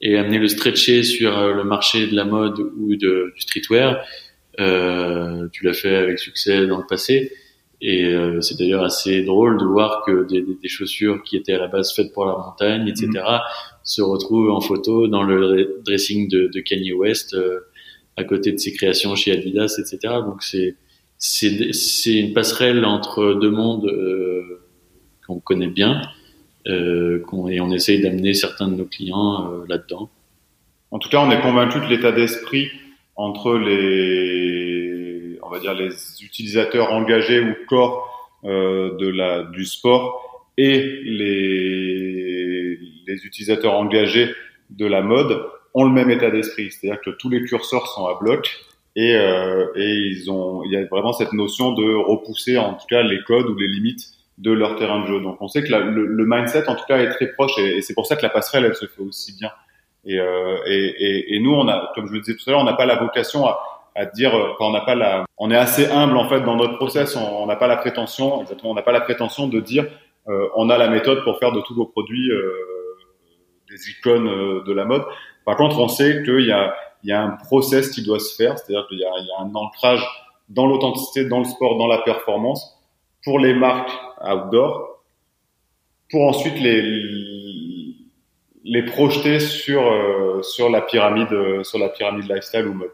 et 0.00 0.16
amener 0.18 0.38
le 0.38 0.48
stretcher 0.48 1.02
sur 1.02 1.36
euh, 1.36 1.54
le 1.54 1.64
marché 1.64 2.06
de 2.06 2.14
la 2.14 2.24
mode 2.24 2.58
ou 2.58 2.96
de, 2.96 3.32
du 3.34 3.40
streetwear, 3.40 4.04
euh, 4.60 5.48
tu 5.52 5.64
l'as 5.64 5.72
fait 5.72 5.96
avec 5.96 6.18
succès 6.18 6.66
dans 6.66 6.78
le 6.78 6.86
passé. 6.86 7.32
Et 7.88 8.04
euh, 8.04 8.40
c'est 8.40 8.58
d'ailleurs 8.58 8.82
assez 8.82 9.22
drôle 9.22 9.58
de 9.58 9.64
voir 9.64 10.02
que 10.04 10.26
des, 10.26 10.42
des, 10.42 10.68
chaussures 10.68 11.22
qui 11.22 11.36
étaient 11.36 11.52
à 11.52 11.58
la 11.58 11.68
base 11.68 11.94
faites 11.94 12.12
pour 12.12 12.26
la 12.26 12.32
montagne, 12.32 12.88
etc., 12.88 13.06
mmh. 13.12 13.40
se 13.84 14.02
retrouvent 14.02 14.50
en 14.50 14.60
photo 14.60 15.06
dans 15.06 15.22
le 15.22 15.80
dressing 15.84 16.28
de, 16.28 16.50
de 16.52 16.60
Kanye 16.60 16.92
West, 16.92 17.34
euh, 17.34 17.60
à 18.16 18.24
côté 18.24 18.50
de 18.50 18.56
ses 18.56 18.72
créations 18.72 19.14
chez 19.14 19.30
Adidas, 19.30 19.78
etc. 19.78 20.14
Donc 20.24 20.42
c'est 20.42 20.74
c'est 21.18 22.14
une 22.14 22.32
passerelle 22.32 22.84
entre 22.84 23.34
deux 23.34 23.50
mondes 23.50 23.86
euh, 23.86 24.60
qu'on 25.26 25.40
connaît 25.40 25.68
bien, 25.68 26.02
euh, 26.66 27.22
et 27.48 27.60
on 27.60 27.70
essaye 27.70 28.00
d'amener 28.00 28.34
certains 28.34 28.68
de 28.68 28.74
nos 28.74 28.84
clients 28.84 29.50
euh, 29.50 29.64
là-dedans. 29.68 30.10
En 30.90 30.98
tout 30.98 31.08
cas, 31.08 31.20
on 31.20 31.30
est 31.30 31.40
convaincu 31.40 31.80
de 31.80 31.86
l'état 31.86 32.12
d'esprit 32.12 32.68
entre 33.16 33.56
les 33.56 34.55
va 35.56 35.60
dire 35.60 35.74
les 35.74 35.92
utilisateurs 36.22 36.92
engagés 36.92 37.40
ou 37.40 37.54
corps 37.68 38.30
euh, 38.44 38.96
de 38.96 39.08
la 39.08 39.42
du 39.44 39.64
sport 39.64 40.46
et 40.56 40.80
les 41.04 42.78
les 43.06 43.26
utilisateurs 43.26 43.74
engagés 43.74 44.34
de 44.70 44.86
la 44.86 45.02
mode 45.02 45.44
ont 45.74 45.84
le 45.84 45.90
même 45.90 46.10
état 46.10 46.30
d'esprit, 46.30 46.70
c'est-à-dire 46.70 47.00
que 47.02 47.10
tous 47.10 47.28
les 47.28 47.42
curseurs 47.42 47.86
sont 47.86 48.06
à 48.06 48.14
bloc 48.14 48.64
et, 48.96 49.14
euh, 49.14 49.66
et 49.76 49.90
ils 49.90 50.30
ont 50.30 50.62
il 50.64 50.72
y 50.72 50.76
a 50.76 50.84
vraiment 50.86 51.12
cette 51.12 51.32
notion 51.32 51.72
de 51.72 51.94
repousser 51.94 52.56
en 52.58 52.74
tout 52.74 52.86
cas 52.88 53.02
les 53.02 53.22
codes 53.24 53.46
ou 53.46 53.54
les 53.54 53.68
limites 53.68 54.12
de 54.38 54.52
leur 54.52 54.76
terrain 54.76 55.00
de 55.02 55.06
jeu. 55.06 55.20
Donc 55.20 55.40
on 55.40 55.48
sait 55.48 55.62
que 55.62 55.72
le, 55.72 56.24
mindset 56.26 56.68
en 56.68 56.74
tout 56.74 56.84
cas 56.86 56.98
est 56.98 57.10
très 57.10 57.32
proche 57.32 57.58
et, 57.58 57.78
et 57.78 57.82
c'est 57.82 57.94
pour 57.94 58.06
ça 58.06 58.16
que 58.16 58.22
la 58.22 58.30
passerelle 58.30 58.64
elle 58.64 58.74
se 58.74 58.86
fait 58.86 59.02
aussi 59.02 59.34
bien. 59.36 59.50
Et, 60.04 60.18
euh, 60.20 60.58
et, 60.66 60.94
et, 60.98 61.34
et, 61.34 61.40
nous 61.40 61.52
on 61.52 61.66
a, 61.68 61.90
comme 61.94 62.06
je 62.06 62.12
le 62.12 62.20
disais 62.20 62.36
tout 62.36 62.48
à 62.48 62.52
l'heure, 62.52 62.60
on 62.60 62.64
n'a 62.64 62.74
pas 62.74 62.86
la 62.86 62.96
vocation 62.96 63.46
à, 63.46 63.58
à 63.96 64.04
dire 64.04 64.34
euh, 64.36 64.52
on 64.60 64.70
n'a 64.70 64.82
pas 64.82 64.94
la 64.94 65.24
on 65.38 65.50
est 65.50 65.56
assez 65.56 65.86
humble 65.86 66.16
en 66.16 66.28
fait 66.28 66.42
dans 66.42 66.54
notre 66.54 66.76
process. 66.76 67.16
On 67.16 67.46
n'a 67.46 67.56
pas 67.56 67.66
la 67.66 67.78
prétention 67.78 68.42
exactement 68.42 68.70
on 68.70 68.74
n'a 68.74 68.82
pas 68.82 68.92
la 68.92 69.00
prétention 69.00 69.48
de 69.48 69.58
dire 69.60 69.86
euh, 70.28 70.48
on 70.54 70.70
a 70.70 70.78
la 70.78 70.88
méthode 70.88 71.24
pour 71.24 71.38
faire 71.38 71.52
de 71.52 71.60
tous 71.62 71.74
vos 71.74 71.86
produits 71.86 72.30
euh, 72.30 72.52
des 73.70 73.90
icônes 73.90 74.28
euh, 74.28 74.62
de 74.64 74.72
la 74.72 74.84
mode. 74.84 75.04
Par 75.44 75.56
contre 75.56 75.78
on 75.80 75.88
sait 75.88 76.22
qu'il 76.22 76.46
y 76.46 76.52
a 76.52 76.76
il 77.02 77.10
y 77.10 77.12
a 77.12 77.22
un 77.22 77.30
process 77.30 77.90
qui 77.90 78.02
doit 78.02 78.20
se 78.20 78.34
faire 78.34 78.58
c'est-à-dire 78.58 78.86
qu'il 78.88 78.98
y 78.98 79.04
a, 79.04 79.10
il 79.18 79.26
y 79.26 79.30
a 79.38 79.42
un 79.42 79.54
ancrage 79.54 80.04
dans 80.48 80.66
l'authenticité 80.66 81.24
dans 81.24 81.38
le 81.38 81.44
sport 81.44 81.78
dans 81.78 81.86
la 81.86 81.98
performance 81.98 82.78
pour 83.24 83.38
les 83.38 83.54
marques 83.54 83.92
outdoor 84.20 85.02
pour 86.10 86.28
ensuite 86.28 86.58
les 86.60 86.82
les 88.64 88.84
projeter 88.84 89.38
sur 89.38 89.82
sur 90.42 90.68
la 90.70 90.80
pyramide 90.80 91.62
sur 91.62 91.78
la 91.78 91.88
pyramide 91.88 92.28
lifestyle 92.28 92.66
ou 92.66 92.74
mode 92.74 92.90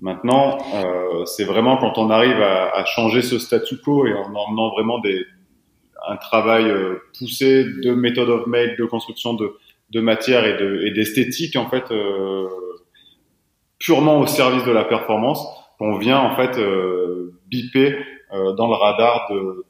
Maintenant, 0.00 0.58
euh, 0.74 1.24
c'est 1.26 1.44
vraiment 1.44 1.76
quand 1.76 1.98
on 1.98 2.08
arrive 2.08 2.40
à, 2.40 2.70
à, 2.74 2.84
changer 2.86 3.20
ce 3.20 3.38
statu 3.38 3.76
quo 3.78 4.06
et 4.06 4.14
en 4.14 4.34
emmenant 4.34 4.70
vraiment 4.70 4.98
des, 4.98 5.26
un 6.08 6.16
travail 6.16 6.64
euh, 6.64 7.02
poussé 7.18 7.64
de 7.64 7.92
méthode 7.92 8.30
of 8.30 8.46
make, 8.46 8.78
de 8.78 8.86
construction 8.86 9.34
de, 9.34 9.56
de 9.90 10.00
matière 10.00 10.46
et, 10.46 10.56
de, 10.56 10.86
et 10.86 10.90
d'esthétique 10.92 11.56
en 11.56 11.68
fait, 11.68 11.90
euh, 11.90 12.48
purement 13.78 14.20
au 14.20 14.26
service 14.26 14.64
de 14.64 14.70
la 14.70 14.84
performance, 14.84 15.44
qu'on 15.78 15.98
vient 15.98 16.18
en 16.18 16.36
fait 16.36 16.58
euh, 16.58 17.34
biper 17.48 17.96
euh, 18.32 18.52
dans 18.52 18.68
le 18.68 18.74
radar 18.74 19.28
de, 19.30 19.64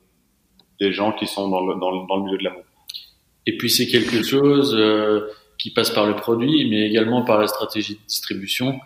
des 0.81 0.93
gens 0.93 1.12
qui 1.12 1.26
sont 1.26 1.49
dans 1.49 1.66
le, 1.66 1.81
dans 1.81 1.91
le, 1.91 2.07
dans 2.09 2.16
le 2.16 2.24
milieu 2.24 2.39
de 2.39 2.45
la 2.45 2.51
mode. 2.51 2.64
Et 3.47 3.57
puis 3.57 3.70
c'est 3.70 3.87
quelque 3.87 4.22
chose 4.22 4.76
euh, 4.78 5.28
qui 5.59 5.72
passe 5.72 5.91
par 5.91 6.07
le 6.07 6.14
produit, 6.14 6.68
mais 6.70 6.89
également 6.89 7.24
par 7.24 7.39
la 7.39 7.47
stratégie 7.47 7.95
de 7.95 8.01
distribution 8.07 8.78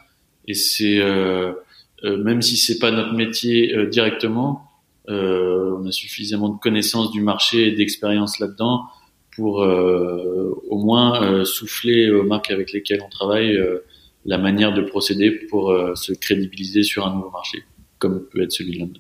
et 0.47 0.55
c'est 0.55 0.99
euh, 0.99 1.53
euh, 2.05 2.17
même 2.19 2.43
si 2.43 2.57
c'est 2.57 2.79
pas 2.79 2.91
notre 2.91 3.15
métier 3.15 3.75
euh, 3.75 3.87
directement, 3.87 4.71
on 5.07 5.87
a 5.87 5.93
suffisamment 5.93 6.49
de 6.49 6.59
connaissances 6.59 7.11
du 7.11 7.21
marché 7.21 7.69
et 7.69 7.73
d'expérience 7.73 8.39
là-dedans 8.39 8.87
pour 9.37 9.57
au 9.59 10.79
moins 10.79 11.45
souffler 11.45 12.11
aux 12.11 12.23
marques 12.23 12.51
avec 12.51 12.73
lesquelles 12.73 13.03
on 13.05 13.11
travaille 13.11 13.61
la 14.25 14.39
manière 14.39 14.73
de 14.73 14.81
procéder 14.81 15.31
pour 15.31 15.77
se 15.95 16.15
crédibiliser 16.15 16.85
sur 16.85 17.07
un 17.07 17.15
nouveau 17.15 17.29
marché, 17.31 17.65
comme 17.99 18.25
peut 18.31 18.45
être 18.45 18.53
celui 18.53 18.77
de 18.77 18.79
la 18.79 18.87
mode. 18.87 18.97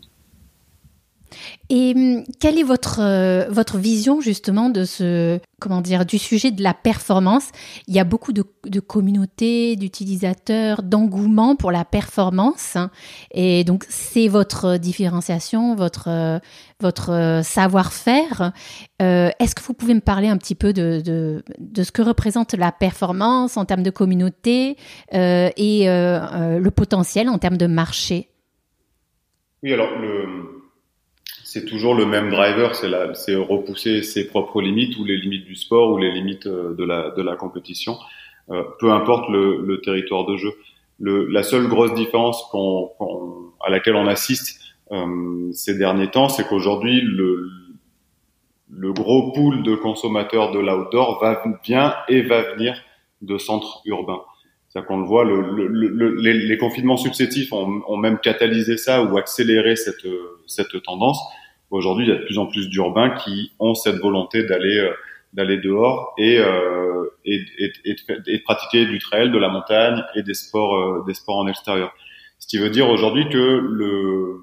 Et 1.71 1.93
hum, 1.97 2.25
quelle 2.41 2.59
est 2.59 2.65
votre 2.65 3.01
euh, 3.01 3.47
votre 3.51 3.79
vision 3.79 4.21
justement 4.21 4.71
de 4.71 4.85
ce 4.85 5.41
comment 5.61 5.81
dire 5.81 6.05
du 6.05 6.19
sujet 6.19 6.51
de 6.51 6.63
la 6.63 6.75
performance? 6.75 7.51
Il 7.87 7.95
y 7.95 8.01
a 8.01 8.05
beaucoup 8.05 8.33
de, 8.33 8.45
de 8.67 8.81
communautés, 8.81 9.77
d'utilisateurs, 9.77 10.83
d'engouement 10.83 11.57
pour 11.57 11.73
la 11.73 11.85
performance, 11.85 12.77
hein. 12.77 12.91
et 13.33 13.65
donc 13.65 13.85
c'est 13.89 14.29
votre 14.29 14.77
différenciation, 14.77 15.75
votre 15.75 16.41
votre 16.81 17.41
savoir-faire. 17.43 18.53
Euh, 19.01 19.31
Est-ce 19.39 19.55
que 19.55 19.63
vous 19.63 19.75
pouvez 19.75 19.95
me 19.95 20.01
parler 20.01 20.29
un 20.29 20.37
petit 20.37 20.55
peu 20.55 20.73
de, 20.73 21.01
de, 21.05 21.43
de 21.59 21.83
ce 21.83 21.93
que 21.93 22.03
représente 22.03 22.55
la 22.55 22.73
performance 22.73 23.57
en 23.57 23.65
termes 23.65 23.83
de 23.83 23.91
communauté 23.91 24.77
euh, 25.15 25.51
et 25.57 25.89
euh, 25.89 26.21
euh 26.21 26.59
le 26.59 26.71
potentiel 26.71 27.29
en 27.29 27.39
termes 27.39 27.57
de 27.57 27.67
marché? 27.67 28.29
Oui, 29.63 29.73
alors 29.73 29.99
le 29.99 30.54
c'est 31.55 31.67
toujours 31.67 31.95
le 31.95 32.05
même 32.05 32.31
driver, 32.31 32.75
c'est 32.75 33.37
repousser 33.37 34.03
ses 34.03 34.27
propres 34.27 34.61
limites 34.61 34.99
ou 34.99 35.05
les 35.05 35.17
limites 35.17 35.45
du 35.45 35.55
sport 35.55 35.93
ou 35.93 35.99
les 35.99 36.11
limites 36.11 36.49
euh, 36.49 36.75
de 36.75 36.83
la 36.83 37.11
de 37.11 37.23
la 37.23 37.37
compétition, 37.37 37.97
euh, 38.51 38.65
peu 38.81 38.91
importe 38.91 39.31
le, 39.31 39.63
le, 39.65 39.81
territoire 39.81 40.27
de 40.27 40.37
jeu. 40.37 40.51
Le, 40.99 41.27
la 41.27 41.45
seule 41.45 41.69
grosse 41.69 41.95
différence 41.95 42.43
qu'on, 42.51 42.91
à 43.65 43.71
laquelle 43.71 43.95
on 43.95 44.09
assiste 44.09 44.63
euh, 44.91 45.53
ces 45.53 45.79
derniers 45.79 46.11
temps, 46.11 46.29
c'est 46.29 46.45
qu'aujourd'hui 46.45 47.01
le 47.03 47.49
le 48.69 48.93
gros 48.93 49.31
pool 49.31 49.63
de 49.63 49.77
consommateurs 49.77 50.51
de 50.51 50.59
l'outdoor 50.59 51.21
va 51.21 51.41
bien 51.63 51.95
et 52.09 52.23
va 52.23 52.43
venir 52.55 52.75
de 53.23 53.39
centres 53.39 53.81
urbains. 53.85 54.23
C'est-à-dire 54.67 54.89
qu'on 54.89 54.99
le 54.99 55.07
voit, 55.07 55.23
le, 55.23 55.69
le, 55.69 56.17
les, 56.17 56.33
les, 56.33 56.59
confinements 56.59 56.97
successifs 56.97 57.53
ont, 57.53 57.83
ont, 57.87 57.97
même 57.97 58.19
catalysé 58.19 58.77
ça 58.77 59.05
ou 59.05 59.17
accéléré 59.17 59.77
cette, 59.77 60.05
cette 60.49 60.83
tendance. 60.83 61.21
Aujourd'hui, 61.75 62.07
il 62.07 62.09
y 62.09 62.13
a 62.13 62.19
de 62.21 62.25
plus 62.25 62.39
en 62.39 62.47
plus 62.47 62.69
d'urbains 62.69 63.11
qui 63.11 63.51
ont 63.59 63.75
cette 63.75 63.97
volonté 63.97 64.45
d'aller 64.45 64.79
euh, 64.79 64.93
d'aller 65.33 65.59
dehors 65.59 66.15
et, 66.19 66.39
euh, 66.39 67.11
et, 67.25 67.45
et, 67.59 67.73
et, 67.85 67.95
de, 67.95 68.43
pratiquer 68.45 68.87
du 68.87 69.01
trail, 69.01 69.33
de 69.33 69.39
la 69.39 69.49
montagne 69.49 70.05
et 70.15 70.23
des 70.23 70.35
sports, 70.35 70.77
euh, 70.77 71.05
des 71.05 71.15
sports 71.15 71.39
en 71.39 71.49
extérieur. 71.49 71.93
Ce 72.39 72.47
qui 72.47 72.59
veut 72.59 72.71
dire 72.71 72.89
aujourd'hui 72.89 73.29
que 73.29 73.39
le 73.39 74.41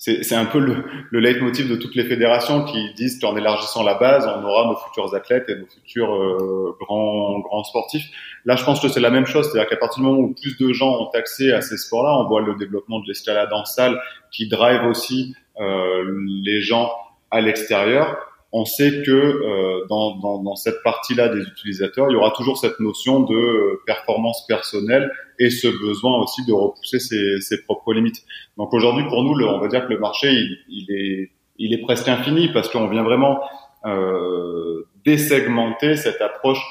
c'est 0.00 0.36
un 0.36 0.44
peu 0.44 0.60
le, 0.60 0.84
le 1.10 1.18
leitmotiv 1.18 1.68
de 1.68 1.74
toutes 1.74 1.96
les 1.96 2.04
fédérations 2.04 2.64
qui 2.64 2.94
disent 2.94 3.18
qu'en 3.18 3.36
élargissant 3.36 3.82
la 3.82 3.94
base, 3.94 4.28
on 4.28 4.44
aura 4.44 4.66
nos 4.68 4.76
futurs 4.76 5.12
athlètes 5.12 5.48
et 5.48 5.56
nos 5.56 5.66
futurs 5.66 6.14
euh, 6.14 6.76
grands, 6.80 7.40
grands 7.40 7.64
sportifs. 7.64 8.08
Là, 8.44 8.54
je 8.54 8.64
pense 8.64 8.78
que 8.78 8.86
c'est 8.86 9.00
la 9.00 9.10
même 9.10 9.26
chose, 9.26 9.50
c'est-à-dire 9.50 9.68
qu'à 9.68 9.76
partir 9.76 10.04
du 10.04 10.08
moment 10.08 10.20
où 10.20 10.34
plus 10.40 10.56
de 10.56 10.72
gens 10.72 11.00
ont 11.00 11.10
accès 11.14 11.52
à 11.52 11.62
ces 11.62 11.76
sports-là, 11.76 12.16
on 12.16 12.28
voit 12.28 12.42
le 12.42 12.54
développement 12.54 13.00
de 13.00 13.08
l'escalade 13.08 13.52
en 13.52 13.64
salle 13.64 14.00
qui 14.30 14.46
drive 14.46 14.84
aussi 14.84 15.34
les 15.58 16.60
gens 16.60 16.90
à 17.30 17.40
l'extérieur 17.40 18.16
on 18.52 18.64
sait 18.64 19.02
que 19.04 19.10
euh, 19.10 19.86
dans, 19.88 20.16
dans, 20.16 20.42
dans, 20.42 20.56
cette 20.56 20.82
partie-là 20.82 21.28
des 21.28 21.42
utilisateurs, 21.42 22.06
il 22.08 22.14
y 22.14 22.16
aura 22.16 22.30
toujours 22.30 22.56
cette 22.56 22.80
notion 22.80 23.20
de 23.20 23.34
euh, 23.34 23.82
performance 23.84 24.46
personnelle 24.46 25.12
et 25.38 25.50
ce 25.50 25.68
besoin 25.68 26.18
aussi 26.18 26.44
de 26.46 26.52
repousser 26.52 26.98
ses, 26.98 27.40
ses 27.40 27.62
propres 27.62 27.92
limites. 27.92 28.24
Donc 28.56 28.72
aujourd'hui, 28.72 29.04
pour 29.08 29.22
nous, 29.22 29.34
le, 29.34 29.46
on 29.46 29.58
va 29.58 29.68
dire 29.68 29.86
que 29.86 29.92
le 29.92 29.98
marché, 29.98 30.32
il, 30.32 30.58
il, 30.68 30.86
est, 30.90 31.30
il 31.58 31.74
est 31.74 31.82
presque 31.82 32.08
infini 32.08 32.48
parce 32.48 32.70
qu'on 32.70 32.88
vient 32.88 33.02
vraiment 33.02 33.40
euh, 33.84 34.86
désegmenter 35.04 35.96
cette 35.96 36.22
approche 36.22 36.62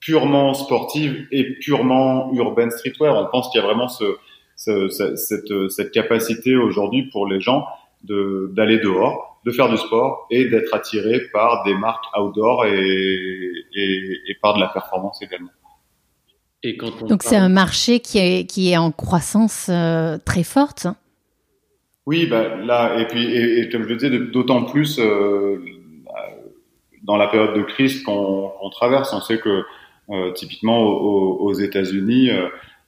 purement 0.00 0.54
sportive 0.54 1.26
et 1.32 1.58
purement 1.58 2.32
urban 2.32 2.70
streetwear. 2.70 3.14
On 3.14 3.26
pense 3.30 3.50
qu'il 3.50 3.60
y 3.60 3.64
a 3.64 3.66
vraiment 3.66 3.88
ce, 3.88 4.04
ce, 4.56 4.88
cette, 4.88 5.68
cette 5.68 5.90
capacité 5.90 6.56
aujourd'hui 6.56 7.10
pour 7.10 7.26
les 7.26 7.40
gens 7.40 7.66
d'aller 8.08 8.78
dehors 8.78 9.36
de 9.46 9.52
faire 9.52 9.68
du 9.68 9.76
sport 9.76 10.26
et 10.30 10.46
d'être 10.46 10.74
attiré 10.74 11.20
par 11.32 11.62
des 11.64 11.74
marques 11.74 12.04
outdoor 12.18 12.66
et, 12.66 13.52
et, 13.74 14.36
par 14.42 14.54
de 14.54 14.60
la 14.60 14.66
performance 14.66 15.22
également. 15.22 15.52
Et 16.64 16.76
quand 16.76 17.06
Donc 17.06 17.22
c'est 17.22 17.36
un 17.36 17.48
marché 17.48 18.00
qui 18.00 18.18
est, 18.18 18.50
qui 18.50 18.72
est 18.72 18.76
en 18.76 18.90
croissance 18.90 19.68
euh, 19.70 20.18
très 20.24 20.42
forte. 20.42 20.88
Oui, 22.06 22.26
bah, 22.26 22.56
là, 22.56 22.98
et 22.98 23.06
puis, 23.06 23.24
et, 23.24 23.68
comme 23.68 23.84
je 23.84 23.88
le 23.88 23.96
disais, 23.96 24.18
d'autant 24.18 24.64
plus 24.64 24.98
euh, 24.98 25.58
dans 27.04 27.16
la 27.16 27.28
période 27.28 27.54
de 27.54 27.62
crise 27.62 28.02
qu'on 28.02 28.70
traverse. 28.72 29.12
On 29.12 29.20
sait 29.20 29.38
que 29.38 29.62
euh, 30.10 30.32
typiquement 30.32 30.82
aux, 30.82 31.36
aux 31.36 31.52
États-Unis, 31.52 32.30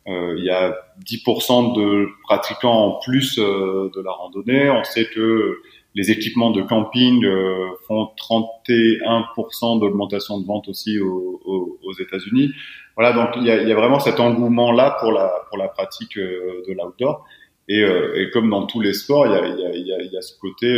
il 0.09 0.43
y 0.43 0.51
a 0.51 0.75
10% 1.07 1.77
de 1.77 2.09
pratiquants 2.23 2.87
en 2.87 2.99
plus 3.01 3.37
de 3.37 4.03
la 4.03 4.11
randonnée. 4.11 4.71
On 4.71 4.83
sait 4.83 5.07
que 5.07 5.61
les 5.99 6.13
équipements 6.13 6.51
de 6.51 6.63
camping 6.63 7.25
euh, 7.25 7.71
font 7.87 8.11
31% 8.17 9.81
d'augmentation 9.81 10.39
de 10.39 10.47
vente 10.47 10.69
aussi 10.69 11.01
aux, 11.01 11.41
aux, 11.45 11.93
États-Unis. 11.99 12.53
Voilà, 12.97 13.13
donc 13.13 13.31
il 13.37 13.45
y 13.45 13.51
a, 13.51 13.63
il 13.63 13.69
y 13.69 13.73
a 13.73 13.75
vraiment 13.75 13.99
cet 13.99 14.21
engouement 14.21 14.71
là 14.71 14.97
pour 15.01 15.11
la 15.11 15.33
pour 15.49 15.59
la 15.59 15.67
pratique 15.69 16.17
euh, 16.17 16.63
de 16.69 16.73
l'outdoor. 16.73 17.27
Et, 17.69 17.83
euh, 17.83 18.15
et, 18.15 18.31
comme 18.31 18.49
dans 18.49 18.67
tous 18.67 18.81
les 18.81 18.93
sports, 18.93 19.27
il 19.27 19.33
y 19.33 19.37
a, 19.37 19.47
il 19.47 19.59
y 19.59 19.93
a, 19.93 20.01
il 20.01 20.13
y 20.13 20.17
a, 20.17 20.23
ce 20.23 20.39
côté 20.39 20.69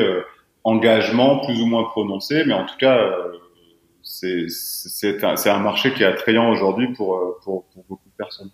engagement 0.65 1.39
plus 1.45 1.61
ou 1.61 1.67
moins 1.67 1.85
prononcé, 1.85 2.43
mais 2.47 2.55
en 2.55 2.67
tout 2.67 2.77
cas, 2.79 3.17
c'est 4.03 4.49
un, 5.23 5.35
un, 5.37 5.59
marché 5.61 5.93
qui 5.93 6.03
est 6.03 6.07
attrayant 6.07 6.51
aujourd'hui 6.51 6.89
pour, 6.95 7.39
pour, 7.45 7.67
pour 7.69 7.85
beaucoup 7.89 8.09
de 8.09 8.17
personnes. 8.17 8.51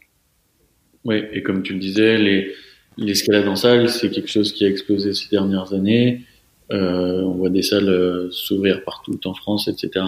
Oui, 1.06 1.22
et 1.32 1.42
comme 1.42 1.62
tu 1.62 1.72
le 1.72 1.78
disais, 1.78 2.18
les 2.18 2.52
l'escalade 2.98 3.46
en 3.48 3.56
salle, 3.56 3.88
c'est 3.88 4.10
quelque 4.10 4.30
chose 4.30 4.52
qui 4.52 4.64
a 4.64 4.68
explosé 4.68 5.12
ces 5.12 5.28
dernières 5.28 5.72
années. 5.72 6.22
Euh, 6.72 7.22
on 7.22 7.32
voit 7.32 7.50
des 7.50 7.62
salles 7.62 7.88
euh, 7.88 8.30
s'ouvrir 8.30 8.82
partout 8.84 9.18
en 9.24 9.34
France, 9.34 9.68
etc. 9.68 10.06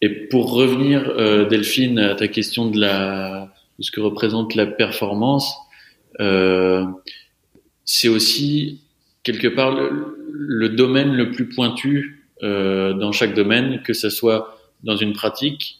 Et 0.00 0.08
pour 0.08 0.52
revenir, 0.52 1.10
euh, 1.16 1.48
Delphine, 1.48 1.98
à 1.98 2.14
ta 2.14 2.28
question 2.28 2.68
de, 2.68 2.78
la, 2.78 3.52
de 3.78 3.84
ce 3.84 3.90
que 3.90 4.00
représente 4.00 4.54
la 4.54 4.66
performance, 4.66 5.54
euh, 6.20 6.84
c'est 7.84 8.08
aussi 8.08 8.82
quelque 9.22 9.48
part 9.48 9.74
le, 9.74 10.16
le, 10.30 10.68
domaine 10.68 11.14
le 11.14 11.30
plus 11.30 11.48
pointu 11.48 12.26
euh, 12.42 12.92
dans 12.92 13.12
chaque 13.12 13.34
domaine, 13.34 13.82
que 13.82 13.92
ce 13.92 14.10
soit 14.10 14.58
dans 14.82 14.96
une 14.96 15.12
pratique, 15.12 15.78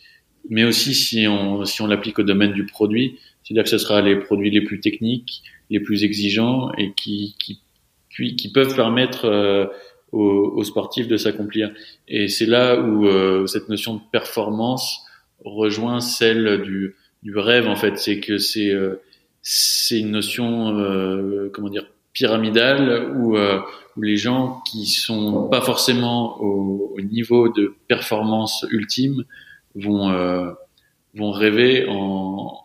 mais 0.48 0.64
aussi 0.64 0.94
si 0.94 1.26
on, 1.28 1.64
si 1.64 1.82
on 1.82 1.86
l'applique 1.86 2.18
au 2.18 2.22
domaine 2.22 2.52
du 2.52 2.64
produit, 2.64 3.18
c'est-à-dire 3.52 3.64
que 3.64 3.70
ce 3.70 3.78
sera 3.78 4.00
les 4.00 4.16
produits 4.16 4.50
les 4.50 4.62
plus 4.62 4.80
techniques, 4.80 5.42
les 5.68 5.78
plus 5.78 6.04
exigeants 6.04 6.72
et 6.78 6.92
qui, 6.94 7.36
qui, 7.38 8.34
qui 8.34 8.50
peuvent 8.50 8.74
permettre 8.74 9.26
euh, 9.26 9.66
aux, 10.10 10.64
sportifs 10.64 11.06
de 11.06 11.18
s'accomplir. 11.18 11.70
Et 12.08 12.28
c'est 12.28 12.46
là 12.46 12.80
où 12.80 13.06
euh, 13.06 13.46
cette 13.46 13.68
notion 13.68 13.96
de 13.96 14.00
performance 14.10 15.04
rejoint 15.44 16.00
celle 16.00 16.62
du, 16.62 16.96
du 17.22 17.36
rêve 17.36 17.68
en 17.68 17.76
fait. 17.76 17.98
C'est 17.98 18.20
que 18.20 18.38
c'est 18.38 18.70
euh, 18.70 19.02
c'est 19.42 19.98
une 19.98 20.12
notion 20.12 20.78
euh, 20.78 21.50
comment 21.52 21.68
dire 21.68 21.86
pyramidale 22.14 23.10
où, 23.16 23.36
où 23.36 24.02
les 24.02 24.16
gens 24.16 24.62
qui 24.70 24.86
sont 24.86 25.48
pas 25.50 25.60
forcément 25.60 26.40
au, 26.40 26.94
au 26.96 27.00
niveau 27.02 27.50
de 27.50 27.74
performance 27.86 28.64
ultime 28.70 29.24
vont 29.74 30.10
vont 31.14 31.30
rêver 31.30 31.86
en 31.88 32.62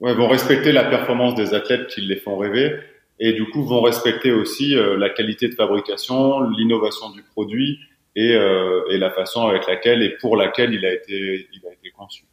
ouais, 0.00 0.14
vont 0.14 0.28
respecter 0.28 0.72
la 0.72 0.84
performance 0.84 1.34
des 1.34 1.54
athlètes 1.54 1.86
qui 1.88 2.00
les 2.00 2.16
font 2.16 2.36
rêver 2.36 2.76
et 3.18 3.32
du 3.32 3.44
coup 3.46 3.62
vont 3.62 3.82
respecter 3.82 4.32
aussi 4.32 4.74
euh, 4.74 4.96
la 4.96 5.10
qualité 5.10 5.48
de 5.48 5.54
fabrication, 5.54 6.40
l'innovation 6.42 7.10
du 7.10 7.22
produit 7.22 7.78
et, 8.16 8.34
euh, 8.34 8.82
et, 8.90 8.98
la 8.98 9.10
façon 9.10 9.46
avec 9.46 9.66
laquelle 9.66 10.02
et 10.02 10.16
pour 10.20 10.36
laquelle 10.36 10.74
il 10.74 10.84
a 10.84 10.92
été, 10.92 11.48
il 11.52 11.66
a 11.68 11.72
été 11.72 11.90
conçu. 11.96 12.24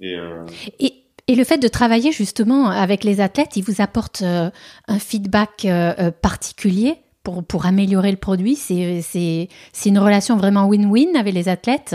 Et, 0.00 0.16
euh... 0.16 0.44
et, 0.80 0.94
et, 1.28 1.36
le 1.36 1.44
fait 1.44 1.58
de 1.58 1.68
travailler 1.68 2.10
justement 2.10 2.68
avec 2.68 3.04
les 3.04 3.20
athlètes, 3.20 3.56
il 3.56 3.62
vous 3.62 3.80
apporte 3.80 4.22
un 4.22 4.98
feedback 4.98 5.66
particulier 6.22 6.96
pour, 7.22 7.44
pour 7.44 7.66
améliorer 7.66 8.10
le 8.10 8.16
produit? 8.16 8.56
C'est 8.56 9.48
une 9.86 9.98
relation 9.98 10.36
vraiment 10.36 10.68
win-win 10.68 11.16
avec 11.16 11.34
les 11.34 11.48
athlètes? 11.48 11.94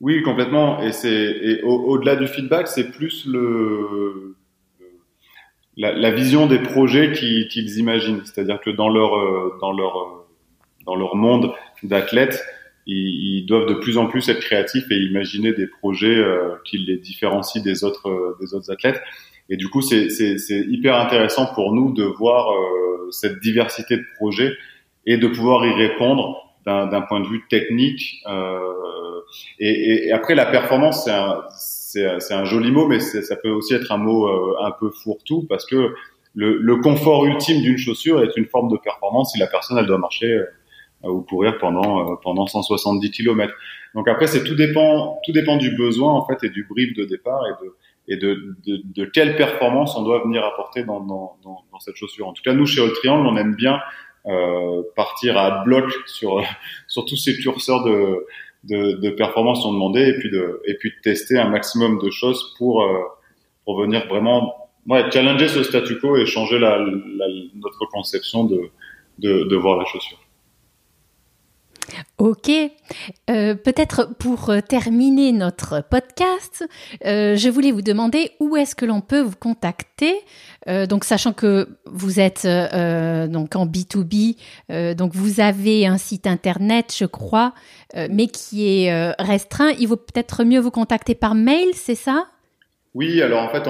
Oui, 0.00 0.22
complètement. 0.22 0.82
Et, 0.82 0.92
c'est 0.92 1.62
au-delà 1.62 2.16
du 2.16 2.26
feedback, 2.26 2.68
c'est 2.68 2.90
plus 2.90 3.26
le 3.26 4.36
la, 5.76 5.92
la, 5.92 6.10
vision 6.10 6.46
des 6.46 6.58
projets 6.58 7.12
qu'ils 7.12 7.78
imaginent. 7.78 8.22
C'est-à-dire 8.24 8.60
que 8.60 8.70
dans 8.70 8.88
leur 8.88 9.16
euh, 9.16 9.56
dans 9.60 9.72
leur 9.72 9.96
euh, 9.96 10.26
dans 10.86 10.94
leur 10.94 11.16
monde 11.16 11.52
d'athlètes, 11.82 12.42
ils, 12.86 13.40
ils, 13.40 13.46
doivent 13.46 13.66
de 13.66 13.74
plus 13.74 13.98
en 13.98 14.06
plus 14.06 14.28
être 14.28 14.40
créatifs 14.40 14.90
et 14.90 14.96
imaginer 14.96 15.52
des 15.52 15.66
projets 15.66 16.16
euh, 16.16 16.54
qui 16.64 16.78
les 16.78 16.96
différencient 16.96 17.62
des 17.62 17.84
autres 17.84 18.36
des 18.40 18.54
autres 18.54 18.70
athlètes. 18.70 19.00
Et 19.48 19.56
du 19.56 19.68
coup, 19.68 19.80
c'est 19.80 20.08
hyper 20.50 20.96
intéressant 20.96 21.46
pour 21.54 21.72
nous 21.72 21.92
de 21.92 22.02
voir 22.02 22.52
cette 23.12 23.38
diversité 23.38 23.96
de 23.96 24.04
projets 24.16 24.52
et 25.06 25.18
de 25.18 25.28
pouvoir 25.28 25.64
y 25.64 25.72
répondre 25.72 26.46
d'un 26.66 27.00
point 27.02 27.20
de 27.20 27.28
vue 27.28 27.46
technique. 27.48 28.22
Euh, 28.26 28.58
et, 29.58 30.08
et, 30.08 30.12
après, 30.12 30.34
la 30.34 30.46
performance, 30.46 31.04
c'est 31.04 31.12
c'est 32.18 32.34
un 32.34 32.44
joli 32.44 32.70
mot, 32.70 32.86
mais 32.86 33.00
ça 33.00 33.36
peut 33.36 33.50
aussi 33.50 33.74
être 33.74 33.90
un 33.92 33.96
mot 33.98 34.26
euh, 34.26 34.56
un 34.62 34.70
peu 34.70 34.90
fourre-tout 34.90 35.46
parce 35.48 35.66
que 35.66 35.94
le, 36.34 36.76
confort 36.76 37.24
ultime 37.24 37.62
d'une 37.62 37.78
chaussure 37.78 38.22
est 38.22 38.36
une 38.36 38.46
forme 38.46 38.70
de 38.70 38.76
performance 38.76 39.32
si 39.32 39.38
la 39.38 39.46
personne 39.46 39.78
elle 39.78 39.86
doit 39.86 39.98
marcher 39.98 40.30
euh, 40.30 40.44
ou 41.08 41.22
courir 41.22 41.58
pendant 41.58 42.12
euh, 42.12 42.16
pendant 42.22 42.46
170 42.46 43.10
km. 43.10 43.52
Donc 43.94 44.08
après, 44.08 44.26
c'est 44.26 44.44
tout 44.44 44.54
dépend 44.54 45.18
tout 45.24 45.32
dépend 45.32 45.56
du 45.56 45.74
besoin 45.74 46.12
en 46.12 46.26
fait 46.26 46.44
et 46.44 46.50
du 46.50 46.64
brief 46.68 46.94
de 46.94 47.04
départ 47.04 47.42
et 47.46 47.64
de 47.64 47.74
et 48.08 48.16
de, 48.16 48.54
de, 48.64 49.04
quelle 49.04 49.34
performance 49.34 49.96
on 49.96 50.02
doit 50.04 50.22
venir 50.22 50.44
apporter 50.44 50.84
dans, 50.84 51.00
dans, 51.00 51.80
cette 51.80 51.96
chaussure. 51.96 52.28
En 52.28 52.32
tout 52.32 52.42
cas, 52.44 52.52
nous 52.52 52.64
chez 52.64 52.80
All 52.80 52.92
Triangle, 52.92 53.26
on 53.26 53.36
aime 53.36 53.56
bien 53.56 53.80
euh, 54.26 54.82
partir 54.94 55.36
à 55.36 55.64
bloc 55.64 55.90
sur 56.06 56.40
sur 56.86 57.04
tous 57.04 57.16
ces 57.16 57.36
curseurs 57.36 57.82
de 57.82 58.24
de, 58.68 58.92
de 58.92 59.10
performance 59.10 59.62
sont 59.62 59.72
demandées 59.72 60.08
et 60.08 60.18
puis 60.18 60.30
de 60.30 60.60
et 60.66 60.74
puis 60.74 60.90
de 60.90 61.00
tester 61.02 61.38
un 61.38 61.48
maximum 61.48 61.98
de 62.02 62.10
choses 62.10 62.54
pour 62.58 62.82
euh, 62.82 63.00
pour 63.64 63.80
venir 63.80 64.06
vraiment 64.08 64.54
ouais, 64.86 65.10
challenger 65.10 65.48
ce 65.48 65.62
statu 65.62 65.98
quo 65.98 66.16
et 66.16 66.26
changer 66.26 66.58
la, 66.58 66.78
la, 66.78 67.26
notre 67.54 67.86
conception 67.90 68.44
de, 68.44 68.70
de, 69.18 69.44
de 69.44 69.56
voir 69.56 69.78
la 69.78 69.84
chaussure. 69.84 70.18
Ok. 72.18 72.50
Euh, 73.30 73.54
Peut-être 73.54 74.14
pour 74.18 74.52
terminer 74.68 75.32
notre 75.32 75.82
podcast, 75.88 76.64
euh, 77.04 77.36
je 77.36 77.48
voulais 77.48 77.72
vous 77.72 77.82
demander 77.82 78.32
où 78.40 78.56
est-ce 78.56 78.74
que 78.74 78.86
l'on 78.86 79.00
peut 79.00 79.20
vous 79.20 79.36
contacter. 79.38 80.14
Euh, 80.68 80.86
donc, 80.86 81.04
sachant 81.04 81.32
que 81.32 81.68
vous 81.86 82.18
êtes 82.18 82.44
euh, 82.44 83.28
donc 83.28 83.54
en 83.56 83.66
B2B, 83.66 84.36
euh, 84.70 84.94
donc 84.94 85.14
vous 85.14 85.40
avez 85.40 85.86
un 85.86 85.98
site 85.98 86.26
internet, 86.26 86.94
je 86.96 87.04
crois, 87.04 87.54
euh, 87.96 88.08
mais 88.10 88.26
qui 88.26 88.66
est 88.66 89.12
restreint. 89.18 89.70
Il 89.78 89.88
vaut 89.88 89.96
peut-être 89.96 90.44
mieux 90.44 90.60
vous 90.60 90.70
contacter 90.70 91.14
par 91.14 91.34
mail, 91.34 91.68
c'est 91.74 91.94
ça? 91.94 92.26
Oui. 92.94 93.22
Alors 93.22 93.42
en 93.42 93.48
fait, 93.48 93.68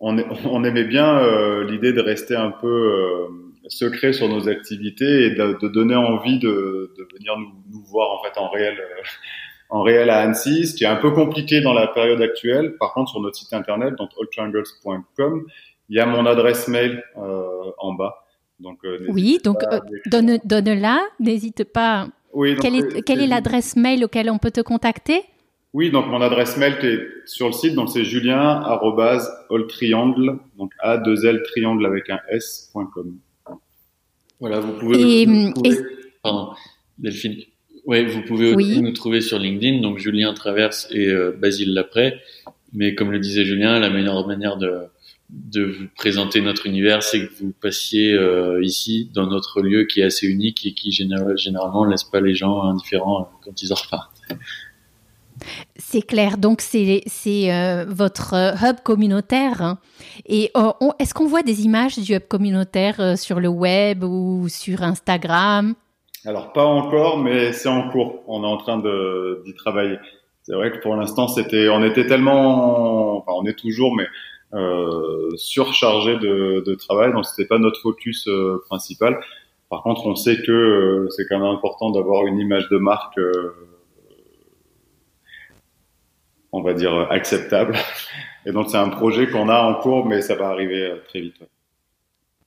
on 0.00 0.64
aimait 0.64 0.84
bien 0.84 1.62
l'idée 1.62 1.92
de 1.92 2.00
rester 2.00 2.36
un 2.36 2.50
peu 2.50 3.28
secret 3.68 4.12
sur 4.12 4.28
nos 4.28 4.48
activités 4.48 5.26
et 5.26 5.30
de, 5.30 5.58
de 5.60 5.68
donner 5.68 5.96
envie 5.96 6.38
de, 6.38 6.92
de 6.96 7.08
venir 7.14 7.36
nous, 7.38 7.52
nous, 7.70 7.84
voir 7.84 8.10
en 8.10 8.22
fait 8.22 8.38
en 8.38 8.48
réel 8.50 8.76
en 9.70 9.82
réel 9.82 10.10
à 10.10 10.20
Annecy, 10.20 10.66
ce 10.66 10.74
qui 10.74 10.84
est 10.84 10.88
un 10.88 10.96
peu 10.96 11.10
compliqué 11.10 11.60
dans 11.60 11.74
la 11.74 11.86
période 11.88 12.22
actuelle. 12.22 12.76
Par 12.78 12.94
contre, 12.94 13.10
sur 13.10 13.20
notre 13.20 13.36
site 13.36 13.52
internet, 13.52 13.94
donc 13.96 14.10
alltriangles.com, 14.20 15.46
il 15.88 15.96
y 15.96 16.00
a 16.00 16.06
mon 16.06 16.26
adresse 16.26 16.68
mail 16.68 17.02
euh, 17.16 17.70
en 17.78 17.94
bas. 17.94 18.24
Donc, 18.60 18.78
euh, 18.84 19.06
oui, 19.08 19.38
donc 19.44 19.62
euh, 19.64 19.78
donne, 20.06 20.38
donne-la, 20.44 21.00
n'hésite 21.20 21.64
pas. 21.64 22.08
Oui, 22.32 22.56
quelle 22.60 22.76
est, 22.76 23.02
quelle 23.02 23.20
est 23.20 23.26
l'adresse 23.26 23.76
mail 23.76 24.04
auquel 24.04 24.30
on 24.30 24.38
peut 24.38 24.50
te 24.50 24.60
contacter? 24.60 25.22
Oui, 25.74 25.90
donc 25.90 26.06
mon 26.06 26.22
adresse 26.22 26.56
mail 26.56 26.76
est 26.82 27.00
sur 27.26 27.46
le 27.46 27.52
site, 27.52 27.74
donc 27.74 27.90
c'est 27.90 28.04
julien 28.04 28.64
triangle, 29.68 30.38
donc 30.56 30.72
a 30.80 30.96
2 30.96 31.26
l 31.26 31.42
triangle 31.42 31.84
avec 31.86 32.08
un 32.10 32.18
s.com. 32.30 33.18
Voilà, 34.40 34.60
vous 34.60 34.72
pouvez. 34.78 35.26
Hum, 35.26 35.54
pardon, 36.22 36.50
Delphine. 36.98 37.36
Ouais, 37.86 38.04
vous 38.04 38.22
pouvez 38.22 38.54
aussi 38.54 38.82
nous 38.82 38.92
trouver 38.92 39.22
sur 39.22 39.38
LinkedIn, 39.38 39.80
donc 39.80 39.98
Julien 39.98 40.34
Traverse 40.34 40.88
et 40.90 41.08
euh, 41.08 41.32
Basile 41.32 41.72
Lapré. 41.72 42.20
Mais 42.74 42.94
comme 42.94 43.10
le 43.10 43.18
disait 43.18 43.46
Julien, 43.46 43.78
la 43.78 43.88
meilleure 43.88 44.26
manière 44.26 44.58
de, 44.58 44.82
de 45.30 45.64
vous 45.64 45.86
présenter 45.96 46.40
notre 46.40 46.66
univers, 46.66 47.02
c'est 47.02 47.26
que 47.26 47.32
vous 47.40 47.52
passiez 47.60 48.12
euh, 48.12 48.62
ici, 48.62 49.10
dans 49.14 49.26
notre 49.26 49.62
lieu 49.62 49.84
qui 49.84 50.00
est 50.00 50.04
assez 50.04 50.26
unique 50.26 50.64
et 50.66 50.72
qui 50.72 50.92
généralement 50.92 51.84
ne 51.84 51.90
laisse 51.90 52.04
pas 52.04 52.20
les 52.20 52.34
gens 52.34 52.62
indifférents 52.62 53.22
euh, 53.22 53.36
quand 53.44 53.62
ils 53.62 53.72
en 53.72 53.76
repartent. 53.76 54.20
C'est 55.76 56.02
clair, 56.02 56.38
donc 56.38 56.60
c'est 56.60 57.02
euh, 57.52 57.84
votre 57.88 58.34
hub 58.34 58.76
communautaire. 58.82 59.62
Hein. 59.62 59.78
Et 60.26 60.52
est-ce 60.98 61.14
qu'on 61.14 61.26
voit 61.26 61.42
des 61.42 61.64
images 61.64 61.98
du 61.98 62.14
hub 62.14 62.26
communautaire 62.28 63.16
sur 63.18 63.40
le 63.40 63.48
web 63.48 64.04
ou 64.04 64.48
sur 64.48 64.82
Instagram? 64.82 65.74
Alors 66.24 66.52
pas 66.52 66.64
encore, 66.64 67.18
mais 67.18 67.52
c'est 67.52 67.68
en 67.68 67.90
cours. 67.90 68.22
On 68.26 68.42
est 68.42 68.46
en 68.46 68.56
train 68.56 68.78
d'y 68.78 69.54
travailler. 69.54 69.96
C'est 70.42 70.54
vrai 70.54 70.70
que 70.72 70.78
pour 70.78 70.96
l'instant, 70.96 71.28
c'était, 71.28 71.68
on 71.68 71.84
était 71.84 72.06
tellement, 72.06 73.18
enfin, 73.18 73.32
on 73.36 73.44
est 73.44 73.58
toujours, 73.58 73.94
mais 73.94 74.06
euh, 74.54 75.30
surchargé 75.36 76.16
de, 76.16 76.62
de, 76.64 76.74
travail, 76.74 77.12
donc 77.12 77.26
c'était 77.26 77.46
pas 77.46 77.58
notre 77.58 77.80
focus 77.82 78.26
euh, 78.28 78.62
principal. 78.66 79.20
Par 79.68 79.82
contre, 79.82 80.06
on 80.06 80.14
sait 80.14 80.40
que 80.40 80.50
euh, 80.50 81.08
c'est 81.10 81.26
quand 81.28 81.38
même 81.38 81.54
important 81.54 81.90
d'avoir 81.90 82.26
une 82.26 82.38
image 82.38 82.68
de 82.70 82.78
marque, 82.78 83.18
euh, 83.18 83.54
on 86.52 86.62
va 86.62 86.74
dire 86.74 87.08
acceptable. 87.10 87.74
Et 88.46 88.52
donc 88.52 88.70
c'est 88.70 88.78
un 88.78 88.88
projet 88.88 89.28
qu'on 89.28 89.48
a 89.48 89.60
en 89.60 89.74
cours, 89.74 90.06
mais 90.06 90.22
ça 90.22 90.34
va 90.34 90.48
arriver 90.48 90.92
très 91.08 91.20
vite. 91.20 91.42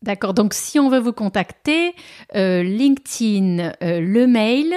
D'accord. 0.01 0.33
Donc, 0.33 0.55
si 0.55 0.79
on 0.79 0.89
veut 0.89 0.99
vous 0.99 1.13
contacter, 1.13 1.93
euh, 2.35 2.63
LinkedIn, 2.63 3.71
euh, 3.83 3.99
le 3.99 4.25
mail 4.25 4.73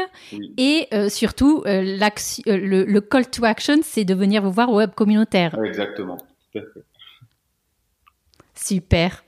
et 0.58 0.86
euh, 0.92 1.08
surtout 1.08 1.62
le, 1.64 2.84
le, 2.84 3.00
call 3.00 3.30
to 3.30 3.44
action, 3.44 3.78
c'est 3.82 4.04
de 4.04 4.14
venir 4.14 4.42
vous 4.42 4.50
voir 4.50 4.70
au 4.70 4.76
web 4.76 4.90
communautaire. 4.94 5.58
Exactement. 5.64 6.18
Super. 8.54 9.23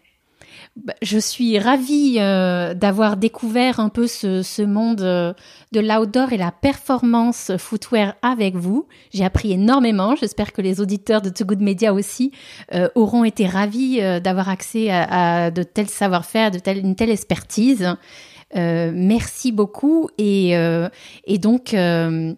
Bah, 0.76 0.92
je 1.00 1.18
suis 1.18 1.58
ravie 1.58 2.16
euh, 2.18 2.74
d'avoir 2.74 3.16
découvert 3.16 3.80
un 3.80 3.88
peu 3.88 4.06
ce, 4.06 4.62
monde 4.62 5.00
euh, 5.00 5.32
de 5.72 5.80
l'outdoor 5.80 6.32
et 6.32 6.36
la 6.36 6.52
performance 6.52 7.52
footwear 7.56 8.14
avec 8.20 8.56
vous. 8.56 8.86
J'ai 9.12 9.24
appris 9.24 9.52
énormément. 9.52 10.16
J'espère 10.16 10.52
que 10.52 10.60
les 10.60 10.80
auditeurs 10.80 11.22
de 11.22 11.30
Too 11.30 11.46
Good 11.46 11.62
Media 11.62 11.94
aussi 11.94 12.30
euh, 12.74 12.88
auront 12.94 13.24
été 13.24 13.46
ravis 13.46 14.00
d'avoir 14.20 14.50
accès 14.50 14.90
à, 14.90 15.50
de 15.50 15.62
tels 15.62 15.88
savoir-faire, 15.88 16.50
de 16.50 16.60
une 16.70 16.94
telle 16.94 17.10
expertise. 17.10 17.96
Euh, 18.54 18.92
merci 18.94 19.50
beaucoup 19.50 20.08
et, 20.18 20.56
euh, 20.56 20.88
et 21.24 21.36
donc 21.38 21.74
euh, 21.74 22.32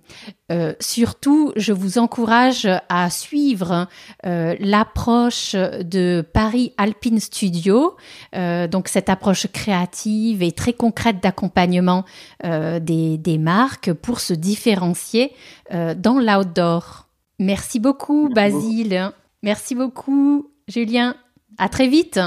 surtout 0.81 1.53
je 1.55 1.75
vous 1.75 1.99
encourage 1.99 2.67
à 2.89 3.11
suivre 3.11 3.89
l'approche 4.25 5.55
de 5.55 6.25
Paris 6.33 6.73
Alpine 6.79 7.21
Studio, 7.21 7.97
donc 8.33 8.89
cette 8.89 9.11
approche 9.11 9.47
créative 9.49 10.43
et 10.43 10.53
très 10.53 10.73
concrète 10.73 11.23
d'accompagnement 11.23 12.05
des, 12.43 13.19
des 13.19 13.39
marques 13.39 13.93
pour 13.93 14.21
se 14.21 14.33
différencier 14.33 15.33
dans 15.71 16.19
l'outdoor. 16.19 17.09
Merci 17.39 17.79
beaucoup 17.79 18.31
Basile, 18.31 19.13
merci 19.43 19.75
beaucoup 19.75 20.51
Julien, 20.69 21.15
à 21.59 21.69
très 21.69 21.89
vite. 21.89 22.19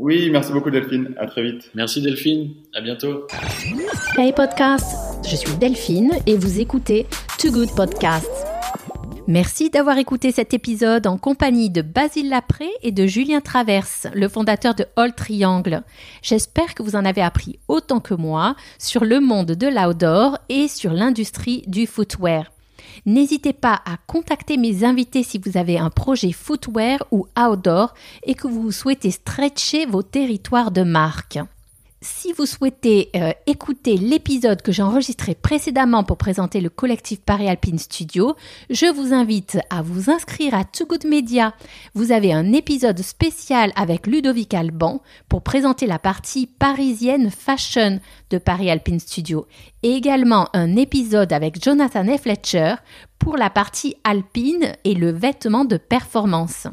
Oui, 0.00 0.30
merci 0.30 0.50
beaucoup 0.50 0.70
Delphine. 0.70 1.14
À 1.18 1.26
très 1.26 1.42
vite. 1.42 1.70
Merci 1.74 2.00
Delphine. 2.00 2.54
À 2.74 2.80
bientôt. 2.80 3.26
Hey 4.16 4.32
podcast, 4.32 4.96
je 5.28 5.36
suis 5.36 5.52
Delphine 5.58 6.12
et 6.26 6.38
vous 6.38 6.58
écoutez 6.58 7.06
Too 7.38 7.50
Good 7.50 7.74
Podcast. 7.76 8.30
Merci 9.26 9.68
d'avoir 9.68 9.98
écouté 9.98 10.32
cet 10.32 10.54
épisode 10.54 11.06
en 11.06 11.18
compagnie 11.18 11.68
de 11.68 11.82
Basile 11.82 12.30
Lapré 12.30 12.66
et 12.82 12.92
de 12.92 13.06
Julien 13.06 13.42
Traverse, 13.42 14.06
le 14.14 14.26
fondateur 14.28 14.74
de 14.74 14.86
All 14.96 15.14
Triangle. 15.14 15.82
J'espère 16.22 16.74
que 16.74 16.82
vous 16.82 16.96
en 16.96 17.04
avez 17.04 17.20
appris 17.20 17.58
autant 17.68 18.00
que 18.00 18.14
moi 18.14 18.56
sur 18.78 19.04
le 19.04 19.20
monde 19.20 19.52
de 19.52 19.66
l'outdoor 19.66 20.38
et 20.48 20.66
sur 20.66 20.94
l'industrie 20.94 21.62
du 21.66 21.86
footwear. 21.86 22.50
N'hésitez 23.06 23.52
pas 23.52 23.80
à 23.84 23.96
contacter 24.06 24.56
mes 24.56 24.84
invités 24.84 25.22
si 25.22 25.38
vous 25.38 25.56
avez 25.56 25.78
un 25.78 25.90
projet 25.90 26.32
footwear 26.32 26.98
ou 27.10 27.26
outdoor 27.38 27.94
et 28.24 28.34
que 28.34 28.48
vous 28.48 28.72
souhaitez 28.72 29.10
stretcher 29.10 29.86
vos 29.86 30.02
territoires 30.02 30.70
de 30.70 30.82
marque. 30.82 31.38
Si 32.02 32.32
vous 32.32 32.46
souhaitez 32.46 33.10
euh, 33.14 33.32
écouter 33.46 33.98
l'épisode 33.98 34.62
que 34.62 34.72
j'ai 34.72 34.82
enregistré 34.82 35.34
précédemment 35.34 36.02
pour 36.02 36.16
présenter 36.16 36.62
le 36.62 36.70
collectif 36.70 37.20
Paris 37.20 37.46
Alpine 37.46 37.78
Studio, 37.78 38.36
je 38.70 38.86
vous 38.86 39.12
invite 39.12 39.58
à 39.68 39.82
vous 39.82 40.10
inscrire 40.10 40.54
à 40.54 40.64
Too 40.64 40.86
Good 40.86 41.04
Media. 41.04 41.52
Vous 41.92 42.10
avez 42.10 42.32
un 42.32 42.54
épisode 42.54 42.98
spécial 43.02 43.70
avec 43.76 44.06
Ludovic 44.06 44.54
Alban 44.54 45.02
pour 45.28 45.42
présenter 45.42 45.86
la 45.86 45.98
partie 45.98 46.46
parisienne 46.46 47.30
fashion 47.30 48.00
de 48.30 48.38
Paris 48.38 48.70
Alpine 48.70 49.00
Studio 49.00 49.46
et 49.82 49.92
également 49.92 50.48
un 50.54 50.76
épisode 50.76 51.34
avec 51.34 51.62
Jonathan 51.62 52.06
et 52.06 52.16
Fletcher 52.16 52.76
pour 53.18 53.36
la 53.36 53.50
partie 53.50 53.94
alpine 54.04 54.72
et 54.84 54.94
le 54.94 55.10
vêtement 55.10 55.66
de 55.66 55.76
performance. 55.76 56.66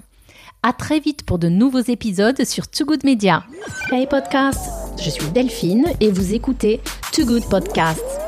À 0.64 0.74
très 0.74 1.00
vite 1.00 1.24
pour 1.24 1.40
de 1.40 1.50
nouveaux 1.50 1.80
épisodes 1.80 2.44
sur 2.44 2.68
Too 2.68 2.86
Good 2.86 3.04
Media. 3.04 3.44
Hey 3.92 4.08
podcast, 4.08 4.60
je 5.02 5.10
suis 5.10 5.30
Delphine 5.30 5.86
et 6.02 6.12
vous 6.12 6.34
écoutez 6.34 6.82
Too 7.14 7.26
Good 7.26 7.48
Podcast. 7.50 8.27